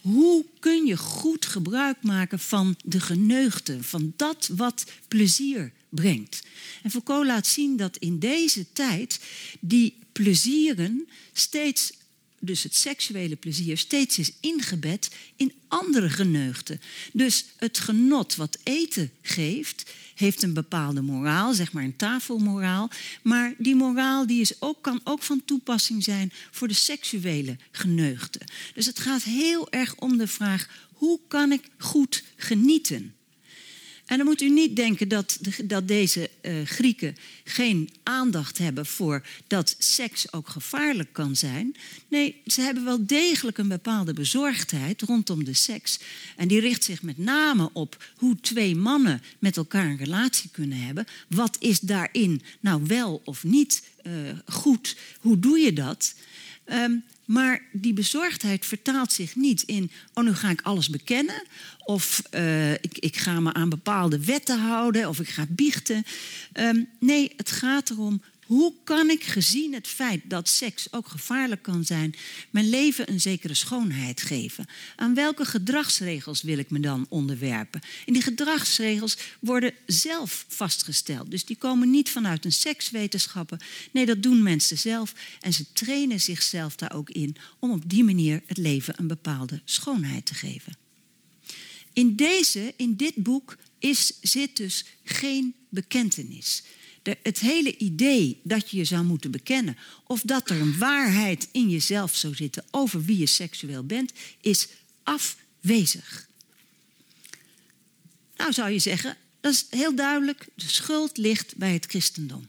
Hoe 0.00 0.44
kun 0.58 0.86
je 0.86 0.96
goed 0.96 1.46
gebruik 1.46 2.02
maken 2.02 2.38
van 2.38 2.76
de 2.84 3.00
geneugde, 3.00 3.82
van 3.82 4.12
dat 4.16 4.50
wat 4.56 4.84
plezier 5.08 5.72
brengt? 5.88 6.42
En 6.82 6.90
Foucault 6.90 7.26
laat 7.26 7.46
zien 7.46 7.76
dat 7.76 7.96
in 7.96 8.18
deze 8.18 8.72
tijd 8.72 9.20
die 9.60 9.94
plezieren 10.12 11.08
steeds, 11.32 11.92
dus 12.38 12.62
het 12.62 12.74
seksuele 12.74 13.36
plezier, 13.36 13.78
steeds 13.78 14.18
is 14.18 14.32
ingebed 14.40 15.10
in 15.36 15.52
andere 15.68 16.10
geneugden. 16.10 16.80
Dus 17.12 17.44
het 17.56 17.78
genot 17.78 18.36
wat 18.36 18.58
eten 18.62 19.10
geeft, 19.22 19.90
heeft 20.14 20.42
een 20.42 20.52
bepaalde 20.52 21.00
moraal, 21.00 21.54
zeg 21.54 21.72
maar 21.72 21.84
een 21.84 21.96
tafelmoraal. 21.96 22.90
Maar 23.22 23.54
die 23.58 23.74
moraal 23.74 24.26
die 24.26 24.40
is 24.40 24.60
ook, 24.60 24.82
kan 24.82 25.00
ook 25.04 25.22
van 25.22 25.44
toepassing 25.44 26.04
zijn 26.04 26.32
voor 26.50 26.68
de 26.68 26.74
seksuele 26.74 27.56
geneugten. 27.70 28.46
Dus 28.74 28.86
het 28.86 28.98
gaat 28.98 29.22
heel 29.22 29.70
erg 29.70 29.94
om 29.96 30.16
de 30.16 30.26
vraag: 30.26 30.68
hoe 30.92 31.20
kan 31.28 31.52
ik 31.52 31.62
goed 31.78 32.24
genieten? 32.36 33.14
En 34.08 34.16
dan 34.16 34.26
moet 34.26 34.40
u 34.40 34.48
niet 34.50 34.76
denken 34.76 35.08
dat, 35.08 35.38
dat 35.64 35.88
deze 35.88 36.30
uh, 36.42 36.64
Grieken 36.64 37.16
geen 37.44 37.90
aandacht 38.02 38.58
hebben 38.58 38.86
voor 38.86 39.26
dat 39.46 39.74
seks 39.78 40.32
ook 40.32 40.48
gevaarlijk 40.48 41.12
kan 41.12 41.36
zijn. 41.36 41.76
Nee, 42.08 42.42
ze 42.46 42.60
hebben 42.60 42.84
wel 42.84 43.06
degelijk 43.06 43.58
een 43.58 43.68
bepaalde 43.68 44.12
bezorgdheid 44.12 45.02
rondom 45.02 45.44
de 45.44 45.54
seks. 45.54 45.98
En 46.36 46.48
die 46.48 46.60
richt 46.60 46.84
zich 46.84 47.02
met 47.02 47.18
name 47.18 47.70
op 47.72 48.04
hoe 48.16 48.40
twee 48.40 48.76
mannen 48.76 49.22
met 49.38 49.56
elkaar 49.56 49.86
een 49.86 49.96
relatie 49.96 50.50
kunnen 50.52 50.78
hebben. 50.78 51.06
Wat 51.28 51.56
is 51.60 51.80
daarin 51.80 52.42
nou 52.60 52.82
wel 52.86 53.20
of 53.24 53.44
niet 53.44 53.82
uh, 54.06 54.12
goed? 54.46 54.96
Hoe 55.20 55.38
doe 55.38 55.58
je 55.58 55.72
dat? 55.72 56.14
Um, 56.64 57.04
maar 57.28 57.62
die 57.72 57.92
bezorgdheid 57.92 58.66
vertaalt 58.66 59.12
zich 59.12 59.36
niet 59.36 59.62
in, 59.62 59.90
oh 60.14 60.24
nu 60.24 60.34
ga 60.34 60.50
ik 60.50 60.60
alles 60.62 60.88
bekennen, 60.88 61.42
of 61.84 62.22
uh, 62.34 62.72
ik, 62.72 62.98
ik, 62.98 63.16
ga 63.16 63.40
me 63.40 63.52
aan 63.52 63.68
bepaalde 63.68 64.24
wetten 64.24 64.58
houden, 64.60 65.08
of 65.08 65.20
ik 65.20 65.28
ga 65.28 65.46
biechten. 65.48 66.04
Um, 66.52 66.88
nee, 67.00 67.32
het 67.36 67.50
gaat 67.50 67.90
erom, 67.90 68.22
hoe 68.48 68.74
kan 68.84 69.10
ik 69.10 69.24
gezien 69.24 69.74
het 69.74 69.86
feit 69.86 70.20
dat 70.24 70.48
seks 70.48 70.92
ook 70.92 71.08
gevaarlijk 71.08 71.62
kan 71.62 71.84
zijn, 71.84 72.14
mijn 72.50 72.68
leven 72.68 73.10
een 73.10 73.20
zekere 73.20 73.54
schoonheid 73.54 74.22
geven? 74.22 74.66
Aan 74.96 75.14
welke 75.14 75.44
gedragsregels 75.44 76.42
wil 76.42 76.58
ik 76.58 76.70
me 76.70 76.80
dan 76.80 77.06
onderwerpen? 77.08 77.80
En 78.06 78.12
die 78.12 78.22
gedragsregels 78.22 79.16
worden 79.40 79.74
zelf 79.86 80.44
vastgesteld. 80.48 81.30
Dus 81.30 81.44
die 81.44 81.56
komen 81.56 81.90
niet 81.90 82.10
vanuit 82.10 82.44
een 82.44 82.52
sekswetenschappen. 82.52 83.58
Nee, 83.90 84.06
dat 84.06 84.22
doen 84.22 84.42
mensen 84.42 84.78
zelf. 84.78 85.14
En 85.40 85.52
ze 85.52 85.72
trainen 85.72 86.20
zichzelf 86.20 86.76
daar 86.76 86.94
ook 86.94 87.10
in 87.10 87.36
om 87.58 87.70
op 87.70 87.82
die 87.86 88.04
manier 88.04 88.42
het 88.46 88.58
leven 88.58 88.94
een 88.96 89.06
bepaalde 89.06 89.60
schoonheid 89.64 90.26
te 90.26 90.34
geven. 90.34 90.76
In 91.92 92.16
deze, 92.16 92.74
in 92.76 92.96
dit 92.96 93.14
boek, 93.14 93.56
is, 93.78 94.12
zit 94.20 94.56
dus 94.56 94.84
geen 95.04 95.54
bekentenis 95.68 96.62
het 97.22 97.38
hele 97.38 97.76
idee 97.76 98.40
dat 98.42 98.70
je 98.70 98.76
je 98.76 98.84
zou 98.84 99.04
moeten 99.04 99.30
bekennen 99.30 99.76
of 100.06 100.20
dat 100.20 100.50
er 100.50 100.60
een 100.60 100.78
waarheid 100.78 101.48
in 101.52 101.68
jezelf 101.68 102.16
zou 102.16 102.34
zitten 102.34 102.64
over 102.70 103.04
wie 103.04 103.18
je 103.18 103.26
seksueel 103.26 103.84
bent, 103.84 104.12
is 104.40 104.68
afwezig. 105.02 106.28
Nou 108.36 108.52
zou 108.52 108.70
je 108.70 108.78
zeggen, 108.78 109.16
dat 109.40 109.52
is 109.52 109.66
heel 109.70 109.94
duidelijk, 109.94 110.48
de 110.54 110.68
schuld 110.68 111.16
ligt 111.16 111.56
bij 111.56 111.72
het 111.72 111.86
christendom. 111.86 112.46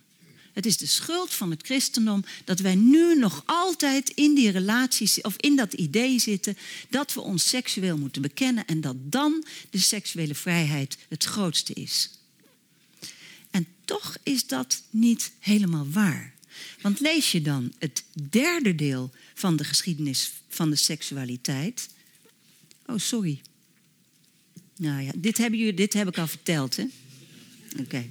Het 0.54 0.66
is 0.66 0.78
de 0.78 0.86
schuld 0.86 1.34
van 1.34 1.50
het 1.50 1.62
christendom 1.64 2.24
dat 2.46 2.60
wij 2.60 2.76
nu 2.76 3.16
nog 3.16 3.44
altijd 3.46 4.10
in 4.10 4.36
die 4.36 4.52
relaties 4.52 5.22
of 5.22 5.36
in 5.38 5.56
dat 5.56 5.74
idee 5.74 6.20
zitten 6.20 6.58
dat 6.90 7.14
we 7.14 7.22
ons 7.22 7.48
seksueel 7.48 7.98
moeten 7.98 8.22
bekennen 8.22 8.66
en 8.66 8.82
dat 8.82 8.96
dan 9.00 9.46
de 9.70 9.78
seksuele 9.78 10.36
vrijheid 10.36 10.98
het 11.10 11.24
grootste 11.24 11.74
is 11.74 12.10
toch 13.90 14.18
is 14.24 14.48
dat 14.48 14.84
niet 14.90 15.32
helemaal 15.40 15.90
waar. 15.90 16.34
Want 16.82 17.00
lees 17.00 17.32
je 17.32 17.42
dan 17.42 17.74
het 17.80 18.04
derde 18.30 18.76
deel 18.76 19.12
van 19.34 19.56
de 19.56 19.64
geschiedenis 19.64 20.32
van 20.50 20.70
de 20.70 20.76
seksualiteit. 20.76 21.90
Oh, 22.86 22.98
sorry. 22.98 23.42
Nou 24.76 25.02
ja, 25.02 25.12
dit, 25.16 25.38
hebben 25.38 25.60
jullie, 25.60 25.74
dit 25.74 25.94
heb 25.94 26.08
ik 26.08 26.18
al 26.18 26.28
verteld, 26.28 26.76
hè? 26.76 26.86
Oké. 27.80 28.10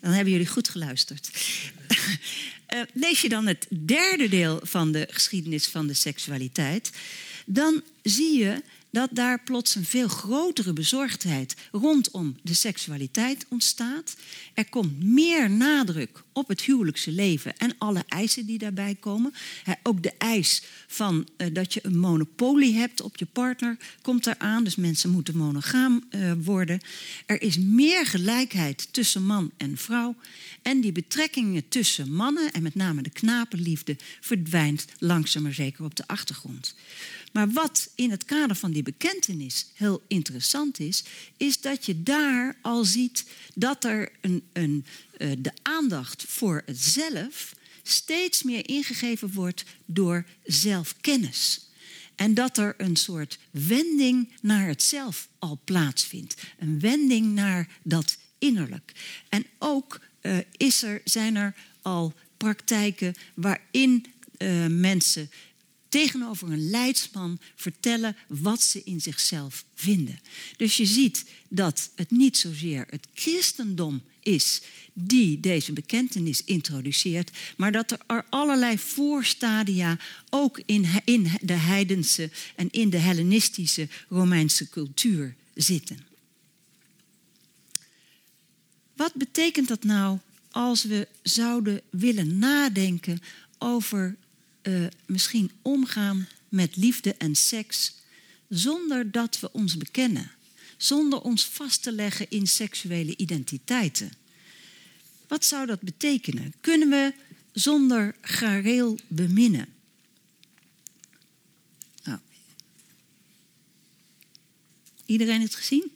Dan 0.00 0.12
hebben 0.12 0.32
jullie 0.32 0.46
goed 0.46 0.68
geluisterd. 0.68 1.30
eh, 2.66 2.80
lees 2.92 3.20
je 3.20 3.28
dan 3.28 3.46
het 3.46 3.66
derde 3.86 4.28
deel 4.28 4.60
van 4.62 4.92
de 4.92 5.06
geschiedenis 5.10 5.66
van 5.66 5.86
de 5.86 5.94
seksualiteit, 5.94 6.90
dan 7.46 7.82
zie 8.02 8.38
je 8.38 8.62
dat 8.94 9.08
daar 9.12 9.42
plots 9.42 9.74
een 9.74 9.84
veel 9.84 10.08
grotere 10.08 10.72
bezorgdheid 10.72 11.56
rondom 11.72 12.36
de 12.42 12.54
seksualiteit 12.54 13.46
ontstaat. 13.48 14.16
Er 14.54 14.68
komt 14.68 15.02
meer 15.02 15.50
nadruk 15.50 16.22
op 16.32 16.48
het 16.48 16.60
huwelijkse 16.60 17.10
leven 17.10 17.56
en 17.56 17.74
alle 17.78 18.04
eisen 18.08 18.46
die 18.46 18.58
daarbij 18.58 18.96
komen. 19.00 19.34
ook 19.82 20.02
de 20.02 20.12
eis 20.18 20.62
van 20.86 21.28
uh, 21.36 21.46
dat 21.52 21.74
je 21.74 21.80
een 21.82 21.98
monopolie 21.98 22.74
hebt 22.74 23.00
op 23.00 23.16
je 23.16 23.26
partner 23.26 23.76
komt 24.02 24.26
eraan. 24.26 24.64
Dus 24.64 24.76
mensen 24.76 25.10
moeten 25.10 25.36
monogaam 25.36 26.04
uh, 26.10 26.32
worden. 26.38 26.80
Er 27.26 27.42
is 27.42 27.58
meer 27.58 28.06
gelijkheid 28.06 28.88
tussen 28.90 29.26
man 29.26 29.50
en 29.56 29.76
vrouw. 29.76 30.14
En 30.62 30.80
die 30.80 30.92
betrekkingen 30.92 31.68
tussen 31.68 32.12
mannen 32.12 32.52
en 32.52 32.62
met 32.62 32.74
name 32.74 33.02
de 33.02 33.10
knapenliefde 33.10 33.96
verdwijnt 34.20 34.86
langzaam 34.98 35.42
maar 35.42 35.52
zeker 35.52 35.84
op 35.84 35.94
de 35.94 36.06
achtergrond. 36.06 36.74
Maar 37.34 37.50
wat 37.50 37.90
in 37.94 38.10
het 38.10 38.24
kader 38.24 38.56
van 38.56 38.72
die 38.72 38.82
bekentenis 38.82 39.66
heel 39.74 40.02
interessant 40.08 40.78
is, 40.78 41.04
is 41.36 41.60
dat 41.60 41.86
je 41.86 42.02
daar 42.02 42.56
al 42.62 42.84
ziet 42.84 43.24
dat 43.54 43.84
er 43.84 44.12
een, 44.20 44.42
een, 44.52 44.86
uh, 45.18 45.32
de 45.38 45.52
aandacht 45.62 46.24
voor 46.28 46.62
het 46.66 46.78
zelf 46.78 47.54
steeds 47.82 48.42
meer 48.42 48.68
ingegeven 48.68 49.32
wordt 49.32 49.64
door 49.84 50.24
zelfkennis. 50.44 51.68
En 52.14 52.34
dat 52.34 52.58
er 52.58 52.74
een 52.78 52.96
soort 52.96 53.38
wending 53.50 54.32
naar 54.42 54.66
het 54.66 54.82
zelf 54.82 55.28
al 55.38 55.60
plaatsvindt. 55.64 56.42
Een 56.58 56.80
wending 56.80 57.34
naar 57.34 57.68
dat 57.82 58.18
innerlijk. 58.38 58.92
En 59.28 59.46
ook 59.58 60.00
uh, 60.22 60.38
is 60.56 60.82
er, 60.82 61.00
zijn 61.04 61.36
er 61.36 61.54
al 61.82 62.14
praktijken 62.36 63.14
waarin 63.34 64.06
uh, 64.38 64.66
mensen 64.66 65.30
tegenover 65.94 66.52
een 66.52 66.70
leidsman 66.70 67.38
vertellen 67.54 68.16
wat 68.26 68.62
ze 68.62 68.82
in 68.84 69.00
zichzelf 69.00 69.64
vinden. 69.74 70.20
Dus 70.56 70.76
je 70.76 70.86
ziet 70.86 71.24
dat 71.48 71.90
het 71.94 72.10
niet 72.10 72.36
zozeer 72.36 72.86
het 72.90 73.06
christendom 73.14 74.02
is 74.20 74.62
die 74.92 75.40
deze 75.40 75.72
bekentenis 75.72 76.44
introduceert, 76.44 77.30
maar 77.56 77.72
dat 77.72 77.90
er 78.06 78.24
allerlei 78.28 78.78
voorstadia 78.78 79.98
ook 80.30 80.62
in, 80.66 80.86
de 81.40 81.52
heidense 81.52 82.30
en 82.56 82.70
in 82.70 82.90
de 82.90 82.98
Hellenistische 82.98 83.88
Romeinse 84.08 84.68
cultuur 84.68 85.34
zitten. 85.54 85.98
Wat 88.96 89.14
betekent 89.14 89.68
dat 89.68 89.84
nou 89.84 90.18
als 90.50 90.84
we 90.84 91.08
zouden 91.22 91.80
willen 91.90 92.38
nadenken 92.38 93.20
over 93.58 94.16
uh, 94.64 94.86
misschien 95.06 95.50
omgaan 95.62 96.28
met 96.48 96.76
liefde 96.76 97.14
en 97.14 97.34
seks 97.34 97.94
zonder 98.48 99.10
dat 99.10 99.40
we 99.40 99.52
ons 99.52 99.76
bekennen, 99.76 100.30
zonder 100.76 101.20
ons 101.20 101.46
vast 101.46 101.82
te 101.82 101.92
leggen 101.92 102.30
in 102.30 102.46
seksuele 102.46 103.16
identiteiten. 103.16 104.12
Wat 105.28 105.44
zou 105.44 105.66
dat 105.66 105.80
betekenen? 105.80 106.54
Kunnen 106.60 106.88
we 106.88 107.12
zonder 107.52 108.14
gareel 108.20 108.98
beminnen? 109.06 109.68
Nou. 112.02 112.18
Iedereen 115.06 115.40
het 115.40 115.54
gezien? 115.54 115.92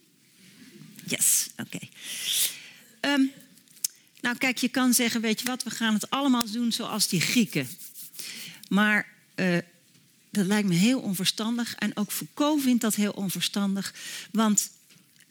Yes, 1.07 1.49
oké. 1.57 1.79
Ehm, 3.01 3.25
nou, 4.21 4.37
kijk, 4.37 4.59
je 4.59 4.69
kan 4.69 4.95
zeggen: 4.95 5.21
Weet 5.21 5.41
je 5.41 5.47
wat, 5.47 5.63
we 5.63 5.71
gaan 5.71 5.95
het 5.95 6.11
allemaal 6.11 6.51
doen 6.51 6.73
zoals 6.73 7.09
die 7.09 7.21
Grieken. 7.21 7.69
Maar 8.69 9.07
uh, 9.37 9.57
dat 10.31 10.47
lijkt 10.47 10.69
me 10.69 10.75
heel 10.75 11.01
onverstandig. 11.01 11.75
En 11.75 11.97
ook 11.97 12.13
Foucault 12.13 12.63
vindt 12.63 12.81
dat 12.81 12.95
heel 12.95 13.13
onverstandig. 13.13 13.95
Want 14.33 14.71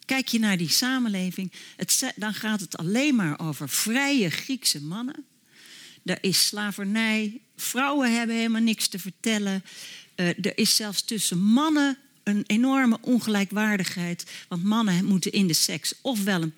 kijk 0.06 0.28
je 0.28 0.40
naar 0.40 0.58
die 0.58 0.70
samenleving, 0.70 1.52
het, 1.76 2.14
dan 2.16 2.34
gaat 2.34 2.60
het 2.60 2.78
alleen 2.78 3.16
maar 3.16 3.40
over 3.40 3.70
vrije 3.70 4.30
Griekse 4.30 4.82
mannen. 4.82 5.26
Er 6.06 6.18
is 6.22 6.48
slavernij, 6.48 7.42
vrouwen 7.56 8.18
hebben 8.18 8.36
helemaal 8.36 8.62
niks 8.62 8.88
te 8.88 9.00
vertellen. 9.00 9.64
Uh, 10.16 10.28
er 10.28 10.58
is 10.58 10.76
zelfs 10.76 11.02
tussen 11.02 11.40
mannen 11.40 11.98
een 12.28 12.44
enorme 12.48 12.98
ongelijkwaardigheid. 13.02 14.26
Want 14.48 14.64
mannen 14.64 15.06
moeten 15.06 15.32
in 15.32 15.48
de 15.48 15.54
seks 15.54 15.94
ofwel 16.02 16.42
een 16.42 16.54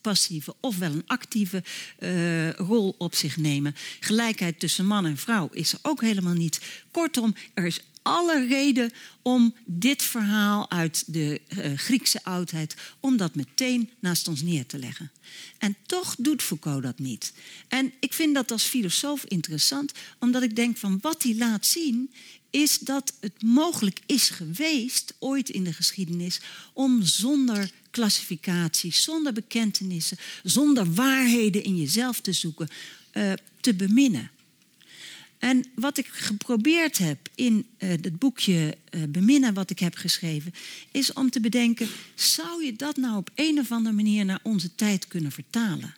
passieve 0.00 0.54
ofwel 0.60 0.92
een 0.92 1.06
actieve 1.06 1.62
uh, 1.98 2.50
rol 2.50 2.94
op 2.98 3.14
zich 3.14 3.36
nemen. 3.36 3.74
Gelijkheid 4.00 4.58
tussen 4.58 4.86
man 4.86 5.06
en 5.06 5.16
vrouw 5.16 5.48
is 5.52 5.72
er 5.72 5.78
ook 5.82 6.00
helemaal 6.00 6.34
niet. 6.34 6.60
Kortom, 6.90 7.34
er 7.54 7.66
is 7.66 7.80
alle 8.06 8.46
reden 8.46 8.92
om 9.22 9.54
dit 9.64 10.02
verhaal 10.02 10.70
uit 10.70 11.04
de 11.06 11.40
uh, 11.48 11.78
Griekse 11.78 12.24
oudheid, 12.24 12.74
om 13.00 13.16
dat 13.16 13.34
meteen 13.34 13.90
naast 14.00 14.28
ons 14.28 14.42
neer 14.42 14.66
te 14.66 14.78
leggen. 14.78 15.10
En 15.58 15.76
toch 15.86 16.14
doet 16.18 16.42
Foucault 16.42 16.82
dat 16.82 16.98
niet. 16.98 17.32
En 17.68 17.92
ik 18.00 18.12
vind 18.12 18.34
dat 18.34 18.50
als 18.50 18.62
filosoof 18.62 19.24
interessant, 19.24 19.92
omdat 20.18 20.42
ik 20.42 20.56
denk 20.56 20.76
van 20.76 20.98
wat 21.00 21.22
hij 21.22 21.36
laat 21.36 21.66
zien, 21.66 22.10
is 22.50 22.78
dat 22.78 23.12
het 23.20 23.42
mogelijk 23.42 24.00
is 24.06 24.30
geweest, 24.30 25.14
ooit 25.18 25.48
in 25.48 25.64
de 25.64 25.72
geschiedenis, 25.72 26.40
om 26.72 27.02
zonder 27.02 27.70
klassificatie, 27.90 28.92
zonder 28.94 29.32
bekentenissen, 29.32 30.18
zonder 30.42 30.94
waarheden 30.94 31.64
in 31.64 31.76
jezelf 31.76 32.20
te 32.20 32.32
zoeken, 32.32 32.68
uh, 33.12 33.32
te 33.60 33.74
beminnen. 33.74 34.30
En 35.38 35.64
wat 35.74 35.98
ik 35.98 36.06
geprobeerd 36.06 36.98
heb 36.98 37.28
in 37.34 37.66
uh, 37.78 37.88
het 37.88 38.18
boekje 38.18 38.76
uh, 38.90 39.02
Beminnen, 39.08 39.54
wat 39.54 39.70
ik 39.70 39.78
heb 39.78 39.94
geschreven, 39.94 40.54
is 40.90 41.12
om 41.12 41.30
te 41.30 41.40
bedenken: 41.40 41.88
zou 42.14 42.64
je 42.64 42.76
dat 42.76 42.96
nou 42.96 43.16
op 43.16 43.30
een 43.34 43.58
of 43.58 43.72
andere 43.72 43.94
manier 43.94 44.24
naar 44.24 44.40
onze 44.42 44.74
tijd 44.74 45.08
kunnen 45.08 45.32
vertalen? 45.32 45.94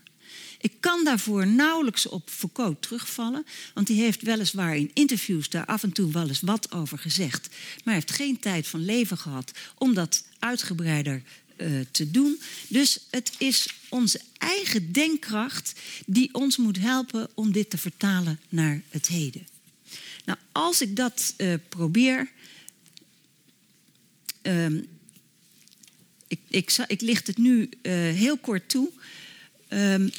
Ik 0.60 0.72
kan 0.80 1.04
daarvoor 1.04 1.46
nauwelijks 1.46 2.08
op 2.08 2.30
Foucault 2.30 2.82
terugvallen, 2.82 3.46
want 3.74 3.86
die 3.86 4.00
heeft 4.00 4.22
weliswaar 4.22 4.76
in 4.76 4.90
interviews 4.94 5.48
daar 5.48 5.64
af 5.64 5.82
en 5.82 5.92
toe 5.92 6.12
wel 6.12 6.28
eens 6.28 6.40
wat 6.40 6.72
over 6.72 6.98
gezegd, 6.98 7.48
maar 7.84 7.94
heeft 7.94 8.10
geen 8.10 8.38
tijd 8.38 8.66
van 8.66 8.84
leven 8.84 9.18
gehad 9.18 9.52
om 9.74 9.94
dat 9.94 10.24
uitgebreider 10.38 11.22
uh, 11.58 11.80
te 11.90 12.10
doen. 12.10 12.40
Dus 12.68 12.98
het 13.10 13.32
is 13.38 13.68
onze 13.88 14.20
eigen 14.38 14.92
denkkracht 14.92 15.72
die 16.06 16.34
ons 16.34 16.56
moet 16.56 16.78
helpen 16.78 17.28
om 17.34 17.52
dit 17.52 17.70
te 17.70 17.78
vertalen 17.78 18.40
naar 18.48 18.82
het 18.88 19.06
heden. 19.06 19.46
Nou, 20.24 20.38
als 20.52 20.80
ik 20.80 20.96
dat 20.96 21.34
uh, 21.36 21.54
probeer. 21.68 22.30
Um, 24.42 24.86
ik, 26.26 26.40
ik, 26.48 26.76
ik, 26.86 27.00
licht 27.00 27.26
het 27.26 27.36
nu 27.36 27.68
uh, 27.82 27.92
heel 27.92 28.36
kort 28.36 28.68
toe. 28.68 28.90
Um, 29.68 30.10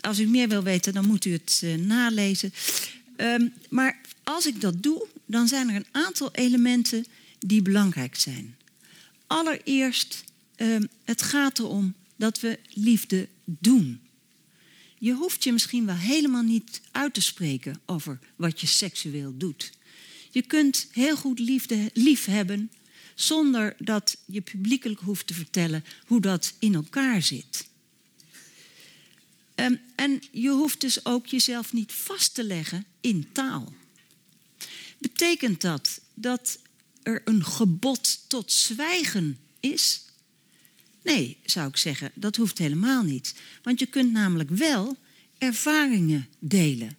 als 0.00 0.18
u 0.18 0.26
meer 0.26 0.48
wil 0.48 0.62
weten, 0.62 0.92
dan 0.92 1.06
moet 1.06 1.24
u 1.24 1.32
het 1.32 1.62
nalezen. 1.78 2.52
Um, 3.16 3.52
maar 3.68 4.00
als 4.24 4.46
ik 4.46 4.60
dat 4.60 4.82
doe, 4.82 5.06
dan 5.26 5.48
zijn 5.48 5.68
er 5.68 5.74
een 5.74 5.86
aantal 5.90 6.28
elementen 6.32 7.06
die 7.38 7.62
belangrijk 7.62 8.16
zijn. 8.16 8.56
Allereerst, 9.30 10.24
um, 10.56 10.88
het 11.04 11.22
gaat 11.22 11.58
erom 11.58 11.94
dat 12.16 12.40
we 12.40 12.58
liefde 12.68 13.28
doen. 13.44 14.00
Je 14.98 15.12
hoeft 15.12 15.44
je 15.44 15.52
misschien 15.52 15.86
wel 15.86 15.96
helemaal 15.96 16.42
niet 16.42 16.80
uit 16.90 17.14
te 17.14 17.20
spreken 17.20 17.80
over 17.86 18.18
wat 18.36 18.60
je 18.60 18.66
seksueel 18.66 19.36
doet. 19.36 19.72
Je 20.30 20.42
kunt 20.42 20.88
heel 20.92 21.16
goed 21.16 21.38
liefde, 21.38 21.90
lief 21.92 22.24
hebben 22.24 22.70
zonder 23.14 23.74
dat 23.78 24.16
je 24.24 24.40
publiekelijk 24.40 25.00
hoeft 25.00 25.26
te 25.26 25.34
vertellen 25.34 25.84
hoe 26.06 26.20
dat 26.20 26.54
in 26.58 26.74
elkaar 26.74 27.22
zit. 27.22 27.68
Um, 29.54 29.80
en 29.94 30.22
je 30.30 30.50
hoeft 30.50 30.80
dus 30.80 31.04
ook 31.04 31.26
jezelf 31.26 31.72
niet 31.72 31.92
vast 31.92 32.34
te 32.34 32.44
leggen 32.44 32.84
in 33.00 33.28
taal. 33.32 33.72
Betekent 34.98 35.60
dat 35.60 36.00
dat 36.14 36.58
er 37.02 37.22
een 37.24 37.44
gebod 37.44 38.28
tot 38.28 38.52
zwijgen 38.52 39.38
is? 39.60 40.04
Nee, 41.02 41.36
zou 41.44 41.68
ik 41.68 41.76
zeggen, 41.76 42.10
dat 42.14 42.36
hoeft 42.36 42.58
helemaal 42.58 43.02
niet. 43.02 43.34
Want 43.62 43.78
je 43.78 43.86
kunt 43.86 44.12
namelijk 44.12 44.50
wel 44.50 44.96
ervaringen 45.38 46.28
delen. 46.38 46.96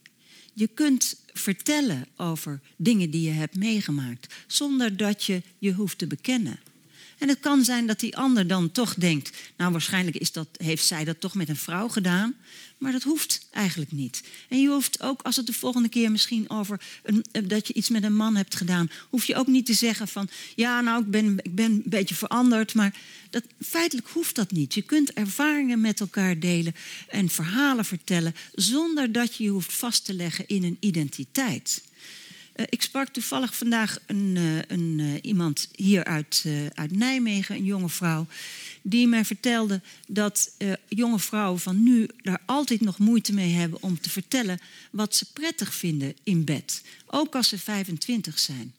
Je 0.53 0.67
kunt 0.67 1.15
vertellen 1.33 2.05
over 2.15 2.59
dingen 2.75 3.09
die 3.09 3.21
je 3.21 3.31
hebt 3.31 3.55
meegemaakt, 3.55 4.33
zonder 4.47 4.97
dat 4.97 5.23
je 5.23 5.41
je 5.59 5.73
hoeft 5.73 5.97
te 5.97 6.07
bekennen. 6.07 6.59
En 7.17 7.27
het 7.27 7.39
kan 7.39 7.63
zijn 7.63 7.87
dat 7.87 7.99
die 7.99 8.17
ander 8.17 8.47
dan 8.47 8.71
toch 8.71 8.93
denkt, 8.93 9.37
nou 9.57 9.71
waarschijnlijk 9.71 10.17
is 10.17 10.31
dat, 10.31 10.47
heeft 10.57 10.85
zij 10.85 11.03
dat 11.03 11.19
toch 11.19 11.35
met 11.35 11.49
een 11.49 11.55
vrouw 11.55 11.87
gedaan. 11.87 12.35
Maar 12.81 12.91
dat 12.91 13.03
hoeft 13.03 13.47
eigenlijk 13.51 13.91
niet. 13.91 14.23
En 14.49 14.61
je 14.61 14.67
hoeft 14.67 15.01
ook, 15.01 15.21
als 15.21 15.35
het 15.35 15.45
de 15.45 15.53
volgende 15.53 15.89
keer 15.89 16.11
misschien 16.11 16.49
over 16.49 16.81
een, 17.03 17.25
eh, 17.31 17.41
dat 17.47 17.67
je 17.67 17.73
iets 17.73 17.89
met 17.89 18.03
een 18.03 18.15
man 18.15 18.35
hebt 18.35 18.55
gedaan, 18.55 18.89
hoef 19.09 19.25
je 19.25 19.35
ook 19.35 19.47
niet 19.47 19.65
te 19.65 19.73
zeggen 19.73 20.07
van, 20.07 20.29
ja 20.55 20.81
nou 20.81 21.01
ik 21.01 21.11
ben, 21.11 21.37
ik 21.41 21.55
ben 21.55 21.71
een 21.71 21.83
beetje 21.85 22.15
veranderd. 22.15 22.73
Maar 22.73 22.95
dat, 23.29 23.43
feitelijk 23.59 24.07
hoeft 24.07 24.35
dat 24.35 24.51
niet. 24.51 24.73
Je 24.73 24.81
kunt 24.81 25.13
ervaringen 25.13 25.81
met 25.81 25.99
elkaar 25.99 26.39
delen 26.39 26.75
en 27.07 27.29
verhalen 27.29 27.85
vertellen 27.85 28.35
zonder 28.53 29.11
dat 29.11 29.35
je 29.35 29.43
je 29.43 29.49
hoeft 29.49 29.73
vast 29.73 30.05
te 30.05 30.13
leggen 30.13 30.47
in 30.47 30.63
een 30.63 30.77
identiteit. 30.79 31.81
Uh, 32.55 32.65
ik 32.69 32.81
sprak 32.81 33.07
toevallig 33.07 33.55
vandaag 33.55 33.97
een, 34.05 34.35
uh, 34.35 34.59
een, 34.67 34.99
uh, 34.99 35.13
iemand 35.21 35.69
hier 35.75 36.03
uit, 36.03 36.45
uit 36.73 36.91
Nijmegen, 36.91 37.55
een 37.55 37.65
jonge 37.65 37.89
vrouw, 37.89 38.27
die 38.81 39.07
mij 39.07 39.25
vertelde 39.25 39.81
dat 40.07 40.55
jonge 40.87 41.19
vrouwen 41.19 41.59
van 41.59 41.83
nu 41.83 42.07
daar 42.21 42.41
altijd 42.45 42.81
nog 42.81 42.97
moeite 42.97 43.33
mee 43.33 43.53
hebben 43.53 43.83
om 43.83 43.99
te 43.99 44.09
vertellen 44.09 44.59
wat 44.91 45.15
ze 45.15 45.31
prettig 45.33 45.73
vinden 45.73 46.15
in 46.23 46.43
bed, 46.43 46.83
ook 47.05 47.35
als 47.35 47.49
ze 47.49 47.59
25 47.59 48.39
zijn. 48.39 48.73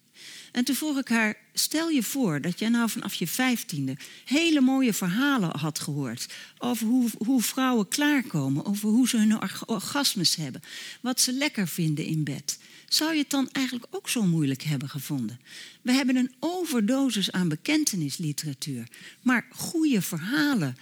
En 0.52 0.64
toen 0.64 0.74
vroeg 0.74 0.98
ik 0.98 1.08
haar: 1.08 1.36
stel 1.52 1.88
je 1.88 2.02
voor 2.02 2.40
dat 2.40 2.58
jij 2.58 2.68
nou 2.68 2.90
vanaf 2.90 3.14
je 3.14 3.26
vijftiende 3.26 3.96
hele 4.24 4.60
mooie 4.60 4.92
verhalen 4.92 5.58
had 5.58 5.78
gehoord 5.78 6.26
over 6.58 6.86
hoe, 6.86 7.10
hoe 7.18 7.42
vrouwen 7.42 7.88
klaarkomen, 7.88 8.64
over 8.64 8.88
hoe 8.88 9.08
ze 9.08 9.16
hun 9.16 9.40
orgasmes 9.66 10.36
hebben, 10.36 10.62
wat 11.00 11.20
ze 11.20 11.32
lekker 11.32 11.68
vinden 11.68 12.04
in 12.04 12.24
bed 12.24 12.58
zou 12.95 13.12
je 13.12 13.18
het 13.18 13.30
dan 13.30 13.49
eigenlijk 13.53 13.86
ook 13.90 14.09
zo 14.09 14.22
moeilijk 14.22 14.62
hebben 14.62 14.88
gevonden? 14.88 15.40
We 15.82 15.93
hebben 15.93 16.16
een 16.16 16.32
overdosis 16.38 17.32
aan 17.32 17.49
bekentenisliteratuur. 17.49 18.88
Maar 19.22 19.47
goede 19.51 20.03
verhalen, 20.03 20.76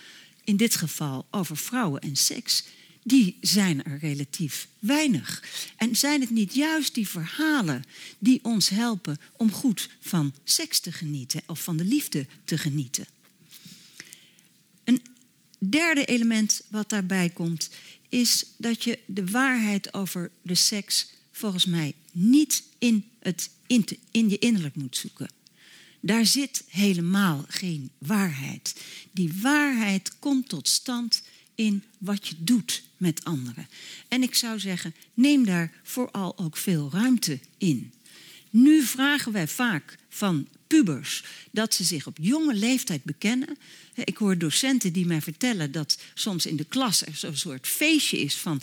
in 0.45 0.57
dit 0.57 0.75
geval 0.75 1.27
over 1.31 1.57
vrouwen 1.57 2.01
en 2.01 2.17
seks, 2.17 2.65
die 3.03 3.37
zijn 3.41 3.85
er 3.85 3.99
relatief 3.99 4.69
weinig. 4.79 5.45
En 5.77 5.97
zijn 5.97 6.21
het 6.21 6.31
niet 6.31 6.55
juist 6.55 6.95
die 6.95 7.09
verhalen 7.09 7.85
die 8.19 8.41
ons 8.43 8.69
helpen 8.69 9.19
om 9.37 9.53
goed 9.53 9.89
van 10.01 10.35
seks 10.45 10.81
te 10.81 10.93
genieten 10.93 11.43
of 11.47 11.63
van 11.63 11.77
de 11.77 11.85
liefde 11.85 12.27
te 12.45 12.59
genieten? 12.59 13.07
Een 14.85 15.03
derde 15.59 16.05
element 16.05 16.63
wat 16.69 16.89
daarbij 16.89 17.29
komt, 17.29 17.71
is 18.09 18.47
dat 18.57 18.85
je 18.85 18.99
de 19.07 19.27
waarheid 19.27 19.95
over 19.95 20.31
de 20.43 20.55
seks 20.55 21.07
volgens 21.41 21.67
mij 21.67 21.95
niet 22.13 22.63
in, 22.79 23.05
het, 23.19 23.51
in, 23.67 24.29
je 24.29 24.39
innerlijk 24.39 24.75
moet 24.75 24.97
zoeken. 24.97 25.31
Daar 26.01 26.27
zit 26.27 26.65
helemaal 26.69 27.45
geen 27.49 27.91
waarheid. 27.99 28.75
Die 29.13 29.33
waarheid 29.43 30.19
komt 30.19 30.49
tot 30.49 30.69
stand 30.69 31.23
in 31.55 31.85
wat 31.99 32.29
je 32.29 32.35
doet 32.39 32.83
met 32.97 33.25
anderen. 33.25 33.69
En 34.09 34.23
ik 34.23 34.35
zou 34.35 34.59
zeggen, 34.59 34.95
neem 35.15 35.45
daar 35.45 35.73
vooral 35.83 36.39
ook 36.39 36.57
veel 36.57 36.89
ruimte 36.93 37.41
in. 37.59 37.93
Nu 38.51 38.83
vragen 38.83 39.33
wij 39.33 39.49
vaak 39.49 39.99
van 40.09 40.49
pubers 40.67 41.25
dat 41.51 41.75
ze 41.75 41.85
zich 41.85 42.07
op 42.07 42.17
jonge 42.21 42.55
leeftijd 42.55 43.05
bekennen. 43.05 43.59
Ik 43.95 44.17
hoor 44.17 44.39
docenten 44.39 44.93
die 44.93 45.07
mij 45.07 45.21
vertellen 45.21 45.73
dat 45.73 45.99
soms 46.15 46.47
in 46.47 46.57
de 46.57 46.65
klas 46.65 47.07
er 47.07 47.17
zo'n 47.17 47.37
soort 47.37 47.67
feestje 47.67 48.19
is 48.19 48.37
van 48.37 48.61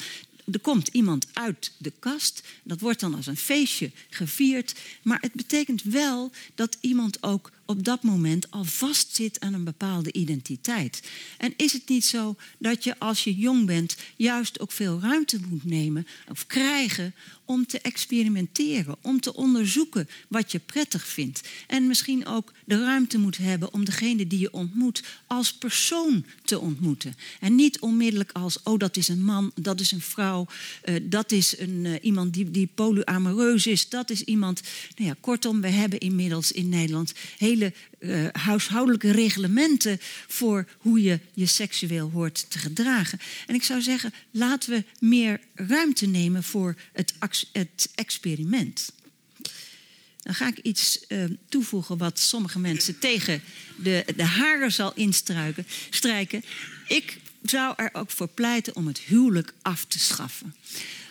er 0.52 0.60
komt 0.60 0.88
iemand 0.88 1.28
uit 1.34 1.72
de 1.78 1.93
kast. 2.00 2.43
Dat 2.64 2.80
wordt 2.80 3.00
dan 3.00 3.16
als 3.16 3.28
een 3.28 3.38
feestje 3.38 3.91
gevierd. 4.10 4.80
Maar 5.04 5.18
het 5.22 5.34
betekent 5.34 5.84
wel 5.84 6.32
dat 6.56 6.78
iemand 6.82 7.24
ook 7.24 7.52
op 7.68 7.84
dat 7.84 8.03
moment 8.03 8.51
al 8.51 8.63
vastzit 8.63 9.39
aan 9.39 9.53
een 9.53 9.63
bepaalde 9.63 10.11
identiteit. 10.13 11.01
En 11.38 11.53
is 11.57 11.74
het 11.74 11.89
niet 11.89 12.05
zo 12.05 12.36
dat 12.57 12.84
je 12.84 12.99
als 12.99 13.24
je 13.24 13.36
jong 13.36 13.65
bent 13.65 13.95
juist 14.15 14.59
ook 14.59 14.72
veel 14.72 14.99
ruimte 14.99 15.39
moet 15.49 15.65
nemen 15.65 16.07
of 16.30 16.45
krijgen 16.45 17.13
om 17.45 17.65
te 17.65 17.80
experimenteren, 17.80 18.95
om 19.01 19.20
te 19.20 19.34
onderzoeken 19.34 20.09
wat 20.28 20.51
je 20.51 20.59
prettig 20.59 21.07
vindt. 21.07 21.41
En 21.68 21.88
misschien 21.88 22.26
ook 22.26 22.53
de 22.65 22.80
ruimte 22.80 23.20
moet 23.20 23.38
hebben 23.38 23.74
om 23.74 23.86
degene 23.86 24.28
die 24.28 24.39
je 24.39 24.53
ontmoet 24.53 25.03
als 25.28 25.53
persoon 25.53 26.26
te 26.43 26.59
ontmoeten. 26.59 27.15
En 27.39 27.55
niet 27.55 27.80
onmiddellijk 27.80 28.32
als, 28.32 28.63
oh 28.63 28.80
dat 28.80 28.97
is 28.97 29.07
een 29.07 29.24
man, 29.24 29.51
dat 29.55 29.80
is 29.80 29.91
een 29.91 30.01
vrouw, 30.01 30.47
uh, 30.86 30.95
dat 31.03 31.32
is 31.32 31.59
een, 31.59 31.86
uh, 31.86 31.93
iemand 32.01 32.34
die, 32.34 32.51
die 32.51 32.70
polyamoreus 32.74 33.68
is, 33.68 33.89
dat 33.89 34.09
is 34.09 34.22
iemand. 34.24 34.61
Nou 34.95 35.09
ja, 35.09 35.15
kortom, 35.20 35.61
we 35.61 35.70
hebben 35.70 35.99
inmiddels 35.99 36.51
in 36.51 36.70
Nederland 36.70 37.13
hele 37.38 37.57
uh, 37.99 38.28
huishoudelijke 38.32 39.12
reglementen 39.12 39.99
voor 40.28 40.68
hoe 40.78 41.01
je 41.01 41.20
je 41.34 41.45
seksueel 41.45 42.10
hoort 42.10 42.45
te 42.49 42.60
gedragen. 42.60 43.20
En 43.47 43.55
ik 43.55 43.64
zou 43.64 43.82
zeggen, 43.82 44.14
laten 44.32 44.70
we 44.70 44.84
meer 44.99 45.39
ruimte 45.55 46.05
nemen 46.05 46.43
voor 46.43 46.76
het, 46.93 47.14
het 47.51 47.89
experiment. 47.95 48.91
Dan 50.22 50.36
ga 50.36 50.47
ik 50.47 50.58
iets 50.58 50.99
uh, 51.08 51.24
toevoegen 51.49 51.97
wat 51.97 52.20
sommige 52.20 52.60
mensen 52.60 52.99
tegen 52.99 53.41
de, 53.76 54.05
de 54.16 54.24
haren 54.24 54.72
zal 54.72 54.91
instrijken. 54.95 56.43
Ik 56.88 57.18
zou 57.43 57.74
er 57.78 57.89
ook 57.93 58.12
voor 58.12 58.28
pleiten 58.28 58.76
om 58.76 58.88
het 58.88 58.99
huwelijk 58.99 59.53
af 59.62 59.86
te 59.86 59.99
schaffen. 59.99 60.55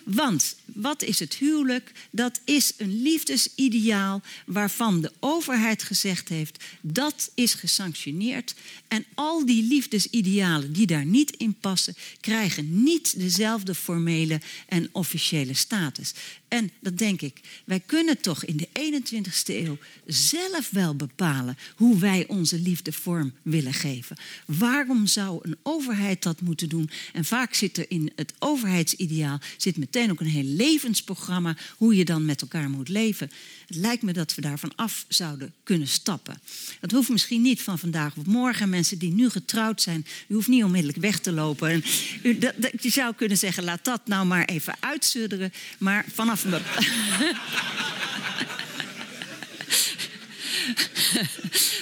Want 0.07 0.57
wat 0.65 1.03
is 1.03 1.19
het 1.19 1.35
huwelijk? 1.35 1.93
Dat 2.11 2.41
is 2.45 2.73
een 2.77 3.03
liefdesideaal 3.03 4.23
waarvan 4.47 5.01
de 5.01 5.13
overheid 5.21 5.83
gezegd 5.83 6.29
heeft 6.29 6.65
dat 6.81 7.31
is 7.35 7.55
gesanctioneerd. 7.55 8.55
En 8.89 9.05
al 9.15 9.47
die 9.47 9.63
liefdesidealen 9.63 10.73
die 10.73 10.87
daar 10.87 11.07
niet 11.07 11.37
in 11.37 11.55
passen, 11.61 11.95
krijgen 12.21 12.83
niet 12.83 13.19
dezelfde 13.19 13.75
formele 13.75 14.41
en 14.69 14.89
officiële 14.93 15.55
status. 15.55 16.13
En 16.49 16.71
dat 16.81 16.99
denk 16.99 17.21
ik, 17.21 17.41
wij 17.65 17.81
kunnen 17.87 18.21
toch 18.21 18.45
in 18.45 18.57
de 18.57 18.69
21ste 18.69 19.55
eeuw 19.55 19.79
zelf 20.07 20.71
wel 20.71 20.95
bepalen 20.95 21.59
hoe 21.77 21.99
wij 21.99 22.25
onze 22.27 22.61
liefde 22.61 22.93
vorm 22.93 23.33
willen 23.43 23.75
geven. 23.75 24.17
Waarom 24.45 25.07
zou 25.07 25.39
een 25.43 25.57
overheid 25.63 26.23
dat 26.23 26.41
moeten 26.41 26.69
doen? 26.69 26.91
En 27.13 27.25
vaak 27.25 27.55
zit 27.55 27.79
er 27.79 27.85
in 27.89 28.13
het 28.17 28.33
overheidsideaal 28.39 29.41
zit 29.57 29.77
meteen 29.77 29.95
ook 30.05 30.21
een 30.21 30.27
heel 30.27 30.43
levensprogramma 30.43 31.57
hoe 31.77 31.97
je 31.97 32.05
dan 32.05 32.25
met 32.25 32.41
elkaar 32.41 32.71
moet 32.71 32.89
leven. 32.89 33.31
Het 33.67 33.77
lijkt 33.77 34.03
me 34.03 34.13
dat 34.13 34.35
we 34.35 34.41
daarvan 34.41 34.73
af 34.75 35.05
zouden 35.09 35.55
kunnen 35.63 35.89
stappen. 35.89 36.41
Dat 36.81 36.91
hoeft 36.91 37.09
misschien 37.09 37.43
niet 37.43 37.63
van 37.63 37.79
vandaag 37.79 38.17
of 38.17 38.27
morgen. 38.27 38.69
Mensen 38.69 38.99
die 38.99 39.13
nu 39.13 39.31
getrouwd 39.31 39.83
zijn, 39.83 40.07
u 40.29 40.35
hoeft 40.35 40.49
niet 40.49 40.65
onmiddellijk 40.65 41.01
weg 41.01 41.19
te 41.19 41.33
lopen. 41.33 41.71
En 41.71 41.85
u, 42.23 42.39
dat, 42.39 42.55
je 42.81 42.91
zou 42.91 43.15
kunnen 43.15 43.39
zeggen, 43.39 43.65
laat 43.65 43.85
dat 43.85 44.07
nou 44.07 44.27
maar 44.27 44.45
even 44.45 44.75
uitsudderen. 44.81 45.53
Maar 45.79 46.05
vanaf 46.13 46.45
een 46.45 46.51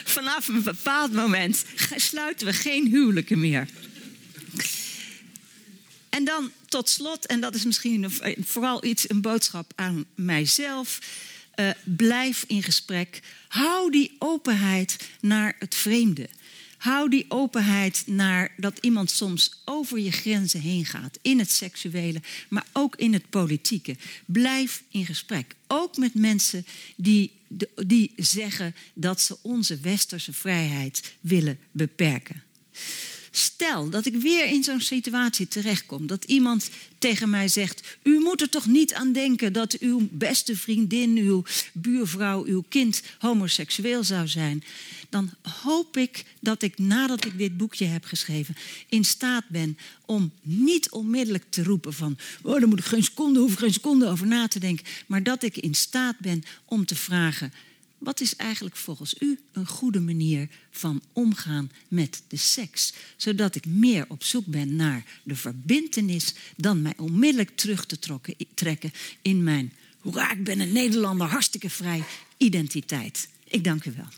vanaf 0.05 0.49
een 0.49 0.63
bepaald 0.63 1.13
moment 1.13 1.65
sluiten 1.97 2.47
we 2.47 2.53
geen 2.53 2.87
huwelijken 2.87 3.41
meer. 3.41 3.69
En 6.09 6.25
dan 6.25 6.51
tot 6.75 6.89
slot, 6.89 7.27
en 7.27 7.41
dat 7.41 7.55
is 7.55 7.65
misschien 7.65 8.11
vooral 8.41 8.85
iets, 8.85 9.11
een 9.11 9.21
boodschap 9.21 9.73
aan 9.75 10.05
mijzelf. 10.15 10.99
Uh, 11.57 11.71
blijf 11.85 12.45
in 12.47 12.63
gesprek. 12.63 13.23
Hou 13.49 13.91
die 13.91 14.17
openheid 14.19 14.97
naar 15.21 15.57
het 15.59 15.75
vreemde. 15.75 16.29
Hou 16.77 17.09
die 17.11 17.25
openheid 17.29 18.03
naar 18.07 18.53
dat 18.57 18.79
iemand 18.81 19.11
soms 19.11 19.61
over 19.65 19.99
je 19.99 20.13
grenzen 20.13 20.61
heen 20.61 20.87
gaat. 20.87 21.19
In 21.23 21.39
het 21.39 21.51
seksuele, 21.51 22.23
maar 22.49 22.67
ook 22.73 22.97
in 22.97 23.13
het 23.13 23.31
politieke. 23.31 23.97
Blijf 24.27 24.83
in 24.89 25.07
gesprek. 25.07 25.55
Ook 25.67 25.97
met 25.97 26.15
mensen 26.15 26.67
die, 26.97 27.33
die 27.87 28.13
zeggen 28.17 28.75
dat 28.95 29.21
ze 29.21 29.37
onze 29.43 29.79
westerse 29.79 30.33
vrijheid 30.33 31.15
willen 31.21 31.59
beperken. 31.71 32.43
Stel 33.37 33.91
dat 33.91 34.07
ik 34.07 34.15
weer 34.15 34.47
in 34.47 34.65
zo'n 34.65 34.81
situatie 34.81 35.49
terechtkom, 35.49 36.07
dat 36.07 36.25
iemand 36.25 36.71
tegen 36.99 37.31
mij 37.31 37.49
zegt: 37.49 37.97
U 38.03 38.19
moet 38.19 38.41
er 38.41 38.49
toch 38.49 38.67
niet 38.67 38.95
aan 38.95 39.13
denken 39.13 39.53
dat 39.53 39.79
uw 39.79 40.09
beste 40.11 40.57
vriendin, 40.57 41.17
uw 41.17 41.43
buurvrouw, 41.73 42.45
uw 42.45 42.65
kind 42.69 43.03
homoseksueel 43.19 44.05
zou 44.05 44.29
zijn. 44.29 44.65
Dan 45.09 45.31
hoop 45.63 45.97
ik 45.97 46.25
dat 46.41 46.63
ik 46.63 46.79
nadat 46.79 47.25
ik 47.25 47.39
dit 47.39 47.57
boekje 47.57 47.85
heb 47.85 48.05
geschreven 48.05 48.57
in 48.89 49.05
staat 49.05 49.49
ben 49.49 49.79
om 50.07 50.33
niet 50.43 50.91
onmiddellijk 50.91 51.45
te 51.49 51.63
roepen 51.63 51.93
van: 51.93 52.19
Oh, 52.43 52.59
daar 52.59 52.69
moet 52.69 52.79
ik 52.79 52.85
geen 52.85 53.05
seconde, 53.05 53.41
hoef 53.41 53.53
ik 53.53 53.59
geen 53.59 53.73
seconde 53.73 54.09
over 54.09 54.27
na 54.27 54.49
te 54.49 54.59
denken. 54.59 54.87
Maar 55.07 55.23
dat 55.23 55.43
ik 55.43 55.57
in 55.57 55.75
staat 55.75 56.19
ben 56.19 56.43
om 56.65 56.85
te 56.85 56.95
vragen 56.95 57.53
wat 58.05 58.21
is 58.21 58.37
eigenlijk 58.37 58.77
volgens 58.77 59.15
u 59.21 59.39
een 59.53 59.67
goede 59.67 60.01
manier 60.01 60.49
van 60.71 61.03
omgaan 61.13 61.71
met 61.89 62.23
de 62.29 62.37
seks? 62.37 62.93
Zodat 63.17 63.55
ik 63.55 63.67
meer 63.67 64.05
op 64.09 64.25
zoek 64.25 64.47
ben 64.47 64.77
naar 64.77 65.05
de 65.23 65.37
verbintenis 65.37 66.35
dan 66.57 66.83
mij 66.83 66.95
onmiddellijk 66.97 67.57
terug 67.57 67.87
te 67.87 67.99
trekken 68.55 68.93
in 69.23 69.43
mijn, 69.43 69.73
hoera, 69.99 70.33
ik 70.33 70.45
ben 70.45 70.61
een 70.61 70.73
Nederlander, 70.73 71.27
hartstikke 71.27 71.71
vrij, 71.71 72.05
identiteit. 72.37 73.29
Ik 73.45 73.65
dank 73.65 73.85
u 73.85 73.93
wel. 73.97 74.09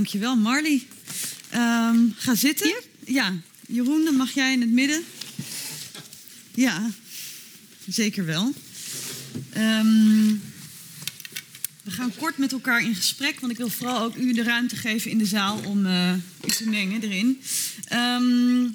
Dankjewel. 0.00 0.36
Marley, 0.36 0.86
ehm, 1.50 1.98
ga 2.16 2.34
zitten. 2.34 2.74
Ja, 3.06 3.32
Jeroen, 3.66 4.04
dan 4.04 4.14
mag 4.14 4.32
jij 4.32 4.52
in 4.52 4.60
het 4.60 4.70
midden. 4.70 5.02
Ja, 6.54 6.90
zeker 7.88 8.24
wel. 8.24 8.54
Ehm, 9.52 10.34
we 11.82 11.90
gaan 11.90 12.12
kort 12.16 12.38
met 12.38 12.52
elkaar 12.52 12.82
in 12.82 12.94
gesprek, 12.94 13.40
want 13.40 13.52
ik 13.52 13.58
wil 13.58 13.68
vooral 13.68 14.02
ook 14.02 14.16
u 14.16 14.32
de 14.32 14.42
ruimte 14.42 14.76
geven 14.76 15.10
in 15.10 15.18
de 15.18 15.26
zaal 15.26 15.60
om 15.64 15.86
uh, 15.86 16.12
u 16.46 16.50
te 16.50 16.68
mengen 16.68 17.02
erin. 17.02 17.40
Ehm, 17.84 18.68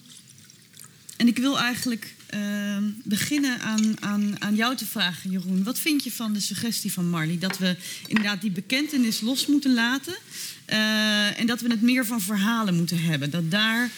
en 1.18 1.28
ik 1.28 1.38
wil 1.38 1.60
eigenlijk 1.60 2.16
uh, 2.34 2.78
beginnen 3.04 3.60
aan, 3.62 3.96
aan, 4.00 4.42
aan 4.42 4.56
jou 4.56 4.76
te 4.76 4.86
vragen, 4.86 5.30
Jeroen. 5.30 5.64
Wat 5.64 5.80
vind 5.80 6.04
je 6.04 6.12
van 6.12 6.34
de 6.34 6.40
suggestie 6.40 6.92
van 6.92 7.10
Marley? 7.10 7.38
Dat 7.38 7.58
we 7.58 7.76
inderdaad 8.08 8.42
die 8.42 8.52
bekentenis 8.52 9.22
los 9.22 9.46
moeten 9.46 9.74
laten. 9.74 10.16
Uh, 10.70 11.40
en 11.40 11.46
dat 11.46 11.62
we 11.62 11.70
het 11.70 11.82
meer 11.82 12.06
van 12.06 12.22
verhalen 12.22 12.76
moeten 12.76 13.00
hebben. 13.04 13.30
Dat 13.30 13.52
daar 13.52 13.92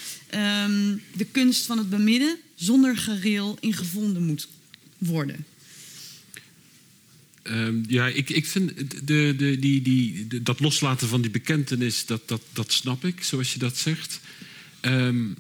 um, 0.66 1.02
de 1.14 1.26
kunst 1.32 1.66
van 1.66 1.78
het 1.78 1.90
bemidden 1.90 2.38
zonder 2.56 2.98
gereel 2.98 3.58
in 3.60 3.74
gevonden 3.74 4.26
moet 4.26 4.48
worden. 4.98 5.46
Uh, 7.44 7.68
ja, 7.88 8.08
ik, 8.08 8.30
ik 8.30 8.46
vind 8.46 8.74
de, 9.08 9.34
de, 9.38 9.60
die, 9.60 9.82
die, 9.82 10.28
dat 10.44 10.60
loslaten 10.60 11.08
van 11.08 11.22
die 11.22 11.32
bekentenis, 11.32 12.06
dat, 12.06 12.28
dat, 12.28 12.42
dat 12.54 12.72
snap 12.72 13.06
ik, 13.06 13.24
zoals 13.24 13.54
je 13.54 13.60
dat 13.60 13.78
zegt. 13.78 14.20
Um, 14.82 15.38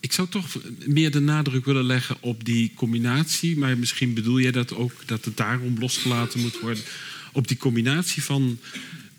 ik 0.00 0.12
zou 0.12 0.28
toch 0.28 0.60
meer 0.86 1.10
de 1.10 1.20
nadruk 1.20 1.64
willen 1.64 1.84
leggen 1.84 2.16
op 2.20 2.44
die 2.44 2.72
combinatie. 2.74 3.58
Maar 3.58 3.78
misschien 3.78 4.14
bedoel 4.14 4.40
jij 4.40 4.50
dat 4.50 4.74
ook, 4.74 4.92
dat 5.06 5.24
het 5.24 5.36
daarom 5.36 5.78
losgelaten 5.78 6.40
moet 6.40 6.60
worden. 6.60 6.82
Op 7.32 7.48
die 7.48 7.56
combinatie 7.56 8.22
van 8.22 8.58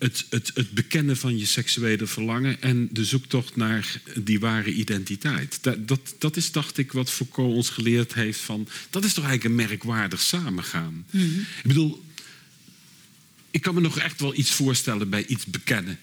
het, 0.02 0.26
het, 0.28 0.50
het 0.54 0.70
bekennen 0.70 1.16
van 1.16 1.38
je 1.38 1.46
seksuele 1.46 2.06
verlangen 2.06 2.62
en 2.62 2.88
de 2.92 3.04
zoektocht 3.04 3.56
naar 3.56 4.00
die 4.14 4.40
ware 4.40 4.72
identiteit. 4.72 5.58
Dat, 5.60 5.88
dat, 5.88 6.14
dat 6.18 6.36
is, 6.36 6.50
dacht 6.52 6.78
ik, 6.78 6.92
wat 6.92 7.10
Foucault 7.10 7.54
ons 7.54 7.70
geleerd 7.70 8.14
heeft 8.14 8.40
van. 8.40 8.68
Dat 8.90 9.04
is 9.04 9.14
toch 9.14 9.24
eigenlijk 9.24 9.54
een 9.54 9.66
merkwaardig 9.68 10.20
samengaan. 10.20 10.92
Mm 11.10 11.20
-hmm. 11.20 11.40
Ik 11.40 11.62
bedoel, 11.62 12.04
ik 13.50 13.60
kan 13.60 13.74
me 13.74 13.80
nog 13.80 13.98
echt 13.98 14.20
wel 14.20 14.34
iets 14.34 14.50
voorstellen 14.50 15.08
bij 15.08 15.26
iets 15.26 15.46
bekennen. 15.46 15.98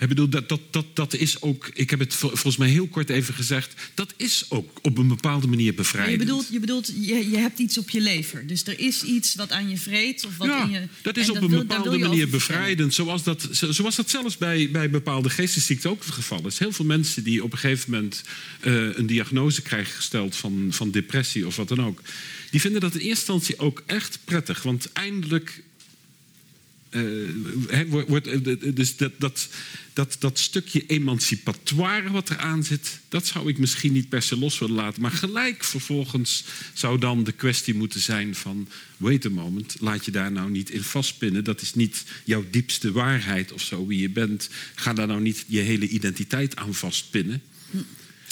Ik 0.00 0.08
bedoel, 0.08 0.28
dat, 0.28 0.48
dat, 0.48 0.60
dat, 0.70 0.86
dat 0.94 1.14
is 1.14 1.42
ook, 1.42 1.70
ik 1.74 1.90
heb 1.90 1.98
het 1.98 2.14
volgens 2.14 2.56
mij 2.56 2.68
heel 2.68 2.86
kort 2.86 3.10
even 3.10 3.34
gezegd, 3.34 3.74
dat 3.94 4.14
is 4.16 4.44
ook 4.48 4.78
op 4.82 4.98
een 4.98 5.08
bepaalde 5.08 5.46
manier 5.46 5.74
bevrijdend. 5.74 6.12
je 6.12 6.26
bedoelt, 6.26 6.48
je, 6.50 6.60
bedoelt 6.60 6.86
je, 6.86 7.30
je 7.30 7.36
hebt 7.36 7.58
iets 7.58 7.78
op 7.78 7.90
je 7.90 8.00
lever. 8.00 8.46
Dus 8.46 8.66
er 8.66 8.78
is 8.78 9.02
iets 9.02 9.34
wat 9.34 9.50
aan 9.50 9.68
je 9.68 9.76
vreet. 9.76 10.24
Of 10.26 10.36
wat 10.36 10.46
ja, 10.46 10.64
in 10.64 10.70
je, 10.70 10.88
dat 11.02 11.16
is 11.16 11.28
op 11.28 11.34
dat 11.34 11.42
een 11.42 11.50
wil, 11.50 11.58
bepaalde 11.58 11.98
manier 11.98 12.28
bevrijdend. 12.28 12.94
Zoals 12.94 13.22
dat, 13.22 13.48
zoals 13.50 13.96
dat 13.96 14.10
zelfs 14.10 14.36
bij, 14.36 14.70
bij 14.70 14.90
bepaalde 14.90 15.30
geestesziekten 15.30 15.90
ook 15.90 16.04
het 16.04 16.14
geval 16.14 16.46
is. 16.46 16.58
Heel 16.58 16.72
veel 16.72 16.84
mensen 16.84 17.24
die 17.24 17.44
op 17.44 17.52
een 17.52 17.58
gegeven 17.58 17.90
moment 17.90 18.22
uh, 18.64 18.96
een 18.96 19.06
diagnose 19.06 19.62
krijgen 19.62 19.94
gesteld 19.94 20.36
van, 20.36 20.68
van 20.70 20.90
depressie 20.90 21.46
of 21.46 21.56
wat 21.56 21.68
dan 21.68 21.84
ook. 21.84 22.02
Die 22.50 22.60
vinden 22.60 22.80
dat 22.80 22.94
in 22.94 23.00
eerste 23.00 23.32
instantie 23.32 23.58
ook 23.58 23.82
echt 23.86 24.18
prettig. 24.24 24.62
Want 24.62 24.92
eindelijk 24.92 25.62
uh, 26.90 28.04
wordt, 28.06 28.76
dus 28.76 28.96
dat, 28.96 29.12
dat, 29.18 29.48
dat, 29.92 30.16
dat 30.18 30.38
stukje 30.38 30.86
emancipatoire 30.86 32.10
wat 32.10 32.30
eraan 32.30 32.64
zit, 32.64 32.98
dat 33.08 33.26
zou 33.26 33.48
ik 33.48 33.58
misschien 33.58 33.92
niet 33.92 34.08
per 34.08 34.22
se 34.22 34.38
los 34.38 34.58
willen 34.58 34.74
laten. 34.74 35.02
Maar 35.02 35.10
gelijk 35.10 35.64
vervolgens 35.64 36.44
zou 36.74 36.98
dan 36.98 37.24
de 37.24 37.32
kwestie 37.32 37.74
moeten 37.74 38.00
zijn 38.00 38.34
van... 38.34 38.68
wait 38.96 39.26
a 39.26 39.28
moment, 39.28 39.76
laat 39.80 40.04
je 40.04 40.10
daar 40.10 40.32
nou 40.32 40.50
niet 40.50 40.70
in 40.70 40.82
vastpinnen. 40.82 41.44
Dat 41.44 41.60
is 41.60 41.74
niet 41.74 42.04
jouw 42.24 42.44
diepste 42.50 42.92
waarheid 42.92 43.52
of 43.52 43.62
zo, 43.62 43.86
wie 43.86 44.00
je 44.00 44.10
bent. 44.10 44.48
Ga 44.74 44.92
daar 44.92 45.06
nou 45.06 45.20
niet 45.20 45.44
je 45.46 45.60
hele 45.60 45.88
identiteit 45.88 46.56
aan 46.56 46.74
vastpinnen. 46.74 47.42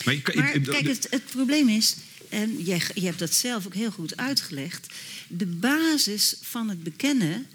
Maar, 0.04 0.14
ik, 0.14 0.34
maar 0.34 0.54
ik, 0.54 0.62
kijk, 0.62 0.86
het, 0.86 1.06
het 1.10 1.24
probleem 1.30 1.68
is... 1.68 1.96
En 2.28 2.64
je, 2.64 2.80
je 2.94 3.04
hebt 3.04 3.18
dat 3.18 3.34
zelf 3.34 3.66
ook 3.66 3.74
heel 3.74 3.90
goed 3.90 4.16
uitgelegd. 4.16 4.86
De 5.28 5.46
basis 5.46 6.36
van 6.40 6.68
het 6.68 6.82
bekennen 6.82 7.46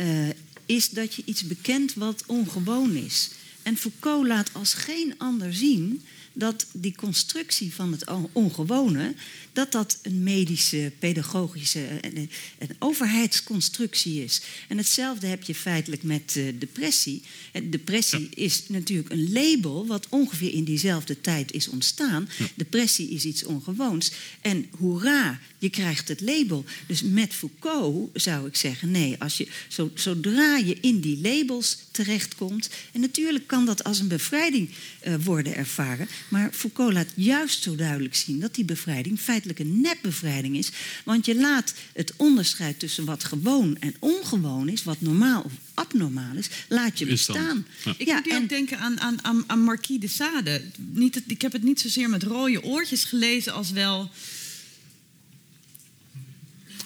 uh, 0.00 0.28
is 0.66 0.90
dat 0.90 1.14
je 1.14 1.22
iets 1.24 1.46
bekent 1.46 1.94
wat 1.94 2.22
ongewoon 2.26 2.94
is. 2.94 3.30
En 3.62 3.76
Foucault 3.76 4.26
laat 4.26 4.50
als 4.52 4.74
geen 4.74 5.14
ander 5.18 5.54
zien 5.54 6.02
dat 6.32 6.66
die 6.72 6.94
constructie 6.96 7.74
van 7.74 7.92
het 7.92 8.04
ongewone, 8.32 9.14
dat 9.60 9.72
dat 9.72 9.98
een 10.02 10.22
medische, 10.22 10.92
pedagogische 10.98 11.86
en, 11.86 12.30
overheidsconstructie 12.78 14.24
is. 14.24 14.40
En 14.68 14.76
hetzelfde 14.76 15.26
heb 15.26 15.42
je 15.42 15.54
feitelijk 15.54 16.02
met 16.02 16.34
uh, 16.36 16.52
depressie. 16.58 17.22
En 17.52 17.70
depressie 17.70 18.20
ja. 18.20 18.44
is 18.44 18.68
natuurlijk 18.68 19.10
een 19.10 19.32
label 19.32 19.86
wat 19.86 20.06
ongeveer 20.08 20.52
in 20.52 20.64
diezelfde 20.64 21.20
tijd 21.20 21.52
is 21.52 21.68
ontstaan. 21.68 22.28
Ja. 22.38 22.46
Depressie 22.54 23.10
is 23.10 23.24
iets 23.24 23.44
ongewoons. 23.44 24.12
En 24.40 24.66
hoera, 24.78 25.40
je 25.58 25.70
krijgt 25.70 26.08
het 26.08 26.20
label. 26.20 26.64
Dus 26.86 27.02
met 27.02 27.34
Foucault 27.34 28.10
zou 28.12 28.46
ik 28.46 28.56
zeggen: 28.56 28.90
nee, 28.90 29.16
als 29.18 29.36
je, 29.36 29.48
zo, 29.68 29.90
zodra 29.94 30.56
je 30.56 30.76
in 30.80 31.00
die 31.00 31.20
labels 31.22 31.78
terechtkomt. 31.90 32.70
En 32.92 33.00
natuurlijk 33.00 33.46
kan 33.46 33.66
dat 33.66 33.84
als 33.84 33.98
een 33.98 34.08
bevrijding 34.08 34.68
uh, 34.70 35.14
worden 35.24 35.56
ervaren. 35.56 36.08
Maar 36.28 36.52
Foucault 36.52 36.92
laat 36.92 37.12
juist 37.14 37.62
zo 37.62 37.74
duidelijk 37.74 38.14
zien 38.14 38.40
dat 38.40 38.54
die 38.54 38.64
bevrijding 38.64 39.20
feitelijk 39.20 39.49
een 39.58 39.80
nepbevrijding 39.80 40.56
is. 40.56 40.70
Want 41.04 41.26
je 41.26 41.34
laat 41.34 41.74
het 41.92 42.12
onderscheid 42.16 42.78
tussen 42.78 43.04
wat 43.04 43.24
gewoon 43.24 43.76
en 43.78 43.94
ongewoon 43.98 44.68
is, 44.68 44.84
wat 44.84 45.00
normaal 45.00 45.42
of 45.42 45.52
abnormaal 45.74 46.36
is, 46.36 46.48
laat 46.68 46.98
je 46.98 47.06
bestaan. 47.06 47.66
Ja. 47.84 47.94
Ik 47.96 48.06
moet 48.24 48.32
en... 48.32 48.42
ook 48.42 48.48
denken 48.48 48.78
aan, 48.78 49.00
aan, 49.00 49.24
aan, 49.24 49.44
aan 49.46 49.62
Marquis 49.62 50.00
de 50.00 50.08
Sade. 50.08 50.62
Niet 50.92 51.14
het, 51.14 51.24
ik 51.26 51.42
heb 51.42 51.52
het 51.52 51.62
niet 51.62 51.80
zozeer 51.80 52.08
met 52.08 52.22
rode 52.22 52.62
oortjes 52.62 53.04
gelezen 53.04 53.52
als 53.52 53.70
wel 53.70 54.10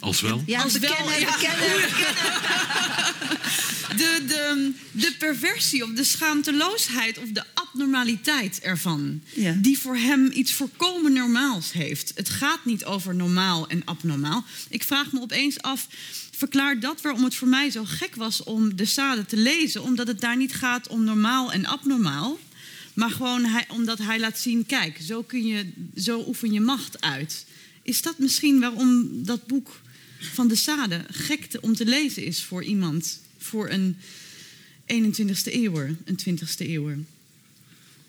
als 0.05 0.21
wel? 0.21 0.43
Ja, 0.47 0.63
als 0.63 0.79
wel, 0.79 1.11
ja. 1.19 1.37
De, 3.97 4.25
de, 4.27 4.73
de 4.93 5.15
perversie 5.19 5.85
of 5.85 5.91
de 5.91 6.05
schaamteloosheid 6.05 7.19
of 7.19 7.29
de 7.29 7.43
abnormaliteit 7.55 8.61
ervan. 8.61 9.21
Ja. 9.35 9.53
Die 9.53 9.79
voor 9.79 9.97
hem 9.97 10.31
iets 10.33 10.53
voorkomen 10.53 11.13
normaals 11.13 11.73
heeft. 11.73 12.13
Het 12.15 12.29
gaat 12.29 12.65
niet 12.65 12.85
over 12.85 13.15
normaal 13.15 13.69
en 13.69 13.83
abnormaal. 13.85 14.45
Ik 14.69 14.83
vraag 14.83 15.13
me 15.13 15.21
opeens 15.21 15.61
af, 15.61 15.89
verklaar 16.31 16.81
dat 16.81 17.01
waarom 17.03 17.25
het 17.25 17.35
voor 17.35 17.49
mij 17.49 17.71
zo 17.71 17.85
gek 17.85 18.15
was 18.15 18.43
om 18.43 18.77
de 18.77 18.85
Sade 18.85 19.27
te 19.27 19.37
lezen. 19.37 19.83
Omdat 19.83 20.07
het 20.07 20.21
daar 20.21 20.37
niet 20.37 20.55
gaat 20.55 20.89
om 20.89 21.05
normaal 21.05 21.53
en 21.53 21.67
abnormaal. 21.67 22.39
Maar 22.95 23.11
gewoon 23.11 23.45
hij, 23.45 23.65
omdat 23.69 23.99
hij 23.99 24.21
laat 24.21 24.39
zien, 24.39 24.67
kijk, 24.67 24.99
zo, 25.07 25.23
kun 25.23 25.47
je, 25.47 25.73
zo 25.97 26.25
oefen 26.27 26.53
je 26.53 26.61
macht 26.61 27.01
uit. 27.01 27.47
Is 27.83 28.03
dat 28.03 28.19
misschien 28.19 28.61
waarom 28.61 29.09
dat 29.25 29.47
boek 29.47 29.83
van 30.33 30.49
de 30.49 30.55
Sade 30.55 31.05
gekte 31.11 31.61
om 31.61 31.75
te 31.75 31.85
lezen 31.85 32.25
is 32.25 32.43
voor 32.43 32.65
iemand, 32.65 33.21
voor 33.39 33.71
een 33.71 33.97
21ste 34.87 35.53
eeuwer, 35.53 35.97
een 36.05 36.19
20ste 36.19 36.67
eeuwer. 36.67 36.99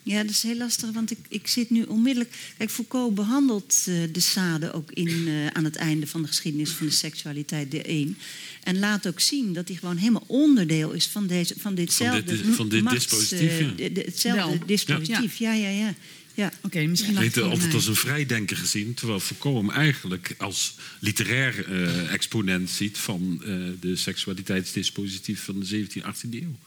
Ja, 0.04 0.22
dat 0.22 0.32
is 0.32 0.44
heel 0.44 0.58
lastig, 0.58 0.92
want 0.92 1.12
ik, 1.12 1.18
ik 1.28 1.48
zit 1.48 1.70
nu 1.70 1.84
onmiddellijk. 1.84 2.36
Kijk, 2.58 2.70
Foucault 2.70 3.16
behandelt 3.16 3.86
uh, 3.88 4.04
de 4.12 4.20
Sade 4.20 4.74
ook 4.74 4.92
in, 4.92 5.08
uh, 5.08 5.48
aan 5.48 5.64
het 5.64 5.76
einde 5.76 6.08
van 6.08 6.22
de 6.22 6.28
geschiedenis 6.28 6.70
van 6.70 6.86
de 6.86 6.92
seksualiteit, 6.92 7.72
de 7.72 7.82
1. 7.82 8.18
En 8.64 8.80
laat 8.80 9.08
ook 9.08 9.20
zien 9.20 9.54
dat 9.54 9.68
hij 9.68 9.78
gewoon 9.78 9.98
helemaal 9.98 10.24
onderdeel 10.28 10.92
is 10.92 11.08
van, 11.08 11.28
deze, 11.28 11.54
van 11.58 11.76
ditzelfde. 11.76 12.38
Van 12.38 12.46
dit, 12.46 12.56
van 12.56 12.70
dit 12.70 12.84
machts, 12.84 13.00
dispositief. 13.00 13.76
De, 13.76 13.92
de, 13.92 14.02
hetzelfde 14.02 14.58
Wel. 14.58 14.66
dispositief, 14.66 15.36
ja, 15.36 15.54
ja, 15.54 15.70
ja. 15.70 15.86
ja. 15.86 15.96
Ja. 16.36 16.48
Oké, 16.48 16.66
okay, 16.66 16.86
misschien 16.86 17.14
ja. 17.14 17.20
Weet 17.20 17.38
altijd 17.38 17.74
als 17.74 17.88
een 17.88 17.96
vrijdenker 17.96 18.58
gezien, 18.58 18.94
terwijl 18.94 19.20
Foucault 19.20 19.58
hem 19.58 19.70
eigenlijk 19.70 20.36
als 20.38 20.76
literair 21.00 21.70
uh, 21.70 22.14
exponent 22.14 22.70
ziet 22.70 22.98
van 22.98 23.42
uh, 23.46 23.70
de 23.80 23.96
seksualiteitsdispositief 23.96 25.44
van 25.44 25.60
de 25.60 25.88
17e, 25.88 26.02
18e 26.02 26.30
eeuw. 26.30 26.60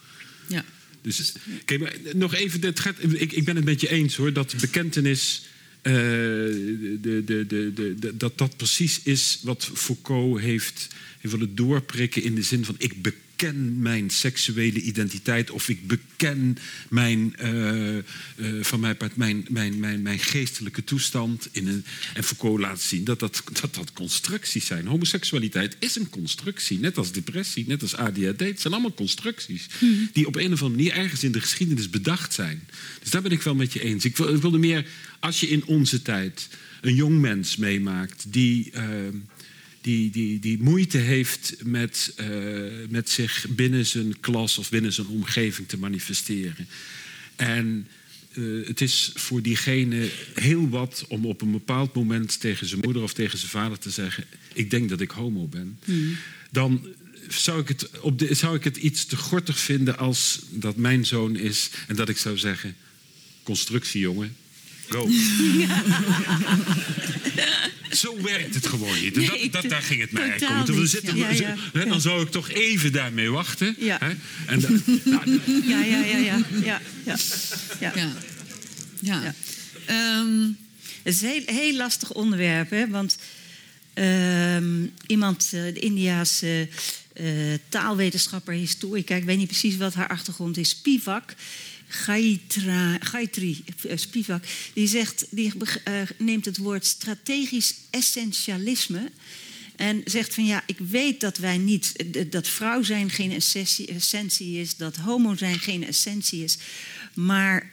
Ja. 0.47 0.65
Dus 1.03 1.33
kijk, 1.65 1.81
maar 1.81 1.95
nog 2.15 2.35
even, 2.35 2.65
het 2.65 2.81
gaat, 2.81 2.97
ik, 3.03 3.33
ik 3.33 3.45
ben 3.45 3.57
het 3.57 3.65
met 3.65 3.81
je 3.81 3.91
eens 3.91 4.17
hoor, 4.17 4.33
dat 4.33 4.55
bekentenis. 4.61 5.47
Uh, 5.83 5.95
de, 5.95 7.23
de, 7.25 7.47
de, 7.47 7.73
de, 7.99 8.17
dat 8.17 8.39
dat 8.39 8.57
precies 8.57 9.03
is 9.03 9.39
wat 9.43 9.71
Foucault 9.75 10.41
heeft, 10.41 10.89
heeft 11.19 11.35
willen 11.35 11.55
doorprikken 11.55 12.23
in 12.23 12.35
de 12.35 12.43
zin 12.43 12.65
van 12.65 12.75
ik 12.79 13.03
beken 13.39 13.83
mijn 13.83 14.11
seksuele 14.11 14.81
identiteit 14.81 15.51
of 15.51 15.69
ik 15.69 15.87
beken 15.87 16.59
mijn, 16.89 17.35
uh, 17.43 17.95
uh, 17.97 18.03
van 18.61 18.81
mijn, 18.81 18.97
part, 18.97 19.17
mijn, 19.17 19.47
mijn, 19.49 19.79
mijn, 19.79 20.03
mijn 20.03 20.19
geestelijke 20.19 20.85
toestand. 20.85 21.49
In 21.53 21.69
een, 21.69 21.85
en 22.15 22.25
Foucault 22.25 22.61
laat 22.61 22.81
zien 22.81 23.05
dat 23.05 23.19
dat, 23.19 23.43
dat 23.61 23.75
dat 23.75 23.93
constructies 23.93 24.67
zijn. 24.67 24.87
Homoseksualiteit 24.87 25.77
is 25.79 25.97
een 25.97 26.11
constructie, 26.11 26.79
net 26.79 26.99
als 26.99 27.13
depressie, 27.13 27.65
net 27.67 27.83
als 27.83 27.97
ADHD. 27.97 28.41
Het 28.41 28.61
zijn 28.61 28.73
allemaal 28.73 28.95
constructies 28.95 29.67
mm. 29.81 30.09
die 30.13 30.27
op 30.27 30.37
een 30.37 30.53
of 30.53 30.63
andere 30.63 30.71
manier 30.71 30.93
ergens 30.93 31.25
in 31.25 31.33
de 31.33 31.41
geschiedenis 31.41 31.91
bedacht 31.91 32.35
zijn. 32.35 32.69
Dus 33.01 33.11
daar 33.11 33.23
ben 33.23 33.33
ik 33.33 33.43
wel 33.43 33.55
met 33.55 33.73
je 33.73 33.83
eens. 33.83 34.05
Ik, 34.05 34.17
wil, 34.17 34.35
ik 34.35 34.41
wilde 34.41 34.59
meer, 34.59 34.87
als 35.21 35.41
je 35.41 35.49
in 35.49 35.65
onze 35.65 36.03
tijd 36.03 36.49
een 36.81 36.95
jong 36.95 37.21
mens 37.21 37.57
meemaakt 37.57 38.25
die... 38.33 38.71
Uh, 38.75 38.83
die, 39.89 40.11
die, 40.11 40.39
die 40.39 40.63
moeite 40.63 40.99
heeft 40.99 41.55
met, 41.65 42.13
eh, 42.17 42.29
met 42.89 43.11
zich 43.11 43.47
binnen 43.49 43.87
zijn 43.87 44.21
klas 44.21 44.59
of 44.59 44.71
binnen 44.71 44.93
zijn 44.93 45.07
omgeving 45.07 45.69
te 45.69 45.79
manifesteren. 45.79 46.69
En 47.37 47.89
eh, 48.33 48.43
het 48.67 48.81
is 48.81 49.11
voor 49.15 49.43
diegene 49.43 50.11
heel 50.35 50.69
wat 50.69 51.05
om 51.09 51.27
op 51.27 51.43
een 51.43 51.53
bepaald 51.53 51.95
moment 51.95 52.41
tegen 52.41 52.67
zijn 52.67 52.81
moeder 52.85 53.03
of 53.03 53.13
tegen 53.13 53.39
zijn 53.39 53.51
vader 53.51 53.79
te 53.79 53.91
zeggen: 53.91 54.25
Ik 54.53 54.71
denk 54.71 54.89
dat 54.89 55.01
ik 55.01 55.11
homo 55.11 55.47
ben. 55.47 55.79
Dan 56.51 56.87
zou 57.29 57.61
ik, 57.61 57.69
het 57.69 58.01
op 58.01 58.19
de, 58.19 58.35
zou 58.35 58.57
ik 58.57 58.65
het 58.65 58.77
iets 58.77 59.05
te 59.05 59.17
gortig 59.17 59.59
vinden 59.59 59.99
als 59.99 60.39
dat 60.51 60.77
mijn 60.77 61.07
zoon 61.07 61.37
is 61.37 61.71
en 61.87 61.97
dat 61.97 62.09
ik 62.09 62.19
zou 62.19 62.39
zeggen: 62.39 62.77
Constructie, 63.43 64.01
jongen. 64.01 64.37
Go. 64.89 65.09
Zo 67.91 68.23
werkt 68.23 68.55
het 68.55 68.67
gewoon 68.67 69.01
niet. 69.01 69.17
En 69.17 69.25
dat, 69.27 69.37
Nee, 69.37 69.51
dat, 69.51 69.69
daar 69.69 69.83
ging 69.83 70.01
het 70.01 70.13
mij 70.13 70.31
eigenlijk 70.31 70.69
om. 70.69 70.75
We 70.77 70.87
zitten, 70.87 71.17
Ja, 71.17 71.29
we 71.29 71.37
ja, 71.37 71.55
hè. 71.73 71.85
Dan 71.87 72.01
zou 72.01 72.23
ik 72.23 72.31
toch 72.31 72.51
even 72.51 72.93
daarmee 72.93 73.31
wachten. 73.31 73.77
Ja. 73.79 73.99
Hè? 74.01 74.11
En 74.47 74.61
dan- 74.61 74.83
nou, 75.05 75.41
Ja, 75.69 75.85
ja, 75.85 75.99
ja, 76.05 76.17
ja. 76.17 76.37
ja, 76.65 76.81
ja. 77.05 77.17
ja. 77.81 77.93
Ja. 77.95 78.13
Ja. 79.01 79.23
Ja. 79.23 79.35
Ehm, 79.87 80.43
Het 81.03 81.15
is 81.15 81.21
een 81.23 81.29
heel, 81.29 81.43
heel 81.47 81.77
lastig 81.77 82.13
onderwerp, 82.13 82.71
hè? 82.71 82.89
want 82.89 83.19
ehm, 83.95 84.87
iemand, 85.07 85.45
eh, 85.45 85.51
de 85.63 85.79
Indiaanse 85.81 86.69
eh, 87.13 87.27
taalwetenschapper, 87.69 88.55
historica, 88.55 89.15
ik 89.15 89.25
weet 89.25 89.37
niet 89.39 89.47
precies 89.47 89.77
wat 89.77 89.95
haar 89.95 90.09
achtergrond 90.09 90.57
is, 90.57 90.69
Spivak, 90.69 91.35
Gaitra, 91.89 92.97
Gayatri 93.01 93.65
eh, 93.89 93.97
Spivak, 93.97 94.45
die, 94.73 94.87
zegt, 94.87 95.27
die 95.31 95.53
eh, 95.85 95.95
neemt 96.19 96.45
het 96.45 96.57
woord 96.57 96.87
strategisch 96.87 97.75
essentialisme. 97.91 99.11
En 99.77 100.03
zegt 100.05 100.35
van 100.35 100.47
ja, 100.47 100.63
ik 100.67 100.79
weet 100.79 101.21
dat 101.21 101.37
wij 101.37 101.59
niet, 101.59 101.93
eh, 101.97 102.25
dat 102.31 102.49
vrouw 102.49 102.83
zijn 102.83 103.11
geen 103.11 103.33
essentie, 103.33 103.87
essentie 103.87 104.61
is, 104.61 104.77
dat 104.77 104.97
homo 104.97 105.37
zijn 105.37 105.59
geen 105.59 105.87
essentie 105.87 106.45
is. 106.45 106.59
Maar 107.15 107.71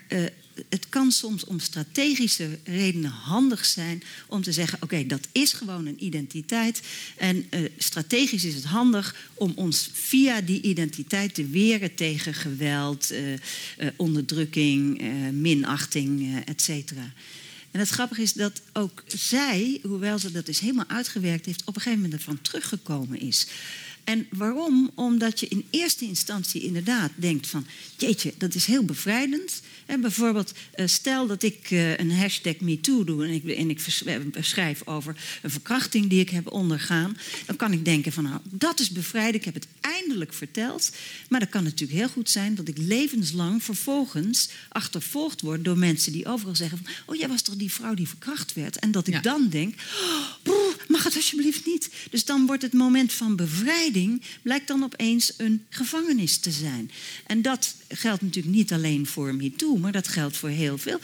het 0.70 0.90
kan 0.90 1.12
soms 1.12 1.46
om 1.46 1.60
strategische 1.60 2.58
redenen 2.64 3.12
handig 3.12 3.66
zijn 3.66 4.04
om 4.28 4.42
te 4.42 4.52
zeggen: 4.52 4.78
oké, 4.82 5.06
dat 5.06 5.28
is 5.32 5.54
gewoon 5.54 5.86
een 5.86 6.04
identiteit. 6.04 6.82
En 7.18 7.46
eh, 7.50 7.62
strategisch 7.78 8.44
is 8.44 8.56
het 8.56 8.64
handig 8.64 9.30
om 9.34 9.52
ons 9.56 9.90
via 9.94 10.42
die 10.42 10.62
identiteit 10.62 11.34
te 11.34 11.48
weren 11.48 11.96
tegen 11.96 12.34
geweld, 12.34 13.12
eh, 13.12 13.34
eh, 13.34 13.40
onderdrukking, 13.96 15.02
minachting, 15.32 16.44
et 16.46 16.62
cetera. 16.62 17.14
En 17.72 17.80
het 17.80 17.90
grappige 17.90 18.22
is 18.22 18.34
dat 18.34 18.62
ook 18.74 19.04
zij, 19.08 19.80
hoewel 19.84 20.20
ze 20.20 20.32
dat 20.32 20.46
dus 20.46 20.60
helemaal 20.60 20.88
uitgewerkt 20.88 21.46
heeft, 21.46 21.62
op 21.66 21.76
een 21.76 21.82
gegeven 21.82 22.02
moment 22.02 22.20
ervan 22.20 22.42
teruggekomen 22.42 23.20
is. 23.20 23.48
En 24.06 24.28
waarom? 24.30 24.92
Omdat 24.96 25.40
je 25.40 25.48
in 25.48 25.66
eerste 25.70 26.06
instantie 26.06 26.62
inderdaad 26.62 27.12
denkt 27.16 27.48
van... 27.48 27.66
jeetje, 27.98 28.34
dat 28.38 28.56
is 28.56 28.66
heel 28.66 28.84
bevrijdend. 28.84 29.62
En 29.86 30.02
bijvoorbeeld, 30.02 30.54
eh, 30.74 30.88
stel 30.88 31.28
dat 31.28 31.44
ik 31.44 31.72
eh, 31.72 31.98
een 31.98 32.12
hashtag 32.12 32.60
MeToo 32.60 33.04
doe... 33.04 33.26
en 33.26 33.30
ik, 33.32 33.44
en 33.44 33.70
ik 33.70 33.82
eh, 34.06 34.18
beschrijf 34.32 34.82
over 34.88 35.16
een 35.42 35.50
verkrachting 35.52 36.10
die 36.10 36.20
ik 36.20 36.30
heb 36.30 36.52
ondergaan... 36.52 37.18
dan 37.46 37.56
kan 37.56 37.72
ik 37.72 37.86
denken 37.86 38.12
van, 38.12 38.24
nou, 38.24 38.40
dat 38.44 38.80
is 38.80 38.90
bevrijdend. 38.90 39.36
Ik 39.36 39.46
heb 39.46 39.54
het 39.54 39.68
eindelijk 39.82 40.34
verteld. 40.34 40.92
Maar 41.30 41.40
dat 41.40 41.50
kan 41.50 41.64
natuurlijk 41.64 42.00
heel 42.00 42.10
goed 42.10 42.30
zijn 42.30 42.56
dat 42.56 42.68
ik 42.68 42.78
levenslang 42.78 43.64
vervolgens... 43.64 44.50
achtervolgd 44.70 45.42
word 45.42 45.64
door 45.64 45.78
mensen 45.78 46.12
die 46.12 46.26
overal 46.26 46.56
zeggen 46.56 46.78
van... 46.78 46.88
oh, 47.06 47.16
jij 47.16 47.28
was 47.28 47.42
toch 47.42 47.56
die 47.56 47.72
vrouw 47.72 47.94
die 47.94 48.08
verkracht 48.08 48.54
werd? 48.54 48.80
En 48.80 48.92
dat 48.92 49.08
ik 49.08 49.14
Ja. 49.14 49.22
dan 49.22 49.50
denk... 49.50 49.74
oh, 50.02 50.32
broer, 50.44 50.86
mag 50.88 51.04
het 51.04 51.16
alsjeblieft 51.16 51.66
niet? 51.66 51.90
Dus 52.10 52.26
dan 52.26 52.46
wordt 52.46 52.62
het 52.62 52.74
moment 52.74 53.14
van 53.14 53.36
bevrijding... 53.36 53.94
blijkt 54.42 54.68
dan 54.68 54.84
opeens 54.84 55.34
een 55.38 55.66
gevangenis 55.70 56.38
te 56.38 56.52
zijn. 56.52 56.92
En 57.28 57.42
dat 57.42 57.76
geldt 57.90 58.22
natuurlijk 58.22 58.56
niet 58.56 58.74
alleen 58.74 59.06
voor 59.08 59.36
MeToo... 59.36 59.78
maar 59.78 59.92
dat 59.92 60.08
geldt 60.08 60.38
voor 60.38 60.50
heel 60.50 60.78
veel. 60.78 61.00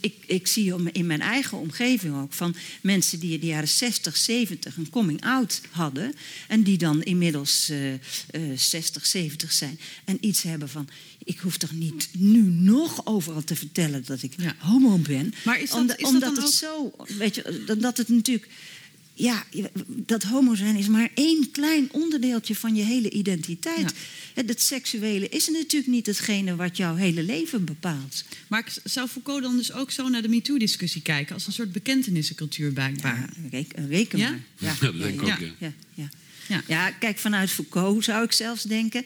Ik, 0.00 0.14
ik 0.26 0.46
zie 0.46 0.74
in 0.92 1.06
mijn 1.06 1.20
eigen 1.20 1.58
omgeving 1.58 2.14
ook 2.16 2.32
van 2.32 2.54
mensen... 2.82 3.18
die 3.20 3.32
in 3.34 3.40
de 3.40 3.46
jaren 3.46 3.68
60, 3.68 4.16
70 4.16 4.76
een 4.76 4.90
coming-out 4.90 5.60
hadden... 5.70 6.14
en 6.48 6.62
die 6.62 6.78
dan 6.78 7.02
inmiddels 7.02 7.68
eh, 7.68 7.92
eh, 7.94 8.00
60, 8.56 9.06
70 9.06 9.52
zijn... 9.52 9.78
en 10.04 10.18
iets 10.20 10.42
hebben 10.42 10.68
van... 10.68 10.88
ik 11.24 11.38
hoef 11.38 11.56
toch 11.56 11.72
niet 11.72 12.08
nu 12.12 12.42
nog 12.42 13.06
overal 13.06 13.44
te 13.44 13.56
vertellen 13.56 14.04
dat 14.06 14.22
ik 14.22 14.32
Ja. 14.36 14.54
homo 14.58 14.96
ben... 14.98 15.34
Maar 15.44 15.60
is 15.60 15.70
dat- 15.70 15.78
Omdat- 15.78 15.96
is 15.98 16.02
dat 16.02 16.12
omdat 16.12 16.34
dan 16.34 16.44
het 16.44 16.44
ook- 16.44 17.06
zo, 17.08 17.14
weet 17.18 17.34
je, 17.34 17.64
dat 17.78 17.96
het 17.96 18.08
natuurlijk. 18.08 18.48
Ja, 19.16 19.44
dat 19.86 20.22
homo 20.22 20.54
zijn 20.54 20.76
is 20.76 20.86
maar 20.88 21.08
één 21.14 21.50
klein 21.50 21.88
onderdeeltje 21.92 22.54
van 22.54 22.74
je 22.74 22.82
hele 22.82 23.10
identiteit. 23.10 23.80
Ja. 23.80 23.96
Het, 24.34 24.48
het 24.48 24.62
seksuele 24.62 25.28
is 25.28 25.48
natuurlijk 25.48 25.92
niet 25.92 26.06
hetgene 26.06 26.56
wat 26.56 26.76
jouw 26.76 26.94
hele 26.94 27.22
leven 27.22 27.64
bepaalt. 27.64 28.24
Maar 28.48 28.60
ik- 28.60 28.80
zou 28.90 29.08
Foucault 29.08 29.42
dan 29.42 29.56
dus 29.56 29.72
ook 29.72 29.90
zo 29.90 30.08
naar 30.08 30.22
de 30.22 30.28
MeToo-discussie 30.28 31.02
kijken... 31.02 31.34
als 31.34 31.46
een 31.46 31.52
soort 31.52 31.72
bekentenissencultuur 31.72 32.72
blijkbaar? 32.72 33.30
Ja, 33.50 33.50
reken, 33.50 33.88
maar. 33.88 34.18
Ja, 34.18 34.38
Ja, 34.58 34.74
dat 34.86 34.98
denk 34.98 35.20
ik 35.20 35.26
ja, 35.26 35.34
ook, 35.34 35.40
ja. 35.40 35.46
ja, 35.58 35.72
ja. 35.94 36.08
Ja. 36.48 36.62
Ja, 36.68 36.90
kijk, 36.90 37.18
vanuit 37.18 37.50
Foucault 37.50 38.04
zou 38.04 38.24
ik 38.24 38.32
zelfs 38.32 38.62
denken. 38.62 39.04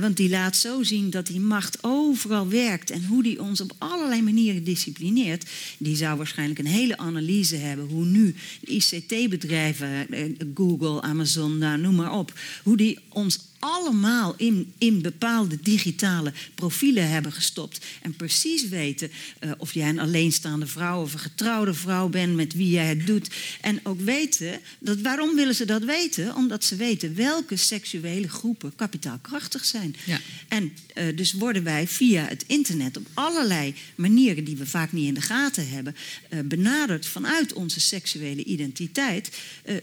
Want 0.00 0.16
die 0.16 0.28
laat 0.28 0.56
zo 0.56 0.82
zien 0.82 1.10
dat 1.10 1.26
die 1.26 1.40
macht 1.40 1.78
overal 1.80 2.48
werkt. 2.48 2.90
En 2.90 3.04
hoe 3.04 3.22
die 3.22 3.42
ons 3.42 3.60
op 3.60 3.72
allerlei 3.78 4.22
manieren 4.22 4.64
disciplineert. 4.64 5.50
Die 5.78 5.96
zou 5.96 6.16
waarschijnlijk 6.16 6.58
een 6.58 6.66
hele 6.66 6.96
analyse 6.96 7.56
hebben. 7.56 7.86
Hoe 7.86 8.04
nu 8.04 8.34
ICT-bedrijven, 8.60 10.10
eh, 10.10 10.24
Google, 10.54 11.02
Amazon, 11.02 11.58
nou, 11.58 11.78
noem 11.78 11.94
maar 11.94 12.12
op. 12.12 12.32
Hoe 12.62 12.76
die 12.76 12.98
ons 13.08 13.38
allemaal 13.58 14.34
in, 14.36 14.72
in 14.78 15.02
bepaalde 15.02 15.58
digitale 15.62 16.32
profielen 16.54 17.08
hebben 17.08 17.32
gestopt. 17.32 17.84
En 18.02 18.16
precies 18.16 18.68
weten 18.68 19.10
eh, 19.38 19.50
of 19.58 19.74
jij 19.74 19.88
een 19.88 19.98
alleenstaande 19.98 20.66
vrouw 20.66 21.02
of 21.02 21.12
een 21.12 21.18
getrouwde 21.18 21.74
vrouw 21.74 22.08
bent 22.08 22.34
met 22.34 22.54
wie 22.54 22.70
jij 22.70 22.86
het 22.86 23.06
doet. 23.06 23.30
En 23.60 23.80
ook 23.82 24.00
weten, 24.00 24.60
dat, 24.78 25.00
waarom 25.00 25.34
willen 25.34 25.54
ze 25.54 25.64
dat 25.64 25.84
weten? 25.84 26.34
Omdat 26.34 26.64
ze 26.64 26.76
weten 26.76 27.14
welke 27.14 27.56
seksuele 27.56 28.28
groepen 28.28 28.74
kapitaalkrachtig 28.76 29.64
zijn. 29.64 29.96
Ja. 30.04 30.20
En 30.48 30.72
eh, 30.94 31.16
dus 31.16 31.32
worden 31.32 31.62
wij 31.62 31.86
via 31.86 32.24
het 32.24 32.44
internet 32.46 32.96
op 32.96 33.06
allerlei 33.14 33.74
manieren 33.94 34.44
die 34.44 34.56
we 34.56 34.66
vaak 34.66 34.92
niet 34.92 35.08
in 35.08 35.14
de 35.14 35.20
gaten 35.20 35.68
hebben, 35.68 35.96
eh, 36.28 36.38
benaderd 36.44 37.06
vanuit 37.06 37.52
onze 37.52 37.80
seksuele 37.80 38.44
identiteit, 38.44 39.30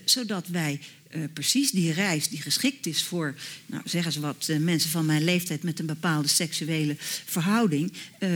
zodat 0.06 0.48
wij 0.48 0.80
eh, 1.14 1.22
precies 1.34 1.72
die 1.72 1.92
reis 1.92 2.28
die 2.28 2.42
geschikt 2.42 2.86
is 2.86 3.04
voor, 3.04 3.36
nou, 3.66 3.82
zeg 3.86 4.06
eens 4.06 4.18
wat, 4.18 4.46
eh, 4.48 4.58
mensen 4.58 4.90
van 4.90 5.06
mijn 5.06 5.24
leeftijd 5.24 5.64
met 5.64 5.80
een 5.80 5.86
bepaalde 5.86 6.28
seksuele 6.28 6.96
verhouding, 7.26 7.94
eh, 8.20 8.30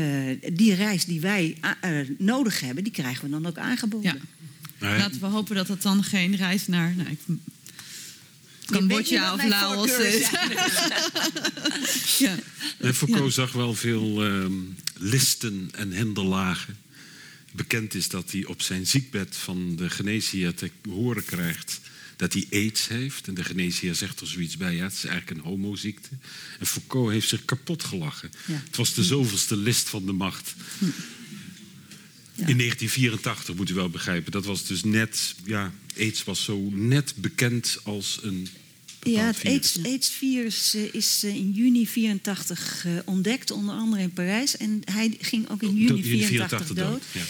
die 0.53 0.73
reis 0.73 1.05
die 1.05 1.19
wij 1.19 1.57
eh, 1.81 1.99
nodig 2.17 2.59
hebben, 2.59 2.83
die 2.83 2.93
krijgen 2.93 3.23
we 3.23 3.29
dan 3.29 3.45
ook 3.45 3.57
aangeboden. 3.57 4.21
Ja. 4.79 4.97
Laten 4.97 5.19
we 5.19 5.25
hopen 5.25 5.55
dat 5.55 5.67
het 5.67 5.81
dan 5.81 6.03
geen 6.03 6.35
reis 6.35 6.67
naar 6.67 6.95
nou, 6.95 7.09
ik- 7.09 7.37
Cambodja 8.65 9.33
of 9.33 9.47
Laos 9.47 9.97
is. 9.97 10.29
ja. 12.25 12.35
Foucault 12.93 13.33
zag 13.33 13.51
wel 13.51 13.73
veel 13.73 14.25
ehm, 14.25 14.53
listen 14.97 15.69
en 15.75 15.91
hinderlagen. 15.91 16.77
Bekend 17.51 17.93
is 17.93 18.09
dat 18.09 18.31
hij 18.31 18.45
op 18.45 18.61
zijn 18.61 18.87
ziekbed 18.87 19.35
van 19.35 19.75
de 19.75 19.89
geneesheer 19.89 20.53
te 20.53 20.71
horen 20.89 21.25
krijgt 21.25 21.79
dat 22.17 22.33
hij 22.33 22.47
aids 22.51 22.87
heeft. 22.87 23.27
En 23.27 23.33
de 23.33 23.43
geneesheer 23.43 23.95
zegt 23.95 24.19
er 24.21 24.27
zoiets 24.27 24.57
bij, 24.57 24.75
ja, 24.75 24.83
het 24.83 24.93
is 24.93 25.03
eigenlijk 25.05 25.37
een 25.39 25.45
homoziekte. 25.51 26.09
En 26.59 26.65
Foucault 26.65 27.11
heeft 27.11 27.27
zich 27.29 27.45
kapot 27.45 27.83
gelachen. 27.83 28.31
Ja. 28.47 28.61
Het 28.65 28.75
was 28.75 28.93
de 28.93 29.03
zoveelste 29.03 29.57
list 29.57 29.89
van 29.89 30.05
de 30.05 30.11
macht. 30.11 30.53
In 32.35 32.57
1984 32.57 33.55
moet 33.55 33.69
u 33.69 33.73
wel 33.73 33.89
begrijpen. 33.89 34.31
Dat 34.31 34.45
was 34.45 34.65
dus 34.65 34.83
net, 34.83 35.35
ja, 35.45 35.73
aids 35.97 36.23
was 36.23 36.43
zo 36.43 36.69
net 36.73 37.13
bekend 37.15 37.77
als 37.83 38.19
een 38.21 38.47
Ja, 39.03 39.25
het 39.25 39.35
virus. 39.37 39.53
AIDS- 39.53 39.83
AIDS-virus 39.83 40.73
eh, 40.73 40.93
is 40.93 41.23
eh, 41.23 41.35
in 41.35 41.51
juni 41.51 41.87
84 41.87 42.85
eh, 42.85 42.91
ontdekt, 43.05 43.51
onder 43.51 43.75
andere 43.75 44.01
in 44.01 44.11
Parijs. 44.11 44.57
En 44.57 44.81
hij 44.85 45.17
ging 45.19 45.49
ook 45.49 45.61
in 45.61 45.75
juni 45.75 46.01
Juni 46.01 46.25
84 46.25 46.73
dood. 46.75 47.03
Ja. 47.11 47.21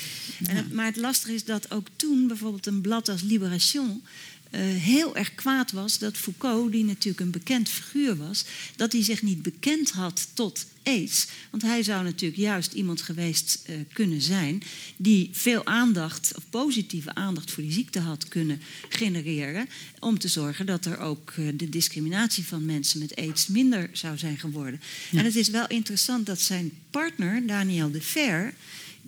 En 0.48 0.56
het- 0.56 0.74
maar 0.74 0.86
het 0.86 0.96
lastige 0.98 1.34
is 1.34 1.44
dat 1.44 1.72
ook 1.72 1.88
toen 1.96 2.28
bijvoorbeeld 2.28 2.66
een 2.66 2.82
blad 2.82 3.10
als 3.10 3.22
Libération 3.22 4.04
eh, 4.50 4.62
heel 4.62 5.16
erg 5.16 5.36
kwaad 5.36 5.72
was 5.72 6.00
dat 6.00 6.18
Foucault, 6.18 6.72
die 6.72 6.84
natuurlijk 6.84 7.20
een 7.20 7.32
bekend 7.32 7.70
figuur 7.70 8.18
was, 8.18 8.46
dat 8.76 8.92
hij 8.92 9.04
zich 9.04 9.22
niet 9.22 9.42
bekend 9.42 9.92
had 9.92 10.28
tot 10.34 10.66
AIDS. 10.84 11.28
Want 11.50 11.64
hij 11.64 11.84
zou 11.84 12.04
natuurlijk 12.04 12.42
juist 12.42 12.74
iemand 12.74 13.02
geweest 13.02 13.64
eh, 13.66 13.76
kunnen 13.94 14.22
zijn 14.22 14.62
die 14.98 15.30
veel 15.32 15.66
aandacht, 15.66 16.32
of 16.36 16.44
positieve 16.50 17.16
aandacht 17.16 17.52
voor 17.52 17.64
die 17.64 17.72
ziekte 17.72 18.00
had 18.00 18.28
kunnen 18.28 18.62
genereren. 18.90 19.70
Om 20.00 20.20
te 20.20 20.28
zorgen 20.28 20.66
dat 20.66 20.86
er 20.86 21.00
ook 21.00 21.34
eh, 21.36 21.46
de 21.54 21.70
discriminatie 21.70 22.46
van 22.46 22.66
mensen 22.66 23.00
met 23.00 23.16
AIDS 23.16 23.48
minder 23.48 23.90
zou 23.92 24.18
zijn 24.18 24.38
geworden. 24.38 24.82
En 25.12 25.26
het 25.26 25.36
is 25.36 25.50
wel 25.50 25.68
interessant 25.68 26.26
dat 26.26 26.42
zijn 26.42 26.72
partner, 26.90 27.48
Daniel 27.48 27.92
de 27.92 28.02
Fer, 28.02 28.54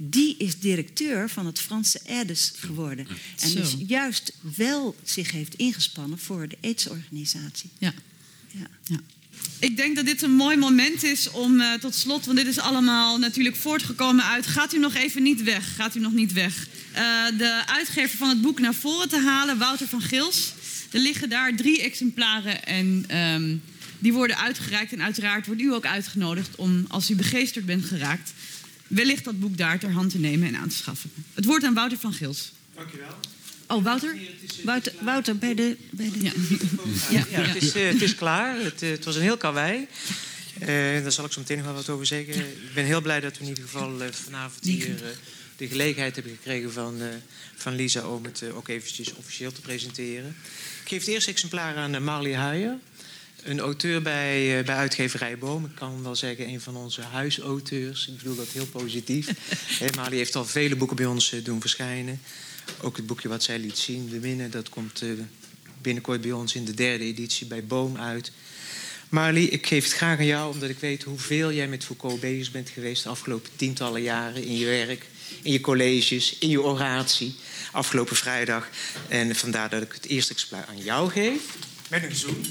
die 0.02 0.36
is 0.38 0.60
directeur 0.60 1.30
van 1.30 1.46
het 1.46 1.60
Franse 1.60 2.00
AIDS 2.08 2.52
geworden. 2.56 3.08
En 3.40 3.54
dus 3.54 3.76
juist 3.88 4.34
wel 4.56 4.96
zich 5.04 5.32
heeft 5.32 5.56
ingespannen 5.56 6.20
voor 6.20 6.48
de 6.48 6.58
AIDS-organisatie. 6.62 7.70
Ja. 7.78 7.94
Ja. 8.48 8.68
ja. 8.84 9.00
Ik 9.60 9.78
denk 9.78 9.96
dat 9.96 10.06
dit 10.06 10.22
een 10.22 10.36
mooi 10.36 10.58
moment 10.58 11.04
is 11.04 11.30
om 11.30 11.60
eh, 11.60 11.74
tot 11.74 11.96
slot, 11.96 12.26
want 12.26 12.38
dit 12.38 12.48
is 12.48 12.60
allemaal 12.60 13.18
natuurlijk 13.18 13.56
voortgekomen 13.56 14.26
uit. 14.26 14.48
Gaat 14.48 14.74
u 14.74 14.80
nog 14.80 14.96
even 14.96 15.24
niet 15.24 15.44
weg? 15.44 15.76
Gaat 15.76 15.96
u 15.96 16.00
nog 16.00 16.14
niet 16.14 16.34
weg? 16.34 16.68
Eh, 16.92 17.04
de 17.38 17.64
uitgever 17.66 18.18
van 18.18 18.30
het 18.30 18.42
boek 18.42 18.60
naar 18.60 18.74
voren 18.74 19.10
te 19.10 19.20
halen, 19.20 19.58
Wouter 19.58 19.88
van 19.88 20.02
Gils. 20.02 20.54
Er 20.92 21.00
liggen 21.00 21.30
daar 21.30 21.56
drie 21.56 21.82
exemplaren 21.82 22.66
en 22.66 23.04
ehm, 23.08 23.56
die 24.00 24.14
worden 24.14 24.38
uitgereikt. 24.38 24.92
En 24.92 25.02
uiteraard 25.02 25.46
wordt 25.46 25.62
u 25.62 25.74
ook 25.74 25.86
uitgenodigd 25.86 26.56
om, 26.56 26.86
als 26.88 27.10
u 27.10 27.16
begeesterd 27.16 27.66
bent 27.66 27.86
geraakt, 27.86 28.34
wellicht 28.90 29.24
dat 29.24 29.40
boek 29.40 29.58
daar 29.58 29.80
ter 29.80 29.92
hand 29.92 30.12
te 30.12 30.20
nemen 30.20 30.48
en 30.48 30.56
aan 30.56 30.70
te 30.70 30.76
schaffen. 30.76 31.12
Het 31.34 31.46
woord 31.46 31.64
aan 31.64 31.74
Wouter 31.74 31.98
van 31.98 32.14
Gils. 32.14 32.52
Oh, 33.68 33.84
Wouter? 33.84 34.16
Wouter, 34.64 34.94
Wouter 35.02 35.38
bij 35.38 35.56
de... 35.56 35.78
Bij 35.90 36.12
de... 36.12 36.24
Ja. 36.24 36.32
Ja. 37.10 37.26
Ja, 37.30 37.42
het, 37.42 37.64
is, 37.64 37.74
eh, 37.74 37.88
het 37.88 38.02
is 38.02 38.16
klaar. 38.16 38.60
Het, 38.60 38.82
eh, 38.82 38.90
het 38.90 39.06
was 39.06 39.16
een 39.16 39.22
heel 39.22 39.38
karwei. 39.38 39.88
Eh, 40.60 40.68
daar 41.02 41.12
zal 41.12 41.26
ik 41.26 41.32
zo 41.32 41.40
meteen 41.40 41.58
nog 41.58 41.66
wel 41.66 41.76
wat 41.76 41.90
over 41.90 42.06
zeggen. 42.06 42.36
Ik 42.36 42.74
ben 42.74 42.86
heel 42.86 43.02
blij 43.02 43.20
dat 43.20 43.38
we 43.38 43.44
in 43.44 43.50
ieder 43.50 43.64
geval 43.64 44.02
eh, 44.02 44.08
vanavond 44.12 44.64
hier 44.64 45.04
eh, 45.04 45.10
de 45.58 45.68
gelegenheid 45.68 46.16
hebben 46.16 46.34
gekregen 46.34 46.72
van, 46.72 47.02
eh, 47.02 47.08
van 47.56 47.76
Lisa 47.76 48.08
om 48.08 48.24
het 48.24 48.42
eh, 48.42 48.58
ook 48.58 48.68
eventjes 48.68 49.14
officieel 49.14 49.52
te 49.52 49.62
presenteren. 49.62 50.36
Ik 50.84 50.88
geef 50.90 51.00
het 51.00 51.08
eerste 51.10 51.32
exemplaar 51.32 51.76
aan 51.76 51.96
eh, 51.96 52.02
Marley 52.02 52.36
Huijer. 52.36 52.78
Een 53.44 53.60
auteur 53.60 54.02
bij, 54.02 54.60
eh, 54.60 54.66
bij 54.66 54.76
uitgeverij 54.76 55.38
Boom. 55.38 55.66
Ik 55.66 55.76
kan 55.76 56.04
wel 56.04 56.16
zeggen, 56.16 56.48
een 56.48 56.62
van 56.62 56.76
onze 56.76 57.02
huisauteurs. 57.02 58.08
Ik 58.08 58.18
bedoel 58.18 58.36
dat 58.36 58.48
heel 58.48 58.66
positief. 58.66 59.28
Hè, 59.80 59.86
Marley 59.96 60.18
heeft 60.18 60.36
al 60.36 60.46
vele 60.46 60.76
boeken 60.76 60.96
bij 60.96 61.06
ons 61.06 61.34
eh, 61.34 61.44
doen 61.44 61.62
verschijnen. 61.62 62.22
Ook 62.82 62.98
het 62.98 63.06
boekje 63.08 63.28
wat 63.28 63.44
zij 63.44 63.60
liet 63.60 63.78
zien, 63.78 64.10
De 64.10 64.20
Winnen, 64.20 64.52
dat 64.52 64.70
komt 64.70 65.02
eh, 65.02 65.10
binnenkort 65.82 66.22
bij 66.22 66.32
ons 66.32 66.56
in 66.56 66.66
de 66.66 66.74
derde 66.74 67.04
editie 67.04 67.48
bij 67.48 67.66
Boom 67.66 67.98
uit. 67.98 68.32
Marley, 69.10 69.44
ik 69.44 69.68
geef 69.68 69.84
het 69.84 69.94
graag 69.94 70.18
aan 70.18 70.26
jou, 70.26 70.54
omdat 70.54 70.70
ik 70.70 70.80
weet 70.80 71.04
hoeveel 71.04 71.54
jij 71.54 71.68
met 71.68 71.86
Foucault 71.86 72.20
bezig 72.20 72.52
bent 72.52 72.70
geweest 72.70 73.04
de 73.04 73.10
afgelopen 73.10 73.50
tientallen 73.56 74.02
jaren 74.02 74.44
in 74.44 74.58
je 74.58 74.66
werk, 74.66 75.06
in 75.42 75.52
je 75.52 75.62
colleges, 75.62 76.38
in 76.40 76.50
je 76.50 76.62
oratie, 76.62 77.36
afgelopen 77.72 78.16
vrijdag. 78.16 78.70
En 79.08 79.36
vandaar 79.36 79.70
dat 79.70 79.82
ik 79.82 79.92
het 79.92 80.06
eerste 80.06 80.34
exemplaar 80.34 80.66
aan 80.66 80.84
jou 80.84 81.12
geef. 81.12 81.42
Met 81.90 82.04
een 82.04 82.16
zoen. 82.16 82.46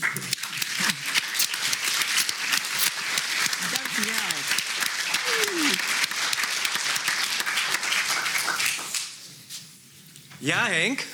Ja, 10.39 10.67
Henk. 10.67 11.07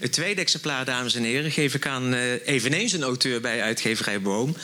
Het 0.00 0.12
tweede 0.12 0.40
exemplaar, 0.40 0.84
dames 0.84 1.14
en 1.14 1.22
heren, 1.22 1.50
geef 1.50 1.74
ik 1.74 1.86
aan 1.86 2.14
eh, 2.14 2.46
eveneens 2.46 2.92
een 2.92 3.02
auteur 3.02 3.40
bij 3.40 3.62
uitgeverij 3.62 4.20
Boom. 4.20 4.56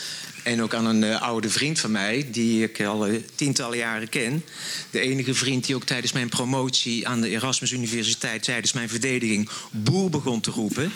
En 0.43 0.63
ook 0.63 0.75
aan 0.75 0.87
een 0.87 1.05
eh, 1.05 1.23
oude 1.23 1.51
vriend 1.51 1.81
van 1.81 1.91
mij, 1.91 2.29
die 2.31 2.63
ik 2.63 2.81
al 2.81 3.07
eh, 3.07 3.23
tientallen 3.35 3.79
jaren 3.79 4.09
ken. 4.09 4.45
De 4.91 5.01
enige 5.01 5.35
vriend 5.35 5.67
die 5.67 5.75
ook 5.75 5.85
tijdens 5.85 6.13
mijn 6.13 6.29
promotie 6.29 7.09
aan 7.09 7.21
de 7.21 7.29
Erasmus 7.29 7.73
Universiteit... 7.73 8.43
tijdens 8.43 8.73
mijn 8.73 8.89
verdediging 8.89 9.49
boer 9.71 10.11
begon 10.11 10.41
te 10.41 10.51
roepen. 10.51 10.93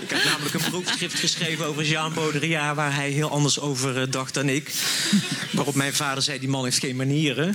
Ik 0.00 0.10
heb 0.10 0.24
namelijk 0.24 0.54
een 0.54 0.60
proefschrift 0.80 1.18
geschreven 1.18 1.66
over 1.66 1.84
Jean 1.84 2.14
Baudrillard... 2.14 2.76
waar 2.76 2.94
hij 2.94 3.10
heel 3.10 3.30
anders 3.30 3.60
over 3.60 4.02
eh, 4.02 4.10
dacht 4.10 4.34
dan 4.34 4.48
ik. 4.48 4.72
Waarop 5.52 5.74
mijn 5.74 5.94
vader 5.94 6.22
zei, 6.22 6.38
die 6.38 6.48
man 6.48 6.64
heeft 6.64 6.78
geen 6.78 6.96
manieren. 6.96 7.54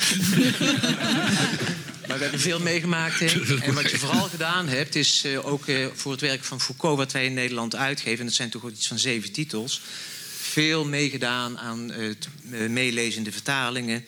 Maar 2.11 2.19
we 2.19 2.25
hebben 2.25 2.45
veel 2.45 2.59
meegemaakt. 2.59 3.21
En 3.21 3.73
wat 3.73 3.91
je 3.91 3.99
vooral 4.05 4.29
gedaan 4.29 4.67
hebt, 4.67 4.95
is 4.95 5.23
eh, 5.23 5.45
ook 5.45 5.67
eh, 5.67 5.87
voor 5.93 6.11
het 6.11 6.21
werk 6.21 6.43
van 6.43 6.61
Foucault... 6.61 6.97
wat 6.97 7.11
wij 7.11 7.25
in 7.25 7.33
Nederland 7.33 7.75
uitgeven, 7.75 8.19
en 8.19 8.25
dat 8.25 8.33
zijn 8.33 8.49
toch 8.49 8.69
iets 8.69 8.87
van 8.87 8.99
zeven 8.99 9.31
titels... 9.31 9.81
veel 10.39 10.85
meegedaan 10.85 11.57
aan 11.57 11.91
het 11.91 12.27
eh, 12.51 12.69
meelezende 12.69 13.31
vertalingen. 13.31 14.05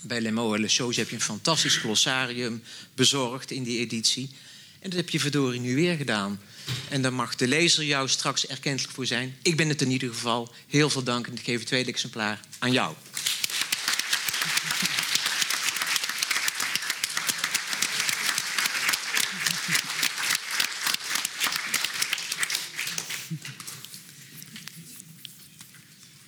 Bij 0.00 0.20
Le 0.20 0.30
Mot 0.30 0.54
en 0.54 0.60
Le 0.60 0.68
Chose 0.68 1.00
heb 1.00 1.08
je 1.08 1.14
een 1.14 1.22
fantastisch 1.22 1.76
glossarium 1.76 2.62
bezorgd 2.94 3.50
in 3.50 3.62
die 3.62 3.78
editie. 3.78 4.30
En 4.80 4.90
dat 4.90 4.98
heb 4.98 5.10
je 5.10 5.20
verdorie 5.20 5.60
nu 5.60 5.74
weer 5.74 5.96
gedaan. 5.96 6.40
En 6.88 7.02
daar 7.02 7.12
mag 7.12 7.36
de 7.36 7.48
lezer 7.48 7.84
jou 7.84 8.08
straks 8.08 8.46
erkentelijk 8.46 8.94
voor 8.94 9.06
zijn. 9.06 9.36
Ik 9.42 9.56
ben 9.56 9.68
het 9.68 9.82
in 9.82 9.90
ieder 9.90 10.08
geval. 10.08 10.54
Heel 10.68 10.90
veel 10.90 11.02
dank 11.02 11.26
en 11.26 11.32
ik 11.32 11.44
geef 11.44 11.58
het 11.58 11.66
tweede 11.66 11.90
exemplaar 11.90 12.40
aan 12.58 12.72
jou. 12.72 12.94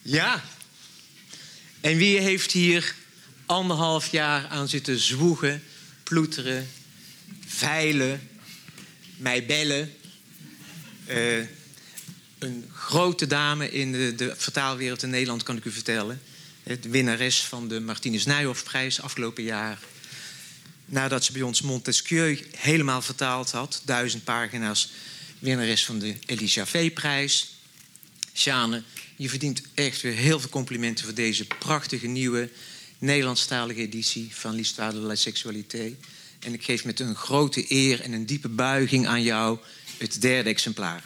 Ja. 0.03 0.45
En 1.81 1.97
wie 1.97 2.19
heeft 2.19 2.53
hier 2.53 2.95
anderhalf 3.47 4.07
jaar 4.07 4.47
aan 4.47 4.69
zitten 4.69 4.99
zwoegen, 4.99 5.63
ploeteren, 6.03 6.71
veilen, 7.47 8.29
mij 9.17 9.47
bellen? 9.47 9.95
Eh, 11.07 11.39
een 12.39 12.71
grote 12.73 13.27
dame 13.27 13.71
in 13.71 13.93
de, 13.93 14.35
vertaalwereld 14.37 15.03
in 15.03 15.11
Nederland, 15.11 15.43
kan 15.43 15.57
ik 15.57 15.65
u 15.65 15.71
vertellen. 15.71 16.21
De 16.63 16.89
winnares 16.89 17.41
van 17.41 17.69
de 17.69 17.81
Martinus 17.81 18.25
Nijhoffprijs 18.25 19.01
afgelopen 19.01 19.43
jaar. 19.43 19.79
Nadat 20.85 21.25
ze 21.25 21.33
bij 21.33 21.43
ons 21.43 21.61
Montesquieu 21.61 22.47
helemaal 22.57 23.03
vertaald 23.03 23.51
had, 23.51 23.83
duizend 23.85 24.25
pagina's, 24.25 24.91
winnares 25.39 25.85
van 25.85 25.99
de 25.99 26.17
Elie 26.27 26.63
V-prijs. 26.65 27.57
Sjane, 28.35 28.83
je 29.17 29.29
verdient 29.29 29.63
echt 29.75 30.01
weer 30.01 30.13
heel 30.13 30.41
veel 30.41 30.51
complimenten 30.51 31.05
voor 31.05 31.15
deze 31.15 31.45
prachtige 31.45 32.07
nieuwe 32.07 32.49
Nederlandstalige 32.99 33.81
editie 33.81 34.29
van 34.33 34.55
L'Histoire 34.55 34.93
de 34.93 34.99
la 34.99 35.15
Sexualité. 35.15 35.97
En 36.39 36.53
ik 36.53 36.65
geef 36.65 36.85
met 36.85 37.01
een 37.01 37.15
grote 37.15 37.65
eer 37.69 38.01
en 38.01 38.13
een 38.13 38.27
diepe 38.27 38.49
buiging 38.49 39.07
aan 39.07 39.23
jou 39.23 39.59
het 40.05 40.21
derde 40.21 40.49
exemplaar. 40.49 41.03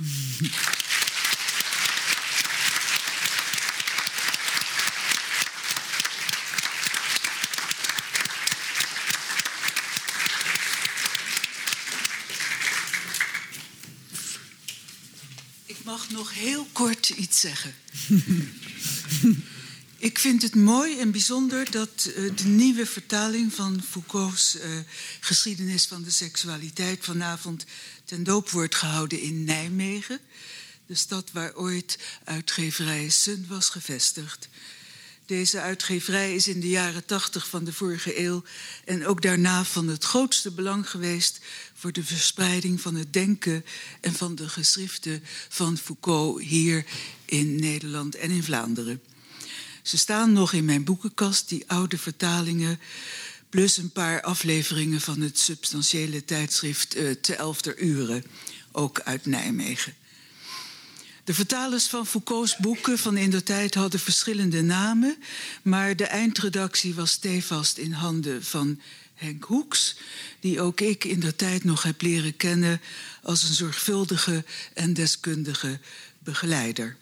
Ik 15.66 15.76
mag 15.84 16.10
nog 16.10 16.34
heel 16.34 16.68
kort 16.72 17.08
iets 17.08 17.40
zeggen. 17.40 17.74
Ik 20.00 20.18
vind 20.18 20.42
het 20.42 20.54
mooi 20.54 20.98
en 20.98 21.10
bijzonder 21.10 21.70
dat 21.70 21.90
eh, 22.16 22.36
de 22.36 22.44
nieuwe 22.44 22.86
vertaling 22.86 23.54
van 23.54 23.82
Foucault's 23.88 24.58
eh, 24.58 24.70
geschiedenis 25.20 25.86
van 25.86 26.02
de 26.02 26.10
seksualiteit 26.10 27.04
vanavond 27.04 27.64
ten 28.04 28.24
doop 28.24 28.50
wordt 28.50 28.74
gehouden 28.74 29.20
in 29.20 29.44
Nijmegen, 29.44 30.20
de 30.86 30.94
stad 30.94 31.32
waar 31.32 31.54
ooit 31.54 31.98
uitgeverij 32.24 33.08
Sun 33.08 33.46
was 33.48 33.68
gevestigd. 33.68 34.48
Deze 35.26 35.60
uitgeverij 35.60 36.34
is 36.34 36.48
in 36.48 36.60
de 36.60 36.68
jaren 36.68 37.04
tachtig 37.04 37.48
van 37.48 37.64
de 37.64 37.72
vorige 37.72 38.20
eeuw 38.20 38.42
en 38.84 39.06
ook 39.06 39.22
daarna 39.22 39.64
van 39.64 39.88
het 39.88 40.04
grootste 40.04 40.50
belang 40.50 40.90
geweest 40.90 41.40
voor 41.74 41.92
de 41.92 42.04
verspreiding 42.04 42.80
van 42.80 42.94
het 42.94 43.12
denken 43.12 43.64
en 44.00 44.14
van 44.14 44.34
de 44.34 44.48
geschriften 44.48 45.22
van 45.48 45.78
Foucault 45.78 46.42
hier 46.42 46.84
in 47.24 47.60
Nederland 47.60 48.14
en 48.14 48.30
in 48.30 48.42
Vlaanderen. 48.42 49.00
Ze 49.88 49.98
staan 49.98 50.32
nog 50.32 50.52
in 50.52 50.64
mijn 50.64 50.84
boekenkast, 50.84 51.48
die 51.48 51.64
oude 51.66 51.98
vertalingen, 51.98 52.80
plus 53.48 53.76
een 53.76 53.90
paar 53.90 54.22
afleveringen 54.22 55.00
van 55.00 55.20
het 55.20 55.38
substantiële 55.38 56.24
tijdschrift 56.24 56.94
eh, 56.94 57.10
Te 57.10 57.34
Elfter 57.34 57.78
Uren, 57.78 58.24
ook 58.72 59.00
uit 59.00 59.26
Nijmegen. 59.26 59.94
De 61.24 61.34
vertalers 61.34 61.86
van 61.86 62.06
Foucault's 62.06 62.56
boeken 62.56 62.98
van 62.98 63.16
in 63.16 63.30
de 63.30 63.42
tijd 63.42 63.74
hadden 63.74 64.00
verschillende 64.00 64.62
namen, 64.62 65.16
maar 65.62 65.96
de 65.96 66.06
eindredactie 66.06 66.94
was 66.94 67.10
stevast 67.10 67.78
in 67.78 67.92
handen 67.92 68.44
van 68.44 68.80
Henk 69.14 69.44
Hoeks, 69.44 69.96
die 70.40 70.60
ook 70.60 70.80
ik 70.80 71.04
in 71.04 71.20
de 71.20 71.36
tijd 71.36 71.64
nog 71.64 71.82
heb 71.82 72.02
leren 72.02 72.36
kennen 72.36 72.80
als 73.22 73.42
een 73.42 73.54
zorgvuldige 73.54 74.44
en 74.74 74.94
deskundige 74.94 75.80
begeleider. 76.18 76.96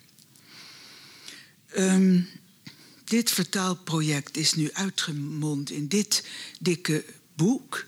Ehm, 1.67 2.19
dit 3.09 3.31
vertaalproject 3.31 4.37
is 4.37 4.53
nu 4.53 4.69
uitgemond 4.73 5.71
in 5.71 5.87
dit 5.87 6.23
dikke 6.59 7.05
boek. 7.35 7.85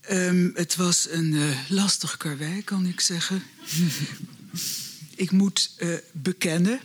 Ehm, 0.00 0.50
het 0.54 0.76
was 0.76 1.08
een 1.10 1.34
eh, 1.34 1.70
lastig 1.70 2.16
karwei, 2.16 2.64
kan 2.64 2.86
ik 2.86 3.00
zeggen. 3.00 3.42
ik 5.24 5.30
moet 5.30 5.70
eh, 5.76 5.88
bekennen 6.12 6.80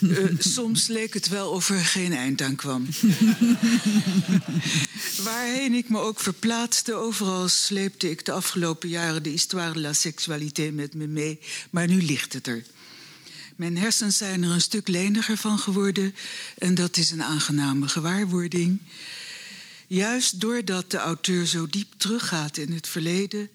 Uh, 0.00 0.28
soms 0.38 0.86
leek 0.86 1.14
het 1.14 1.28
wel 1.28 1.50
of 1.50 1.68
er 1.68 1.84
geen 1.84 2.12
eind 2.12 2.42
aan 2.42 2.56
kwam. 2.56 2.86
Waarheen 5.24 5.74
ik 5.74 5.88
me 5.88 5.98
ook 5.98 6.20
verplaatste, 6.20 6.94
overal 6.94 7.48
sleepte 7.48 8.10
ik 8.10 8.24
de 8.24 8.32
afgelopen 8.32 8.88
jaren 8.88 9.22
de 9.22 9.30
histoire 9.30 9.72
de 9.72 9.80
la 9.80 9.92
sexualité 9.92 10.70
met 10.70 10.94
me 10.94 11.06
mee. 11.06 11.38
Maar 11.70 11.86
nu 11.86 12.02
ligt 12.02 12.32
het 12.32 12.46
er. 12.46 12.64
Mijn 13.58 13.76
hersens 13.76 14.16
zijn 14.16 14.42
er 14.42 14.50
een 14.50 14.60
stuk 14.60 14.88
leniger 14.88 15.36
van 15.36 15.58
geworden 15.58 16.14
en 16.58 16.74
dat 16.74 16.96
is 16.96 17.10
een 17.10 17.22
aangename 17.22 17.88
gewaarwording. 17.88 18.80
Juist 19.86 20.40
doordat 20.40 20.90
de 20.90 20.96
auteur 20.96 21.46
zo 21.46 21.66
diep 21.66 21.92
teruggaat 21.96 22.56
in 22.56 22.72
het 22.72 22.88
verleden, 22.88 23.50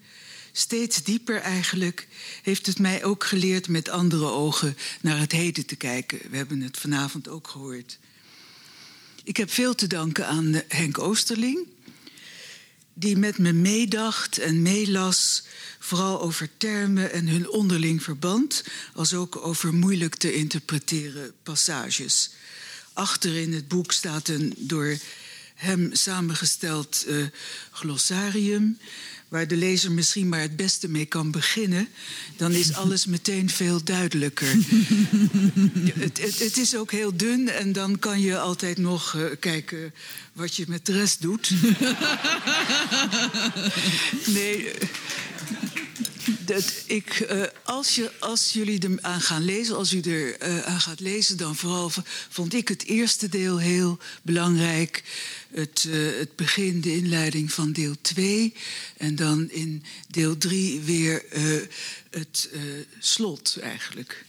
steeds 0.52 1.02
dieper 1.02 1.40
eigenlijk, 1.40 2.08
heeft 2.42 2.66
het 2.66 2.78
mij 2.78 3.04
ook 3.04 3.24
geleerd 3.24 3.68
met 3.68 3.88
andere 3.88 4.24
ogen 4.24 4.76
naar 5.00 5.18
het 5.18 5.32
heden 5.32 5.66
te 5.66 5.76
kijken. 5.76 6.18
We 6.30 6.36
hebben 6.36 6.60
het 6.60 6.78
vanavond 6.78 7.28
ook 7.28 7.48
gehoord. 7.48 7.98
Ik 9.22 9.36
heb 9.36 9.50
veel 9.50 9.74
te 9.74 9.86
danken 9.86 10.26
aan 10.26 10.62
Henk 10.68 10.98
Oosterling, 10.98 11.66
die 12.94 13.16
met 13.16 13.38
me 13.38 13.52
meedacht 13.52 14.38
en 14.38 14.62
meelas, 14.62 15.42
vooral 15.78 16.20
over 16.20 16.48
termen 16.56 17.12
en 17.12 17.28
hun 17.28 17.50
onderling 17.50 18.02
verband, 18.02 18.64
als 18.94 19.14
ook 19.14 19.36
over 19.36 19.74
moeilijk 19.74 20.14
te 20.14 20.34
interpreteren 20.34 21.32
passages. 21.42 22.30
Achter 22.92 23.36
in 23.36 23.52
het 23.52 23.68
boek 23.68 23.92
staat 23.92 24.28
een 24.28 24.54
door 24.56 24.96
hem 25.54 25.90
samengesteld 25.92 27.04
uh, 27.08 27.26
glossarium 27.70 28.78
waar 29.34 29.48
de 29.48 29.56
lezer 29.56 29.92
misschien 29.92 30.28
maar 30.28 30.40
het 30.40 30.56
beste 30.56 30.88
mee 30.88 31.04
kan 31.04 31.30
beginnen, 31.30 31.88
dan 32.36 32.52
is 32.52 32.74
alles 32.74 33.06
meteen 33.16 33.50
veel 33.50 33.84
duidelijker. 33.84 34.48
het, 35.94 36.20
het, 36.20 36.38
het, 36.38 36.56
is 36.56 36.76
ook 36.76 36.90
heel 36.90 37.16
dun 37.16 37.48
en 37.48 37.72
dan 37.72 37.98
kan 37.98 38.20
je 38.20 38.38
altijd 38.38 38.78
nog 38.78 39.14
uh, 39.14 39.24
kijken 39.40 39.94
wat 40.32 40.56
je 40.56 40.64
met 40.68 40.86
de 40.86 40.92
rest 40.92 41.22
doet. 41.22 41.50
nee. 44.36 44.72
Dat 46.44 46.72
ik, 46.86 47.26
uh, 47.30 47.42
als, 47.64 47.94
je, 47.94 48.10
als 48.18 48.52
jullie 48.52 48.80
er 48.80 48.98
aan 49.00 49.20
gaan 49.20 49.44
lezen, 49.44 49.76
als 49.76 49.92
u 49.92 50.00
er 50.00 50.48
uh, 50.48 50.60
aan 50.60 50.80
gaat 50.80 51.00
lezen, 51.00 51.36
dan 51.36 51.56
vooral 51.56 51.90
vond 52.28 52.54
ik 52.54 52.68
het 52.68 52.84
eerste 52.84 53.28
deel 53.28 53.58
heel 53.58 53.98
belangrijk. 54.22 55.02
Het, 55.50 55.84
uh, 55.88 56.18
het 56.18 56.36
begin, 56.36 56.80
de 56.80 56.96
inleiding 56.96 57.52
van 57.52 57.72
deel 57.72 57.94
2. 58.00 58.54
En 58.96 59.16
dan 59.16 59.50
in 59.50 59.84
deel 60.08 60.38
3 60.38 60.80
weer 60.80 61.24
het 62.10 62.50
slot 62.98 63.58
eigenlijk. 63.60 64.24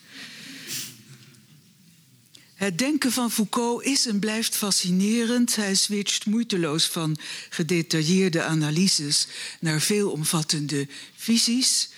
Het 2.66 2.78
denken 2.78 3.12
van 3.12 3.32
Foucault 3.32 3.84
is 3.84 4.06
en 4.06 4.20
blijft 4.20 4.56
fascinerend. 4.56 5.56
Hij 5.56 5.76
switcht 5.76 6.26
moeiteloos 6.26 6.86
van 6.86 7.18
gedetailleerde 7.50 8.44
analyses 8.44 9.28
naar 9.60 9.82
veelomvattende 9.82 10.88
visies. 11.16 11.90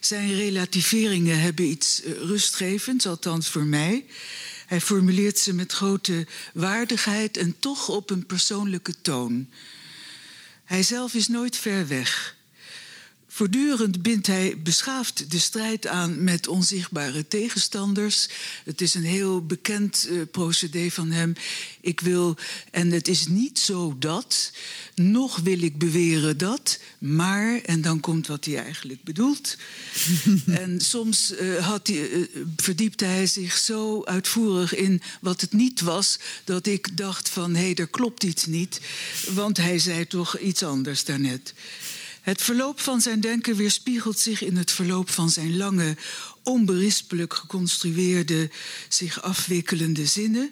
Zijn 0.00 0.34
relativeringen 0.34 1.40
hebben 1.40 1.64
iets 1.64 2.02
rustgevends, 2.04 3.06
althans 3.06 3.48
voor 3.48 3.64
mij. 3.64 4.06
Hij 4.66 4.80
formuleert 4.80 5.38
ze 5.38 5.54
met 5.54 5.72
grote 5.72 6.26
waardigheid 6.54 7.36
en 7.36 7.56
toch 7.58 7.88
op 7.88 8.10
een 8.10 8.26
persoonlijke 8.26 8.94
toon. 9.02 9.48
Hij 10.64 10.82
zelf 10.82 11.14
is 11.14 11.28
nooit 11.28 11.56
ver 11.56 11.88
weg. 11.88 12.36
Voortdurend 13.38 14.02
bindt 14.02 14.26
hij 14.26 14.56
beschaafd 14.62 15.30
de 15.30 15.38
strijd 15.38 15.86
aan 15.86 16.24
met 16.24 16.48
onzichtbare 16.48 17.28
tegenstanders. 17.28 18.28
Het 18.64 18.80
is 18.80 18.94
een 18.94 19.04
heel 19.04 19.46
bekend 19.46 20.08
uh, 20.10 20.22
procedé 20.30 20.90
van 20.90 21.10
hem. 21.10 21.32
Ik 21.80 22.00
wil, 22.00 22.36
en 22.70 22.90
het 22.90 23.08
is 23.08 23.26
niet 23.26 23.58
zo 23.58 23.96
dat, 23.98 24.52
nog 24.94 25.36
wil 25.36 25.62
ik 25.62 25.78
beweren 25.78 26.38
dat, 26.38 26.78
maar, 26.98 27.60
en 27.60 27.80
dan 27.80 28.00
komt 28.00 28.26
wat 28.26 28.44
hij 28.44 28.58
eigenlijk 28.62 29.02
bedoelt. 29.02 29.56
en 30.46 30.80
soms 30.80 31.32
uh, 31.40 31.66
had 31.66 31.86
hij, 31.86 32.10
uh, 32.10 32.26
verdiepte 32.56 33.04
hij 33.04 33.26
zich 33.26 33.56
zo 33.56 34.04
uitvoerig 34.04 34.74
in 34.74 35.02
wat 35.20 35.40
het 35.40 35.52
niet 35.52 35.80
was, 35.80 36.18
dat 36.44 36.66
ik 36.66 36.96
dacht 36.96 37.28
van 37.28 37.54
hé, 37.54 37.62
hey, 37.64 37.74
er 37.74 37.88
klopt 37.88 38.24
iets 38.24 38.46
niet, 38.46 38.80
want 39.34 39.56
hij 39.56 39.78
zei 39.78 40.06
toch 40.06 40.38
iets 40.38 40.62
anders 40.62 41.04
daarnet. 41.04 41.54
Het 42.28 42.42
verloop 42.42 42.80
van 42.80 43.00
zijn 43.00 43.20
denken 43.20 43.56
weerspiegelt 43.56 44.18
zich 44.18 44.42
in 44.42 44.56
het 44.56 44.70
verloop 44.70 45.10
van 45.10 45.30
zijn 45.30 45.56
lange, 45.56 45.96
onberispelijk 46.42 47.34
geconstrueerde, 47.34 48.50
zich 48.88 49.22
afwikkelende 49.22 50.06
zinnen, 50.06 50.50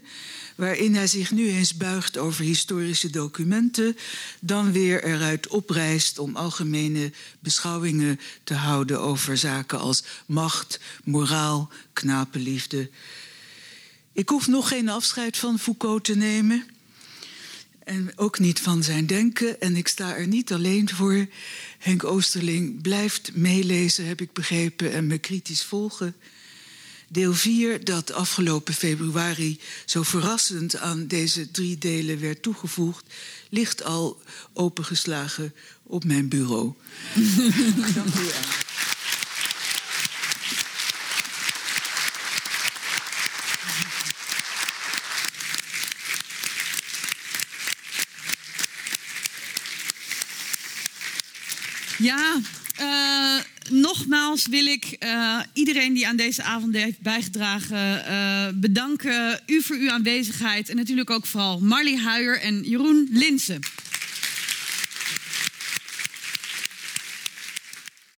waarin 0.55 0.94
hij 0.94 1.07
zich 1.07 1.31
nu 1.31 1.48
eens 1.48 1.77
buigt 1.77 2.19
over 2.19 2.44
historische 2.44 3.11
documenten, 3.11 3.97
dan 4.40 4.73
weer 4.73 5.05
eruit 5.05 5.48
oprijst 5.48 6.19
om 6.19 6.36
algemene 6.36 7.12
beschouwingen 7.40 8.20
te 8.44 8.55
houden 8.55 9.01
over 9.01 9.36
zaken 9.36 9.78
als 9.78 10.03
macht, 10.27 10.81
moraal, 11.05 11.70
knapenliefde. 11.93 12.90
Ik 14.12 14.28
hoef 14.28 14.47
nog 14.47 14.69
geen 14.69 14.89
afscheid 14.89 15.36
van 15.36 15.59
Foucault 15.59 16.05
te 16.05 16.16
nemen. 16.16 16.76
En 17.86 18.12
ook 18.16 18.38
niet 18.38 18.60
van 18.60 18.82
zijn 18.82 19.06
denken. 19.06 19.60
En 19.60 19.76
ik 19.76 19.88
sta 19.88 20.16
er 20.16 20.26
niet 20.26 20.52
alleen 20.52 20.88
voor. 20.90 21.26
Henk 21.78 22.04
Oosterling 22.04 22.82
blijft 22.82 23.30
meelezen, 23.34 24.06
heb 24.06 24.20
ik 24.20 24.32
begrepen, 24.32 24.92
en 24.92 25.06
me 25.06 25.18
kritisch 25.18 25.62
volgen. 25.62 26.14
Deel 27.08 27.34
4, 27.34 27.84
dat 27.84 28.12
afgelopen 28.12 28.74
februari 28.74 29.60
zo 29.84 30.02
verrassend 30.02 30.76
aan 30.76 31.06
deze 31.06 31.50
drie 31.50 31.78
delen 31.78 32.20
werd 32.20 32.42
toegevoegd, 32.42 33.14
ligt 33.48 33.84
al 33.84 34.22
opengeslagen 34.52 35.54
op 35.82 36.04
mijn 36.04 36.28
bureau. 36.28 36.72
Dank 37.94 38.14
u 38.14 38.24
wel. 38.24 38.76
Ja, 51.98 52.40
uh, 52.81 53.40
nogmaals 53.70 54.47
wil 54.47 54.66
ik 54.66 54.97
uh, 55.05 55.40
iedereen 55.52 55.93
die 55.93 56.06
aan 56.06 56.16
deze 56.16 56.43
avond 56.43 56.74
heeft 56.74 57.01
bijgedragen 57.01 58.05
uh, 58.09 58.47
bedanken. 58.55 59.40
U 59.47 59.62
voor 59.62 59.77
uw 59.77 59.90
aanwezigheid 59.90 60.68
en 60.68 60.77
natuurlijk 60.77 61.10
ook 61.10 61.27
vooral 61.27 61.60
Marley 61.60 61.97
Huijer 61.97 62.40
en 62.40 62.62
Jeroen 62.62 63.09
Linsen. 63.10 63.60